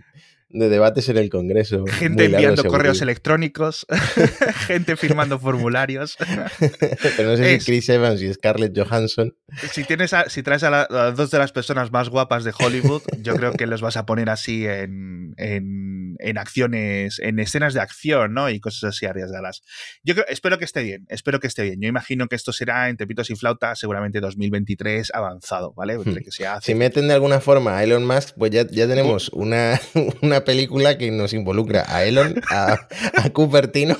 de 0.54 0.70
debates 0.70 1.10
en 1.10 1.18
el 1.18 1.30
Congreso. 1.30 1.86
Gente 1.88 2.26
enviando 2.26 2.64
correos 2.64 3.02
electrónicos, 3.02 3.86
gente 4.68 4.96
firmando 4.96 5.40
formularios. 5.40 6.18
Pero 7.18 7.32
no 7.32 7.38
sé 7.38 7.60
si 7.60 7.66
Chris 7.66 7.90
Evans 7.90 8.22
y 8.22 8.34
Scarlett 8.34 8.78
Johansson. 8.78 9.36
Si, 9.72 9.84
tienes 9.84 10.12
si 10.28 10.44
traes 10.44 10.64
a, 10.64 10.88
dos 11.12 11.32
de 11.32 11.38
las 11.38 11.52
personas 11.52 11.92
más 11.92 12.10
guapas 12.10 12.44
de 12.44 12.54
Hollywood, 12.58 13.02
yo 13.20 13.36
creo 13.36 13.54
que 13.54 13.68
los 13.68 13.82
vas 13.82 13.98
a 13.98 14.06
poner 14.06 14.30
así 14.30 14.66
en, 14.66 15.34
en, 15.38 15.91
acciones, 16.38 17.20
en 17.20 17.40
escenas 17.40 17.74
de 17.74 17.82
acción, 17.82 18.34
¿no? 18.34 18.50
Y 18.50 18.60
cosas 18.60 18.96
así 18.96 19.06
arriesgadas. 19.06 19.64
Yo 20.04 20.14
creo, 20.14 20.26
espero 20.28 20.58
que 20.58 20.66
esté 20.66 20.84
bien, 20.84 21.06
espero 21.10 21.40
que 21.40 21.48
esté 21.48 21.64
bien. 21.64 21.80
Yo 21.82 21.88
imagino 21.88 22.28
que 22.28 22.36
esto 22.36 22.54
será 22.54 22.90
en 22.90 22.98
Tepitos 22.98 23.30
y 23.30 23.36
Flauta, 23.36 23.76
seguramente 23.76 24.20
2023 24.20 25.12
avanzado, 25.14 25.74
¿vale? 25.76 25.98
Hmm. 25.98 26.16
Que 26.16 26.32
Si 26.62 26.76
meten 26.76 27.08
de 27.08 27.14
alguna 27.14 27.40
forma 27.40 27.78
a 27.78 27.84
Elon 27.84 28.06
Musk, 28.06 28.36
pues 28.38 28.52
ya, 28.52 28.66
ya 28.68 28.88
tenemos 28.88 29.30
una, 29.30 29.80
una 30.22 30.44
película 30.44 30.98
que 30.98 31.12
nos 31.12 31.34
involucra 31.34 31.86
a 31.88 32.04
Elon, 32.04 32.42
a, 32.50 32.88
Cupertino 33.34 33.98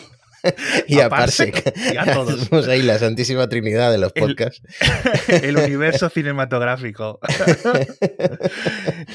y 0.88 1.00
a, 1.00 1.10
Parsec. 1.10 1.74
Y 1.94 1.98
a 1.98 2.14
todos. 2.14 2.50
Ahí 2.68 2.82
la 2.82 2.98
santísima 3.00 3.48
trinidad 3.48 3.92
de 3.92 3.98
los 3.98 4.12
podcasts. 4.14 4.62
El, 5.28 5.58
universo 5.58 6.10
cinematográfico. 6.10 7.20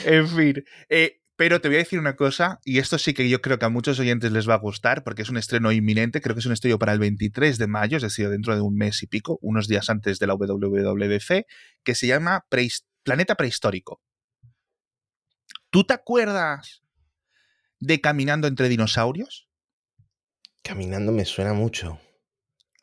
en 0.04 0.28
fin. 0.28 0.64
Eh, 0.88 1.20
pero 1.36 1.60
te 1.60 1.68
voy 1.68 1.76
a 1.76 1.80
decir 1.80 1.98
una 1.98 2.16
cosa, 2.16 2.60
y 2.64 2.78
esto 2.78 2.98
sí 2.98 3.12
que 3.12 3.28
yo 3.28 3.42
creo 3.42 3.58
que 3.58 3.66
a 3.66 3.68
muchos 3.68 3.98
oyentes 4.00 4.32
les 4.32 4.48
va 4.48 4.54
a 4.54 4.58
gustar, 4.58 5.04
porque 5.04 5.22
es 5.22 5.28
un 5.28 5.36
estreno 5.36 5.70
inminente, 5.70 6.22
creo 6.22 6.34
que 6.34 6.40
es 6.40 6.46
un 6.46 6.52
estreno 6.52 6.78
para 6.78 6.94
el 6.94 6.98
23 6.98 7.58
de 7.58 7.66
mayo, 7.66 7.98
es 7.98 8.02
decir, 8.02 8.30
dentro 8.30 8.54
de 8.54 8.62
un 8.62 8.74
mes 8.74 9.02
y 9.02 9.06
pico, 9.06 9.38
unos 9.42 9.68
días 9.68 9.90
antes 9.90 10.18
de 10.18 10.26
la 10.26 10.34
WWDC, 10.34 11.46
que 11.84 11.94
se 11.94 12.06
llama 12.06 12.46
Planeta 13.02 13.34
Prehistórico. 13.34 14.00
¿Tú 15.68 15.84
te 15.84 15.92
acuerdas 15.92 16.82
de 17.80 18.00
Caminando 18.00 18.48
entre 18.48 18.70
dinosaurios? 18.70 19.46
Caminando 20.62 21.12
me 21.12 21.26
suena 21.26 21.52
mucho. 21.52 22.00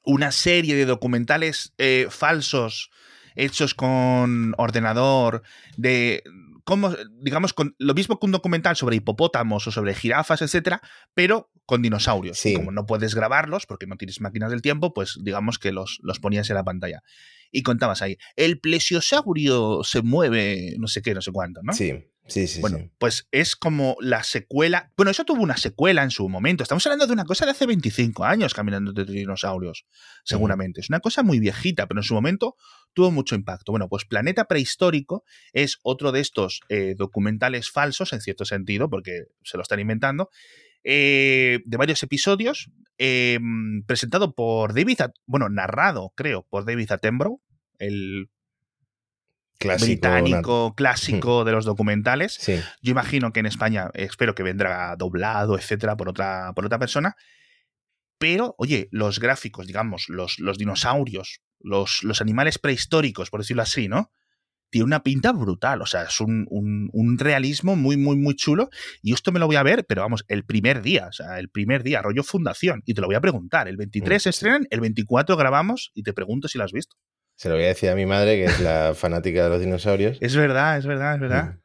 Una 0.06 0.32
serie 0.32 0.76
de 0.76 0.86
documentales 0.86 1.74
eh, 1.80 2.08
falsos 2.10 2.92
hechos 3.36 3.74
con 3.74 4.54
ordenador, 4.58 5.42
de 5.76 6.24
como, 6.64 6.96
digamos, 7.22 7.54
con 7.54 7.76
lo 7.78 7.94
mismo 7.94 8.20
que 8.20 8.26
un 8.26 8.32
documental 8.32 8.76
sobre 8.76 8.96
hipopótamos 8.96 9.68
o 9.68 9.72
sobre 9.72 9.94
jirafas, 9.96 10.42
etcétera, 10.42 10.82
pero 11.14 11.52
con 11.66 11.82
dinosaurios. 11.82 12.42
Como 12.56 12.72
no 12.72 12.86
puedes 12.86 13.16
grabarlos 13.16 13.66
porque 13.66 13.88
no 13.88 13.98
tienes 13.98 14.22
máquinas 14.22 14.52
del 14.52 14.62
tiempo, 14.62 14.94
pues 14.94 15.20
digamos 15.22 15.60
que 15.60 15.72
los, 15.72 16.00
los 16.02 16.20
ponías 16.20 16.50
en 16.50 16.56
la 16.56 16.64
pantalla. 16.64 17.04
Y 17.52 17.64
contabas 17.64 18.02
ahí, 18.02 18.18
el 18.36 18.60
plesiosaurio 18.60 19.84
se 19.84 20.02
mueve, 20.02 20.76
no 20.80 20.88
sé 20.88 21.02
qué, 21.02 21.14
no 21.14 21.22
sé 21.22 21.32
cuánto, 21.32 21.62
¿no? 21.64 21.74
Sí. 21.74 21.94
Sí, 22.26 22.48
sí, 22.48 22.62
bueno, 22.62 22.90
pues 23.00 23.28
es 23.32 23.56
como 23.58 23.98
la 24.00 24.24
secuela. 24.24 24.92
Bueno, 24.96 25.12
eso 25.12 25.26
tuvo 25.26 25.42
una 25.42 25.58
secuela 25.58 26.04
en 26.04 26.12
su 26.12 26.30
momento. 26.30 26.64
Estamos 26.64 26.86
hablando 26.88 27.06
de 27.06 27.12
una 27.12 27.26
cosa 27.26 27.44
de 27.46 27.52
hace 27.52 27.66
25 27.66 28.24
años 28.24 28.54
caminando 28.54 28.92
entre 28.92 29.14
dinosaurios, 29.14 29.86
seguramente. 30.24 30.80
Es 30.80 30.90
una 30.90 31.02
cosa 31.02 31.22
muy 31.22 31.40
viejita, 31.40 31.86
pero 31.86 32.00
en 32.00 32.06
su 32.06 32.14
momento 32.14 32.56
tuvo 32.94 33.12
mucho 33.12 33.36
impacto. 33.36 33.74
Bueno, 33.74 33.90
pues 33.90 34.06
Planeta 34.06 34.46
Prehistórico 34.46 35.26
es 35.52 35.80
otro 35.84 36.14
de 36.14 36.22
estos 36.22 36.62
eh, 36.70 36.96
documentales 36.98 37.70
falsos, 37.70 38.14
en 38.14 38.22
cierto 38.22 38.46
sentido, 38.46 38.90
porque 38.90 39.26
se 39.44 39.58
lo 39.58 39.64
están 39.64 39.82
inventando, 39.82 40.30
eh, 40.86 41.60
de 41.66 41.78
varios 41.78 42.04
episodios, 42.04 42.70
em, 42.98 43.84
presentado 43.86 44.34
por 44.34 44.74
David, 44.74 45.00
bueno, 45.26 45.50
narrado, 45.50 46.14
creo, 46.16 46.46
por 46.50 46.66
David 46.66 46.92
Attenborough, 46.92 47.42
el 47.80 48.30
británico 49.80 50.74
clásico 50.76 51.44
de 51.44 51.52
los 51.52 51.66
documentales. 51.66 52.40
Yo 52.82 52.92
imagino 52.92 53.32
que 53.32 53.40
en 53.40 53.46
España 53.46 53.90
espero 53.94 54.36
que 54.36 54.44
vendrá 54.44 54.96
doblado, 54.98 55.58
etcétera, 55.58 55.98
por 55.98 56.10
otra, 56.10 56.54
por 56.56 56.66
otra 56.66 56.80
persona. 56.80 57.16
Pero, 58.18 58.56
oye, 58.58 58.88
los 58.92 59.20
gráficos, 59.20 59.68
digamos, 59.68 60.06
los, 60.08 60.40
los 60.40 60.58
dinosaurios, 60.58 61.42
los, 61.60 62.04
los, 62.04 62.22
animales 62.22 62.58
prehistóricos, 62.58 63.30
por 63.30 63.42
decirlo 63.42 63.64
así, 63.64 63.90
¿no? 63.90 64.12
Tiene 64.70 64.86
una 64.86 65.04
pinta 65.04 65.34
brutal, 65.34 65.82
o 65.82 65.86
sea, 65.86 66.04
es 66.04 66.20
un, 66.22 66.48
un, 66.50 67.20
realismo 67.20 67.76
muy, 67.76 67.98
muy, 67.98 68.16
muy 68.16 68.36
chulo. 68.36 68.70
Y 69.02 69.14
esto 69.14 69.32
me 69.32 69.40
lo 69.40 69.46
voy 69.46 69.58
a 69.58 69.64
ver, 69.64 69.86
pero 69.86 70.02
vamos, 70.02 70.24
el 70.30 70.46
primer 70.46 70.82
día, 70.82 71.08
o 71.08 71.12
sea, 71.12 71.38
el 71.38 71.50
primer 71.50 71.84
día, 71.84 72.02
rollo 72.02 72.24
fundación. 72.24 72.82
Y 72.86 72.94
te 72.94 73.02
lo 73.02 73.08
voy 73.08 73.16
a 73.16 73.22
preguntar. 73.22 73.68
El 73.68 73.78
23 73.78 74.24
se 74.24 74.30
estrenan, 74.30 74.68
el 74.72 74.80
24 74.80 75.36
grabamos 75.36 75.92
y 75.94 76.04
te 76.04 76.14
pregunto 76.14 76.48
si 76.48 76.58
lo 76.58 76.64
has 76.64 76.72
visto. 76.72 76.96
Se 77.36 77.50
lo 77.50 77.56
voy 77.56 77.66
a 77.66 77.68
decir 77.68 77.90
a 77.90 77.96
mi 77.96 78.06
madre, 78.06 78.38
que 78.38 78.46
es 78.46 78.60
la 78.60 78.94
fanática 78.96 79.44
de 79.44 79.50
los 79.50 79.60
dinosaurios. 79.60 80.18
Es 80.22 80.36
verdad, 80.36 80.78
es 80.78 80.86
verdad, 80.86 81.16
es 81.16 81.22
verdad. 81.22 81.56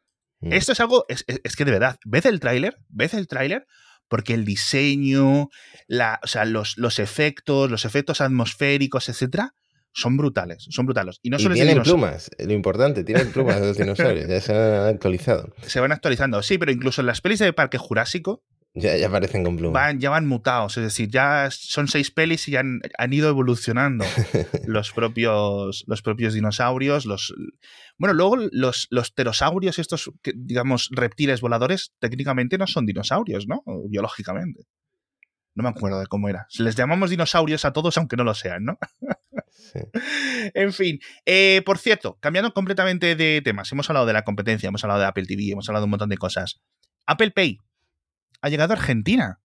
Mm, 0.41 0.49
mm. 0.49 0.53
Esto 0.53 0.73
es 0.73 0.81
algo, 0.81 1.05
es, 1.09 1.25
que 1.25 1.65
de 1.65 1.73
verdad, 1.73 1.99
ves 2.05 2.27
el 2.27 2.41
tráiler, 2.41 2.77
ves 2.89 3.15
el 3.15 3.29
tráiler, 3.29 3.67
porque 4.09 4.35
el 4.35 4.45
diseño, 4.45 5.49
la, 5.87 6.21
o 6.23 6.27
sea, 6.27 6.45
los, 6.45 6.79
los 6.79 6.99
efectos, 6.99 7.71
los 7.71 7.85
efectos 7.85 8.21
atmosféricos, 8.21 9.09
etcétera, 9.09 9.55
son 9.93 10.17
brutales, 10.17 10.67
son 10.71 10.87
brutales. 10.87 11.19
Y 11.23 11.31
no 11.31 11.39
solo 11.39 11.55
tienen 11.55 11.83
plumas, 11.83 12.31
lo 12.39 12.53
importante, 12.53 13.05
tienen 13.05 13.33
plumas 13.33 13.61
los 13.61 13.77
dinosaurios, 13.79 14.29
ya 14.29 14.41
se 14.41 14.55
han 14.55 14.87
actualizado. 14.87 15.53
Se 15.63 15.81
van 15.81 15.93
actualizando, 15.93 16.43
sí, 16.43 16.59
pero 16.59 16.73
incluso 16.73 17.01
en 17.03 17.07
las 17.07 17.21
pelis 17.21 17.41
de 17.41 17.53
Parque 17.53 17.79
Jurásico, 17.79 18.43
ya, 18.75 18.97
ya 18.97 19.09
aparecen 19.09 19.45
con 19.45 19.57
plumas. 19.57 19.75
Van, 19.75 19.99
ya 19.99 20.11
van 20.11 20.27
mutados, 20.27 20.77
es 20.77 20.85
decir, 20.85 21.09
ya 21.11 21.49
son 21.51 21.89
seis 21.89 22.11
pelis 22.11 22.47
y 22.49 22.53
ya 22.53 22.61
han, 22.61 23.13
ido 23.13 23.29
evolucionando 23.29 24.05
los 24.67 24.93
propios, 24.93 25.85
los 25.87 26.03
propios 26.03 26.35
dinosaurios. 26.35 27.07
Los, 27.07 27.35
bueno, 27.97 28.15
luego 28.15 28.37
los, 28.53 28.87
los 28.91 29.11
pterosaurios, 29.11 29.79
estos, 29.79 30.11
digamos, 30.35 30.91
reptiles 30.93 31.41
voladores, 31.41 31.93
técnicamente 31.99 32.59
no 32.59 32.67
son 32.67 32.87
dinosaurios, 32.87 33.47
¿no? 33.49 33.63
Biológicamente. 33.89 34.65
No 35.55 35.65
me 35.65 35.71
acuerdo 35.71 35.99
de 35.99 36.07
cómo 36.07 36.29
era. 36.29 36.47
Les 36.59 36.77
llamamos 36.77 37.11
dinosaurios 37.11 37.65
a 37.65 37.73
todos, 37.73 37.97
aunque 37.99 38.17
no 38.17 38.25
lo 38.25 38.35
sean, 38.35 38.65
¿no? 38.65 38.79
En 40.55 40.73
fin, 40.73 40.99
eh, 41.27 41.63
por 41.67 41.77
cierto, 41.79 42.17
cambiando 42.21 42.55
completamente 42.55 43.17
de 43.17 43.43
temas, 43.45 43.71
hemos 43.73 43.91
hablado 43.91 44.07
de 44.07 44.15
la 44.15 44.23
competencia, 44.23 44.69
hemos 44.69 44.83
hablado 44.83 45.01
de 45.01 45.07
Apple 45.07 45.27
TV, 45.27 45.51
hemos 45.51 45.69
hablado 45.69 45.83
de 45.83 45.87
un 45.87 45.91
montón 45.91 46.09
de 46.09 46.17
cosas. 46.17 46.63
Apple 47.07 47.33
Pay 47.33 47.59
ha 48.41 48.49
llegado 48.49 48.75
a 48.75 48.77
Argentina. 48.77 49.41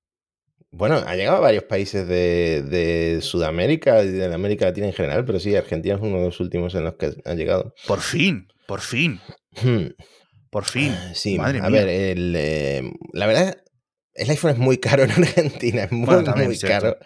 Bueno, 0.72 1.04
ha 1.06 1.16
llegado 1.16 1.38
a 1.38 1.42
varios 1.42 1.66
países 1.66 2.08
de, 2.08 3.20
Sudamérica 3.22 4.04
y 4.04 4.10
de 4.10 4.34
América 4.34 4.66
Latina 4.66 4.88
en 4.88 4.94
general, 4.94 5.24
pero 5.24 5.40
sí, 5.40 5.56
Argentina 5.56 5.96
es 5.96 6.02
uno 6.02 6.18
de 6.18 6.26
los 6.26 6.40
últimos 6.40 6.74
en 6.74 6.84
los 6.84 6.96
que 6.96 7.14
ha 7.26 7.34
llegado. 7.36 7.76
Por 7.86 8.02
fin, 8.02 8.48
por 8.68 8.82
fin. 8.82 9.20
Hmm. 9.62 9.90
Por 10.50 10.66
fin. 10.66 10.92
Ah, 10.92 11.12
sí, 11.14 11.38
Madre 11.38 11.60
a 11.62 11.70
ver, 11.70 11.88
eh, 11.90 12.84
la 13.14 13.28
verdad, 13.28 13.58
el 14.16 14.30
iPhone 14.32 14.52
es 14.52 14.58
muy 14.58 14.78
caro 14.78 15.04
en 15.04 15.12
Argentina, 15.12 15.84
es 15.84 15.92
muy, 15.92 16.08
muy 16.08 16.58
caro. 16.58 16.98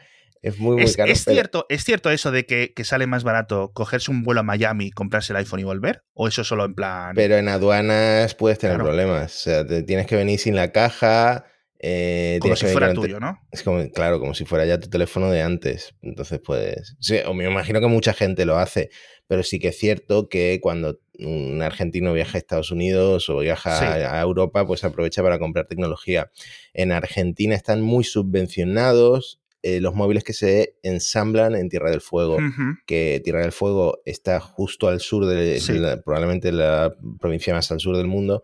Es 0.42 0.60
muy, 0.60 0.78
muy 0.78 0.94
caro. 0.94 1.12
¿Es, 1.12 1.26
cierto, 1.26 1.66
¿Es 1.68 1.84
cierto 1.84 2.10
eso 2.10 2.32
de 2.32 2.46
que, 2.46 2.72
sale 2.86 3.06
más 3.06 3.26
barato 3.26 3.72
cogerse 3.74 4.12
un 4.12 4.24
vuelo 4.24 4.42
a 4.42 4.44
Miami, 4.44 4.92
comprarse 4.92 5.34
el 5.34 5.38
iPhone 5.38 5.60
y 5.60 5.64
volver? 5.64 6.04
¿O 6.14 6.30
eso 6.30 6.46
solo 6.46 6.64
en 6.64 6.74
plan.? 6.74 7.16
Pero 7.16 7.36
en 7.36 7.50
aduanas 7.50 8.34
puedes 8.36 8.60
tener 8.60 8.78
problemas. 8.78 9.36
O 9.36 9.40
sea, 9.40 9.68
te 9.68 9.84
tienes 9.84 10.08
que 10.08 10.16
venir 10.16 10.40
sin 10.40 10.56
la 10.56 10.72
caja 10.72 11.46
eh, 11.80 12.40
como 12.42 12.56
si 12.56 12.66
fuera 12.68 12.94
tuyo, 12.94 13.20
¿no? 13.20 13.40
Es 13.52 13.62
como, 13.62 13.88
claro, 13.92 14.20
como 14.20 14.34
si 14.34 14.46
fuera 14.46 14.66
ya 14.66 14.80
tu 14.80 14.90
teléfono 14.90 15.30
de 15.30 15.42
antes. 15.42 15.94
Entonces, 16.02 16.40
pues, 16.44 16.96
sí, 17.00 17.18
o 17.26 17.34
me 17.34 17.46
imagino 17.46 17.80
que 17.80 17.88
mucha 17.88 18.14
gente 18.14 18.46
lo 18.46 18.58
hace, 18.58 18.90
pero 19.28 19.44
sí 19.44 19.60
que 19.60 19.70
es 19.70 19.78
cierto 19.78 20.28
que 20.28 20.60
cuando 20.62 21.00
un 21.20 21.62
argentino 21.62 22.14
viaja 22.14 22.38
a 22.38 22.40
Estados 22.40 22.72
Unidos 22.72 23.30
o 23.30 23.40
viaja 23.40 23.94
a, 23.94 24.22
Europa, 24.22 24.66
pues 24.66 24.84
aprovecha 24.84 25.22
para 25.22 25.40
comprar 25.40 25.68
tecnología. 25.68 26.32
En 26.74 26.92
Argentina 26.92 27.56
están 27.56 27.82
muy 27.82 28.04
subvencionados 28.04 29.40
eh, 29.64 29.82
los 29.82 29.96
móviles 29.96 30.24
que 30.24 30.34
se 30.34 30.78
ensamblan 30.84 31.56
en 31.56 31.68
Tierra 31.70 31.90
del 31.90 32.02
Fuego, 32.02 32.38
que 32.86 33.22
Tierra 33.24 33.42
del 33.42 33.52
Fuego 33.52 34.02
está 34.06 34.40
justo 34.40 34.88
al 34.88 35.00
sur 35.00 35.26
de, 35.26 35.60
probablemente 36.06 36.52
la 36.52 36.96
provincia 37.20 37.54
más 37.54 37.72
al 37.72 37.80
sur 37.80 37.98
del 37.98 38.08
mundo 38.08 38.44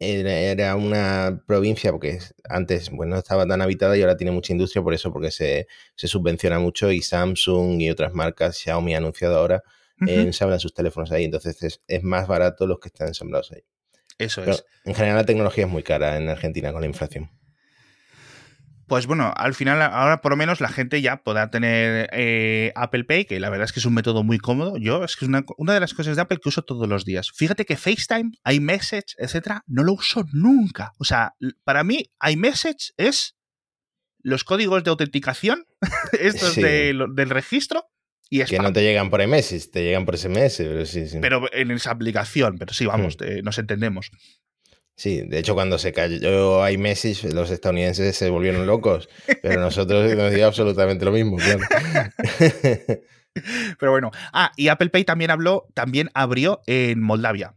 era 0.00 0.76
una 0.76 1.42
provincia, 1.46 1.92
porque 1.92 2.18
antes 2.48 2.90
bueno, 2.90 3.14
no 3.14 3.18
estaba 3.18 3.46
tan 3.46 3.60
habitada 3.60 3.96
y 3.96 4.00
ahora 4.00 4.16
tiene 4.16 4.32
mucha 4.32 4.52
industria 4.52 4.82
por 4.82 4.94
eso, 4.94 5.12
porque 5.12 5.30
se, 5.30 5.66
subvenciona 5.94 6.58
mucho 6.58 6.90
y 6.90 7.02
Samsung 7.02 7.80
y 7.82 7.90
otras 7.90 8.14
marcas, 8.14 8.56
Xiaomi 8.56 8.94
ha 8.94 8.98
anunciado 8.98 9.36
ahora, 9.36 9.62
ensamblan 10.00 10.58
sus 10.58 10.72
teléfonos 10.72 11.12
ahí, 11.12 11.24
entonces 11.24 11.82
es, 11.86 12.02
más 12.02 12.26
barato 12.26 12.66
los 12.66 12.80
que 12.80 12.88
están 12.88 13.08
ensamblados 13.08 13.52
ahí. 13.52 13.62
Eso 14.18 14.42
es. 14.44 14.64
En 14.84 14.94
general 14.94 15.16
la 15.16 15.26
tecnología 15.26 15.64
es 15.64 15.70
muy 15.70 15.82
cara 15.82 16.16
en 16.16 16.28
Argentina 16.28 16.72
con 16.72 16.80
la 16.80 16.86
inflación 16.86 17.30
pues 18.90 19.06
bueno, 19.06 19.32
al 19.36 19.54
final, 19.54 19.80
ahora 19.82 20.20
por 20.20 20.32
lo 20.32 20.36
menos 20.36 20.60
la 20.60 20.68
gente 20.68 21.00
ya 21.00 21.22
podrá 21.22 21.48
tener 21.48 22.10
eh, 22.12 22.72
Apple 22.74 23.04
Pay, 23.04 23.24
que 23.24 23.38
la 23.38 23.48
verdad 23.48 23.66
es 23.66 23.72
que 23.72 23.78
es 23.78 23.86
un 23.86 23.94
método 23.94 24.24
muy 24.24 24.38
cómodo. 24.38 24.78
Yo, 24.78 25.04
es 25.04 25.14
que 25.14 25.26
es 25.26 25.28
una, 25.28 25.44
una, 25.58 25.74
de 25.74 25.78
las 25.78 25.94
cosas 25.94 26.16
de 26.16 26.22
Apple 26.22 26.38
que 26.42 26.48
uso 26.48 26.62
todos 26.62 26.88
los 26.88 27.04
días. 27.04 27.30
Fíjate 27.32 27.64
que 27.64 27.76
FaceTime, 27.76 28.32
iMessage, 28.50 29.14
etcétera, 29.16 29.62
no 29.68 29.84
lo 29.84 29.92
uso 29.92 30.24
nunca. 30.32 30.90
O 30.98 31.04
sea, 31.04 31.36
para 31.62 31.84
mí, 31.84 32.10
iMessage 32.28 32.90
es 32.96 33.36
los 34.18 34.42
códigos 34.42 34.82
de 34.82 34.90
autenticación, 34.90 35.66
estos 36.20 36.56
del 36.56 37.30
registro. 37.30 37.84
Y 38.28 38.42
que 38.42 38.58
no 38.58 38.72
te 38.72 38.82
llegan 38.82 39.08
por 39.08 39.22
iMessage, 39.22 39.70
te 39.70 39.84
llegan 39.84 40.04
por 40.04 40.18
SMS, 40.18 40.56
pero 40.56 40.84
sí, 40.84 41.06
sí. 41.06 41.18
Pero 41.20 41.48
en 41.52 41.70
esa 41.70 41.92
aplicación, 41.92 42.58
pero 42.58 42.72
sí, 42.72 42.86
vamos, 42.86 43.16
hmm. 43.20 43.44
nos 43.44 43.56
entendemos. 43.56 44.10
Sí, 45.00 45.22
de 45.22 45.38
hecho 45.38 45.54
cuando 45.54 45.78
se 45.78 45.94
cayó 45.94 46.68
iMessage 46.68 47.32
los 47.32 47.50
estadounidenses 47.50 48.14
se 48.14 48.28
volvieron 48.28 48.66
locos, 48.66 49.08
pero 49.40 49.58
nosotros 49.58 50.14
nos 50.14 50.30
dio 50.30 50.46
absolutamente 50.46 51.06
lo 51.06 51.12
mismo. 51.12 51.38
Pero 53.78 53.92
bueno, 53.92 54.10
ah, 54.34 54.52
y 54.58 54.68
Apple 54.68 54.90
Pay 54.90 55.04
también 55.04 55.30
habló, 55.30 55.68
también 55.72 56.10
abrió 56.12 56.60
en 56.66 57.00
Moldavia. 57.00 57.54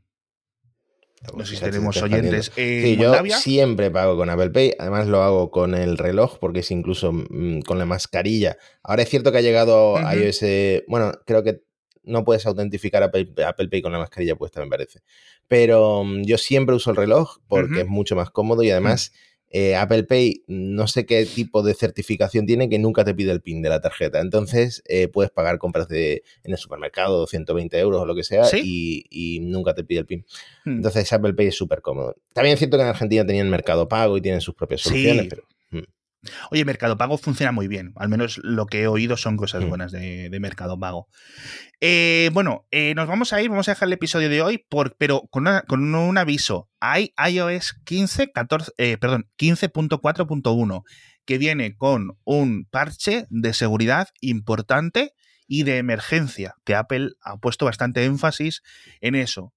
No 1.36 1.46
sé 1.46 1.58
si 1.58 1.62
tenemos 1.62 2.02
oyentes. 2.02 2.50
sí, 2.56 2.96
yo 2.96 3.14
siempre 3.26 3.92
pago 3.92 4.16
con 4.16 4.30
Apple 4.30 4.52
Pay. 4.52 4.76
Además, 4.80 5.08
lo 5.08 5.22
hago 5.22 5.52
con 5.52 5.76
el 5.76 5.98
reloj 5.98 6.38
porque 6.40 6.62
es 6.62 6.72
incluso 6.72 7.12
mm, 7.12 7.64
con 7.64 7.78
la 7.78 7.86
mascarilla. 7.86 8.56
Ahora 8.84 9.04
es 9.04 9.10
cierto 9.10 9.34
que 9.34 9.40
ha 9.40 9.42
llegado 9.42 9.98
iOS. 10.00 10.46
Bueno, 10.88 11.12
creo 11.26 11.44
que 11.44 11.60
no 12.04 12.24
puedes 12.24 12.46
autentificar 12.46 13.04
Apple, 13.04 13.26
Pay 13.70 13.82
con 13.82 13.92
la 13.92 14.00
mascarilla 14.00 14.36
puesta, 14.36 14.60
me 14.62 14.68
parece. 14.68 15.02
Pero 15.48 16.04
mm, 16.04 16.24
yo 16.24 16.38
siempre 16.38 16.76
uso 16.76 16.92
el 16.92 16.98
reloj 16.98 17.38
porque 17.48 17.82
es 17.82 17.88
mucho 17.88 18.16
más 18.16 18.30
cómodo 18.30 18.64
y 18.64 18.72
además 18.72 19.12
eh, 19.56 19.76
Apple 19.76 20.04
Pay 20.06 20.46
no 20.48 20.88
sé 20.88 21.06
qué 21.06 21.26
tipo 21.28 21.62
de 21.62 21.76
certificación 21.76 22.48
tiene 22.48 22.70
que 22.70 22.80
nunca 22.80 23.06
te 23.06 23.14
pide 23.14 23.32
el 23.32 23.42
PIN 23.42 23.62
de 23.62 23.70
la 23.70 23.82
tarjeta. 23.82 24.20
Entonces 24.20 24.82
eh, 24.88 25.08
puedes 25.08 25.32
pagar 25.32 25.60
compras 25.60 25.88
de, 25.88 26.24
en 26.44 26.54
el 26.54 26.58
supermercado 26.58 27.28
120 27.28 27.78
euros 27.78 28.02
o 28.02 28.06
lo 28.06 28.16
que 28.16 28.24
sea 28.24 28.46
y, 28.52 29.40
nunca 29.44 29.76
te 29.76 29.84
pide 29.84 30.00
el 30.00 30.06
PIN. 30.08 30.26
Hmm. 30.66 30.78
Entonces 30.78 31.14
Apple 31.14 31.36
Pay 31.36 31.48
es 31.48 31.56
súper 31.56 31.82
cómodo. 31.82 32.16
También 32.34 32.54
es 32.54 32.60
cierto 32.60 32.78
que 32.78 32.84
en 32.84 32.90
Argentina 32.90 33.26
tenían 33.26 33.50
Mercado 33.50 33.88
Pago 33.88 34.18
y 34.18 34.22
tienen 34.22 34.42
sus 34.42 34.56
propias 34.56 34.82
soluciones, 34.82 35.28
pero... 35.30 35.44
Oye, 36.52 36.66
Mercado 36.66 36.98
Pago 36.98 37.18
funciona 37.18 37.52
muy 37.52 37.68
bien. 37.68 37.94
Al 37.96 38.10
menos 38.10 38.40
lo 38.44 38.66
que 38.66 38.82
he 38.82 38.88
oído 38.88 39.18
son 39.18 39.38
cosas 39.38 39.64
mm. 39.64 39.70
buenas 39.70 39.92
de, 39.92 40.38
Mercado 40.40 40.80
Pago. 40.80 41.08
Eh, 41.80 42.30
bueno, 42.34 42.66
eh, 42.72 42.94
nos 42.96 43.08
vamos 43.08 43.34
a 43.34 43.42
ir, 43.42 43.50
vamos 43.50 43.68
a 43.68 43.72
dejar 43.72 43.88
el 43.88 43.94
episodio 43.94 44.30
de 44.30 44.42
hoy, 44.42 44.58
por, 44.58 44.96
pero 44.98 45.24
con, 45.30 45.48
un 45.48 46.18
aviso. 46.18 46.70
Hay 46.80 47.14
iOS 47.30 47.76
15, 47.86 48.32
14, 48.32 48.72
eh, 48.78 48.98
perdón, 48.98 49.30
15.4.1 49.38 50.84
que 51.26 51.38
viene 51.38 51.76
con 51.78 52.18
un 52.26 52.66
parche 52.70 53.26
de 53.30 53.54
seguridad 53.54 54.10
importante 54.20 55.14
y 55.48 55.64
de 55.64 55.78
emergencia, 55.78 56.56
que 56.66 56.76
Apple 56.76 57.12
ha 57.22 57.38
puesto 57.38 57.66
bastante 57.66 58.04
énfasis 58.04 58.62
en 59.00 59.16
eso. 59.16 59.54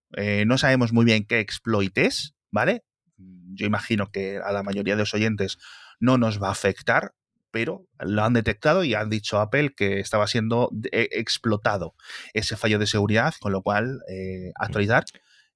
no 0.46 0.58
sabemos 0.58 0.92
muy 0.92 1.04
bien 1.04 1.24
qué 1.24 1.40
exploit 1.40 1.96
es, 1.98 2.34
¿vale? 2.52 2.84
Yo 3.16 3.66
imagino 3.66 4.10
que 4.10 4.38
a 4.44 4.52
la 4.52 4.62
mayoría 4.62 4.94
de 4.94 5.00
los 5.00 5.14
oyentes 5.14 5.58
no 6.00 6.18
nos 6.18 6.42
va 6.42 6.48
a 6.48 6.52
afectar, 6.52 7.12
pero 7.50 7.86
lo 8.00 8.22
han 8.22 8.34
detectado 8.34 8.84
y 8.84 8.94
han 8.94 9.08
dicho 9.08 9.38
a 9.38 9.42
Apple 9.42 9.72
que 9.74 10.00
estaba 10.00 10.26
siendo 10.26 10.70
eh, 10.92 11.08
explotado 11.12 11.94
ese 12.34 12.56
fallo 12.56 12.78
de 12.78 12.86
seguridad, 12.86 13.34
con 13.40 13.52
lo 13.52 13.62
cual 13.62 14.00
eh, 14.08 14.52
actualizar. 14.56 15.04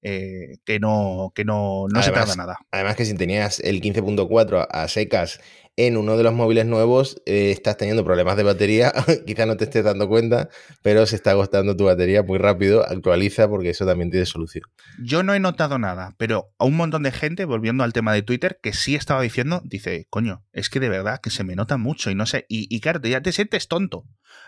Eh, 0.03 0.57
que 0.65 0.81
no, 0.81 1.31
que 1.35 1.45
no, 1.45 1.87
no 1.93 2.03
se 2.03 2.11
tarda 2.11 2.35
nada. 2.35 2.59
Además 2.71 2.97
que 2.97 3.05
si 3.05 3.15
tenías 3.15 3.61
el 3.61 3.83
15.4 3.83 4.67
a 4.71 4.89
secas 4.89 5.41
en 5.77 5.97
uno 5.97 6.17
de 6.17 6.23
los 6.23 6.35
móviles 6.35 6.67
nuevos 6.67 7.21
eh, 7.27 7.51
estás 7.51 7.77
teniendo 7.77 8.05
problemas 8.05 8.37
de 8.37 8.43
batería, 8.43 8.93
quizá 9.27 9.47
no 9.47 9.57
te 9.57 9.65
estés 9.65 9.85
dando 9.85 10.09
cuenta, 10.09 10.49
pero 10.83 11.07
se 11.07 11.17
está 11.17 11.31
agotando 11.33 11.77
tu 11.77 11.85
batería 11.85 12.23
muy 12.23 12.39
rápido, 12.39 12.85
actualiza 12.85 13.49
porque 13.49 13.71
eso 13.71 13.87
también 13.87 14.11
tiene 14.11 14.27
solución. 14.27 14.65
Yo 15.03 15.23
no 15.23 15.35
he 15.35 15.41
notado 15.41 15.79
nada, 15.79 16.15
pero 16.19 16.51
a 16.59 16.65
un 16.65 16.77
montón 16.77 17.03
de 17.03 17.13
gente, 17.13 17.45
volviendo 17.45 17.85
al 17.85 17.93
tema 17.93 18.13
de 18.13 18.23
Twitter, 18.23 18.59
que 18.63 18.73
sí 18.73 18.95
estaba 18.95 19.23
diciendo, 19.23 19.63
dice, 19.65 20.07
coño, 20.11 20.45
es 20.53 20.71
que 20.71 20.81
de 20.81 20.89
verdad 20.89 21.21
que 21.23 21.31
se 21.31 21.45
me 21.45 21.57
nota 21.57 21.77
mucho 21.77 22.11
y 22.11 22.15
no 22.15 22.27
sé, 22.27 22.47
y, 22.49 22.75
y 22.75 22.81
claro, 22.81 23.01
ya 23.01 23.21
te 23.21 23.33
sientes 23.33 23.69
tonto, 23.69 24.05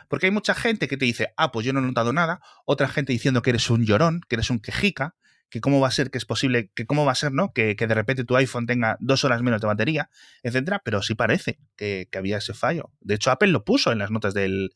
porque 0.09 0.27
hay 0.27 0.33
mucha 0.33 0.55
gente 0.55 0.89
que 0.89 0.97
te 0.97 1.05
dice, 1.05 1.29
ah, 1.37 1.53
pues 1.53 1.65
yo 1.65 1.73
no 1.73 1.81
he 1.81 1.83
notado 1.83 2.13
nada, 2.13 2.41
otra 2.65 2.89
gente 2.89 3.13
diciendo 3.13 3.43
que 3.43 3.51
eres 3.51 3.71
un 3.71 3.85
llorón, 3.85 4.21
que 4.29 4.37
eres 4.37 4.51
un 4.51 4.61
quejica, 4.61 5.15
que 5.53 5.61
cómo 5.61 5.81
va 5.81 5.89
a 5.89 5.91
ser 5.91 6.11
que 6.11 6.17
es 6.17 6.25
posible, 6.25 6.71
que 6.75 6.87
cómo 6.87 7.05
va 7.05 7.13
a 7.13 7.15
ser, 7.15 7.33
¿no? 7.33 7.53
Que, 7.53 7.75
de 7.75 7.95
repente 7.95 8.25
tu 8.25 8.35
iPhone 8.37 8.65
tenga 8.65 8.97
dos 9.01 9.23
horas 9.23 9.43
menos 9.43 9.61
de 9.61 9.67
batería, 9.67 10.09
etcétera, 10.43 10.81
pero 10.83 11.03
sí 11.03 11.15
parece 11.15 11.59
que, 11.77 12.09
había 12.17 12.39
ese 12.39 12.55
fallo. 12.55 12.91
De 13.01 13.17
hecho, 13.17 13.31
Apple 13.31 13.51
lo 13.51 13.63
puso 13.63 13.93
en 13.93 13.99
las 13.99 14.11
notas 14.11 14.33
de 14.33 14.71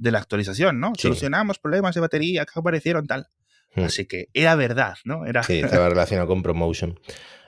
la 0.00 0.18
actualización, 0.18 0.80
¿no? 0.80 0.94
Solucionamos 0.98 1.60
problemas 1.60 1.94
de 1.94 2.00
batería 2.00 2.44
que 2.44 2.58
aparecieron, 2.58 3.06
tal. 3.06 3.28
Hmm. 3.76 3.84
Así 3.84 4.06
que 4.06 4.28
era 4.34 4.56
verdad, 4.56 4.96
¿no? 5.04 5.26
Era... 5.26 5.44
Sí, 5.44 5.60
estaba 5.64 5.88
relacionado 5.88 6.26
con 6.26 6.42
Promotion. 6.42 6.98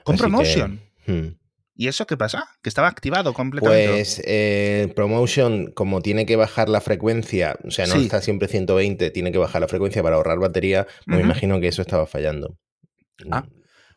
¿Con 0.05 0.15
Promotion? 0.15 0.79
Hmm. 1.05 1.35
¿Y 1.75 1.89
eso 1.89 2.07
qué 2.07 2.15
pasa? 2.15 2.47
Que 2.61 2.69
estaba 2.69 2.87
activado 2.87 3.33
completamente. 3.33 3.91
Pues 3.91 4.21
eh, 4.25 4.91
Promotion, 4.95 5.71
como 5.73 6.01
tiene 6.01 6.25
que 6.25 6.37
bajar 6.37 6.69
la 6.69 6.79
frecuencia, 6.79 7.57
o 7.65 7.71
sea, 7.71 7.87
no 7.87 7.95
está 7.95 8.21
siempre 8.21 8.47
120, 8.47 9.09
tiene 9.11 9.33
que 9.33 9.37
bajar 9.37 9.59
la 9.59 9.67
frecuencia 9.67 10.01
para 10.01 10.15
ahorrar 10.15 10.39
batería, 10.39 10.87
me 11.05 11.19
imagino 11.19 11.59
que 11.59 11.67
eso 11.67 11.81
estaba 11.81 12.05
fallando. 12.05 12.57
Ah, 13.31 13.45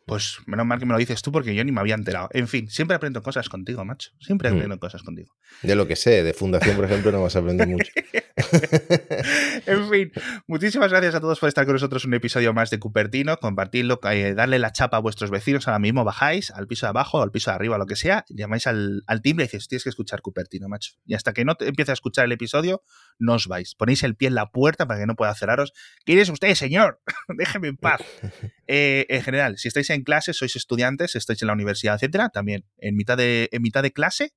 pues 0.07 0.39
menos 0.47 0.67
mal 0.67 0.79
que 0.79 0.87
me 0.87 0.93
lo 0.93 0.99
dices 0.99 1.23
tú 1.23 1.31
porque 1.31 1.55
yo 1.55 1.65
ni 1.65 1.73
me 1.73 1.81
había 1.81 1.95
enterado. 1.95 2.29
En 2.33 2.49
fin, 2.49 2.69
siempre 2.69 2.97
aprendo 2.97 3.23
cosas 3.23 3.49
contigo, 3.49 3.85
macho. 3.85 4.11
Siempre 4.21 4.51
mm. 4.51 4.55
aprendo 4.55 4.79
cosas 4.79 5.03
contigo. 5.03 5.33
De 5.63 5.75
lo 5.77 5.87
que 5.87 5.97
sé, 5.97 6.23
de 6.23 6.33
fundación, 6.33 6.77
por 6.77 6.85
ejemplo, 6.85 7.13
no 7.13 7.23
vas 7.23 7.37
a 7.37 7.39
aprender 7.39 7.69
mucho. 7.69 7.93
en 9.67 9.91
fin, 9.91 10.13
muchísimas 10.47 10.91
gracias 10.91 11.15
a 11.15 11.21
todos 11.21 11.39
por 11.39 11.49
estar 11.49 11.65
con 11.65 11.75
nosotros 11.75 12.05
en 12.05 12.09
un 12.09 12.15
episodio 12.15 12.53
más 12.53 12.71
de 12.71 12.79
Cupertino, 12.79 13.37
compartirlo, 13.39 14.01
eh, 14.11 14.35
darle 14.35 14.59
la 14.59 14.73
chapa 14.73 14.97
a 14.97 15.01
vuestros 15.01 15.31
vecinos. 15.31 15.69
Ahora 15.69 15.79
mismo 15.79 16.05
bajáis 16.05 16.51
al 16.51 16.67
piso 16.67 16.87
de 16.87 16.91
abajo, 16.91 17.23
al 17.23 17.31
piso 17.31 17.51
de 17.51 17.57
arriba, 17.57 17.79
lo 17.79 17.87
que 17.87 17.97
sea, 17.97 18.25
llamáis 18.29 18.67
al, 18.67 19.03
timbre 19.23 19.45
y 19.45 19.49
dices, 19.49 19.69
tienes 19.69 19.85
que 19.85 19.91
escuchar 19.91 20.23
Cupertino, 20.23 20.69
macho. 20.69 20.93
Y 21.05 21.15
hasta 21.15 21.33
que 21.33 21.45
no 21.45 21.55
te 21.55 21.69
empiece 21.69 21.93
a 21.93 21.95
escuchar 21.95 22.25
el 22.25 22.33
episodio, 22.33 22.83
no 23.19 23.35
os 23.35 23.47
vais. 23.47 23.75
Ponéis 23.75 24.03
el 24.03 24.17
pie 24.17 24.29
en 24.29 24.35
la 24.35 24.51
puerta 24.51 24.87
para 24.87 25.01
que 25.01 25.07
no 25.07 25.15
pueda 25.15 25.35
cerraros. 25.35 25.73
¿Quién 26.05 26.19
es 26.19 26.29
usted, 26.29 26.55
señor? 26.55 27.01
Déjeme 27.29 27.69
en 27.69 27.77
paz. 27.77 28.01
Eh, 28.69 29.05
en 29.11 29.23
general, 29.23 29.59
si 29.59 29.69
estáis 29.69 29.91
en 29.91 30.03
clase, 30.03 30.33
sois 30.33 30.57
estudiantes, 30.57 31.15
estáis 31.15 31.43
en 31.43 31.49
la 31.49 31.53
universidad, 31.53 31.97
etcétera, 31.97 32.31
también 32.31 32.65
en 32.79 32.97
mitad 32.97 33.19
de, 33.19 33.51
en 33.53 33.61
mitad 33.61 33.83
de 33.83 33.93
clase, 33.93 34.33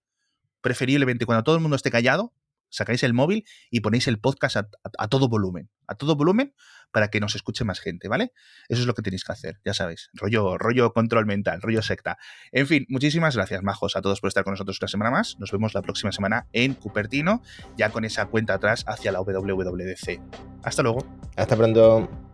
preferiblemente 0.60 1.26
cuando 1.26 1.44
todo 1.44 1.56
el 1.56 1.62
mundo 1.62 1.78
esté 1.78 1.90
callado, 1.90 2.34
sacáis 2.76 3.04
el 3.04 3.14
móvil 3.14 3.46
y 3.70 3.82
ponéis 3.82 4.08
el 4.08 4.20
podcast 4.20 4.58
a, 4.58 5.08
todo 5.08 5.28
volumen, 5.30 5.70
a 5.88 5.96
todo 5.96 6.16
volumen 6.16 6.54
para 6.92 7.10
que 7.10 7.20
nos 7.20 7.36
escuche 7.36 7.64
más 7.64 7.80
gente, 7.80 8.08
¿vale? 8.08 8.32
Eso 8.70 8.82
es 8.82 8.88
lo 8.88 8.94
que 8.94 9.02
tenéis 9.02 9.24
que 9.24 9.32
hacer, 9.32 9.60
ya 9.66 9.74
sabéis, 9.74 10.10
rollo, 10.14 10.58
rollo 10.58 10.94
control 10.94 11.26
mental, 11.26 11.62
rollo 11.62 11.82
secta. 11.82 12.18
En 12.52 12.68
fin, 12.68 12.86
muchísimas 12.90 13.36
gracias, 13.36 13.64
majos, 13.64 13.96
a 13.96 14.02
todos 14.02 14.22
por 14.22 14.28
estar 14.30 14.44
con 14.44 14.54
nosotros 14.54 14.78
una 14.82 14.88
semana 14.88 15.12
más. 15.12 15.38
Nos 15.40 15.52
vemos 15.52 15.74
la 15.74 15.82
próxima 15.82 16.12
semana 16.12 16.48
en 16.54 16.74
Cupertino, 16.74 17.42
ya 17.78 17.90
con 17.90 18.06
esa 18.06 18.26
cuenta 18.28 18.56
atrás 18.56 18.84
hacia 18.88 19.12
la 19.12 19.22
WWDC. 19.22 20.22
Hasta 20.64 20.84
luego. 20.84 21.06
Hasta 21.36 21.56
pronto. 21.56 22.25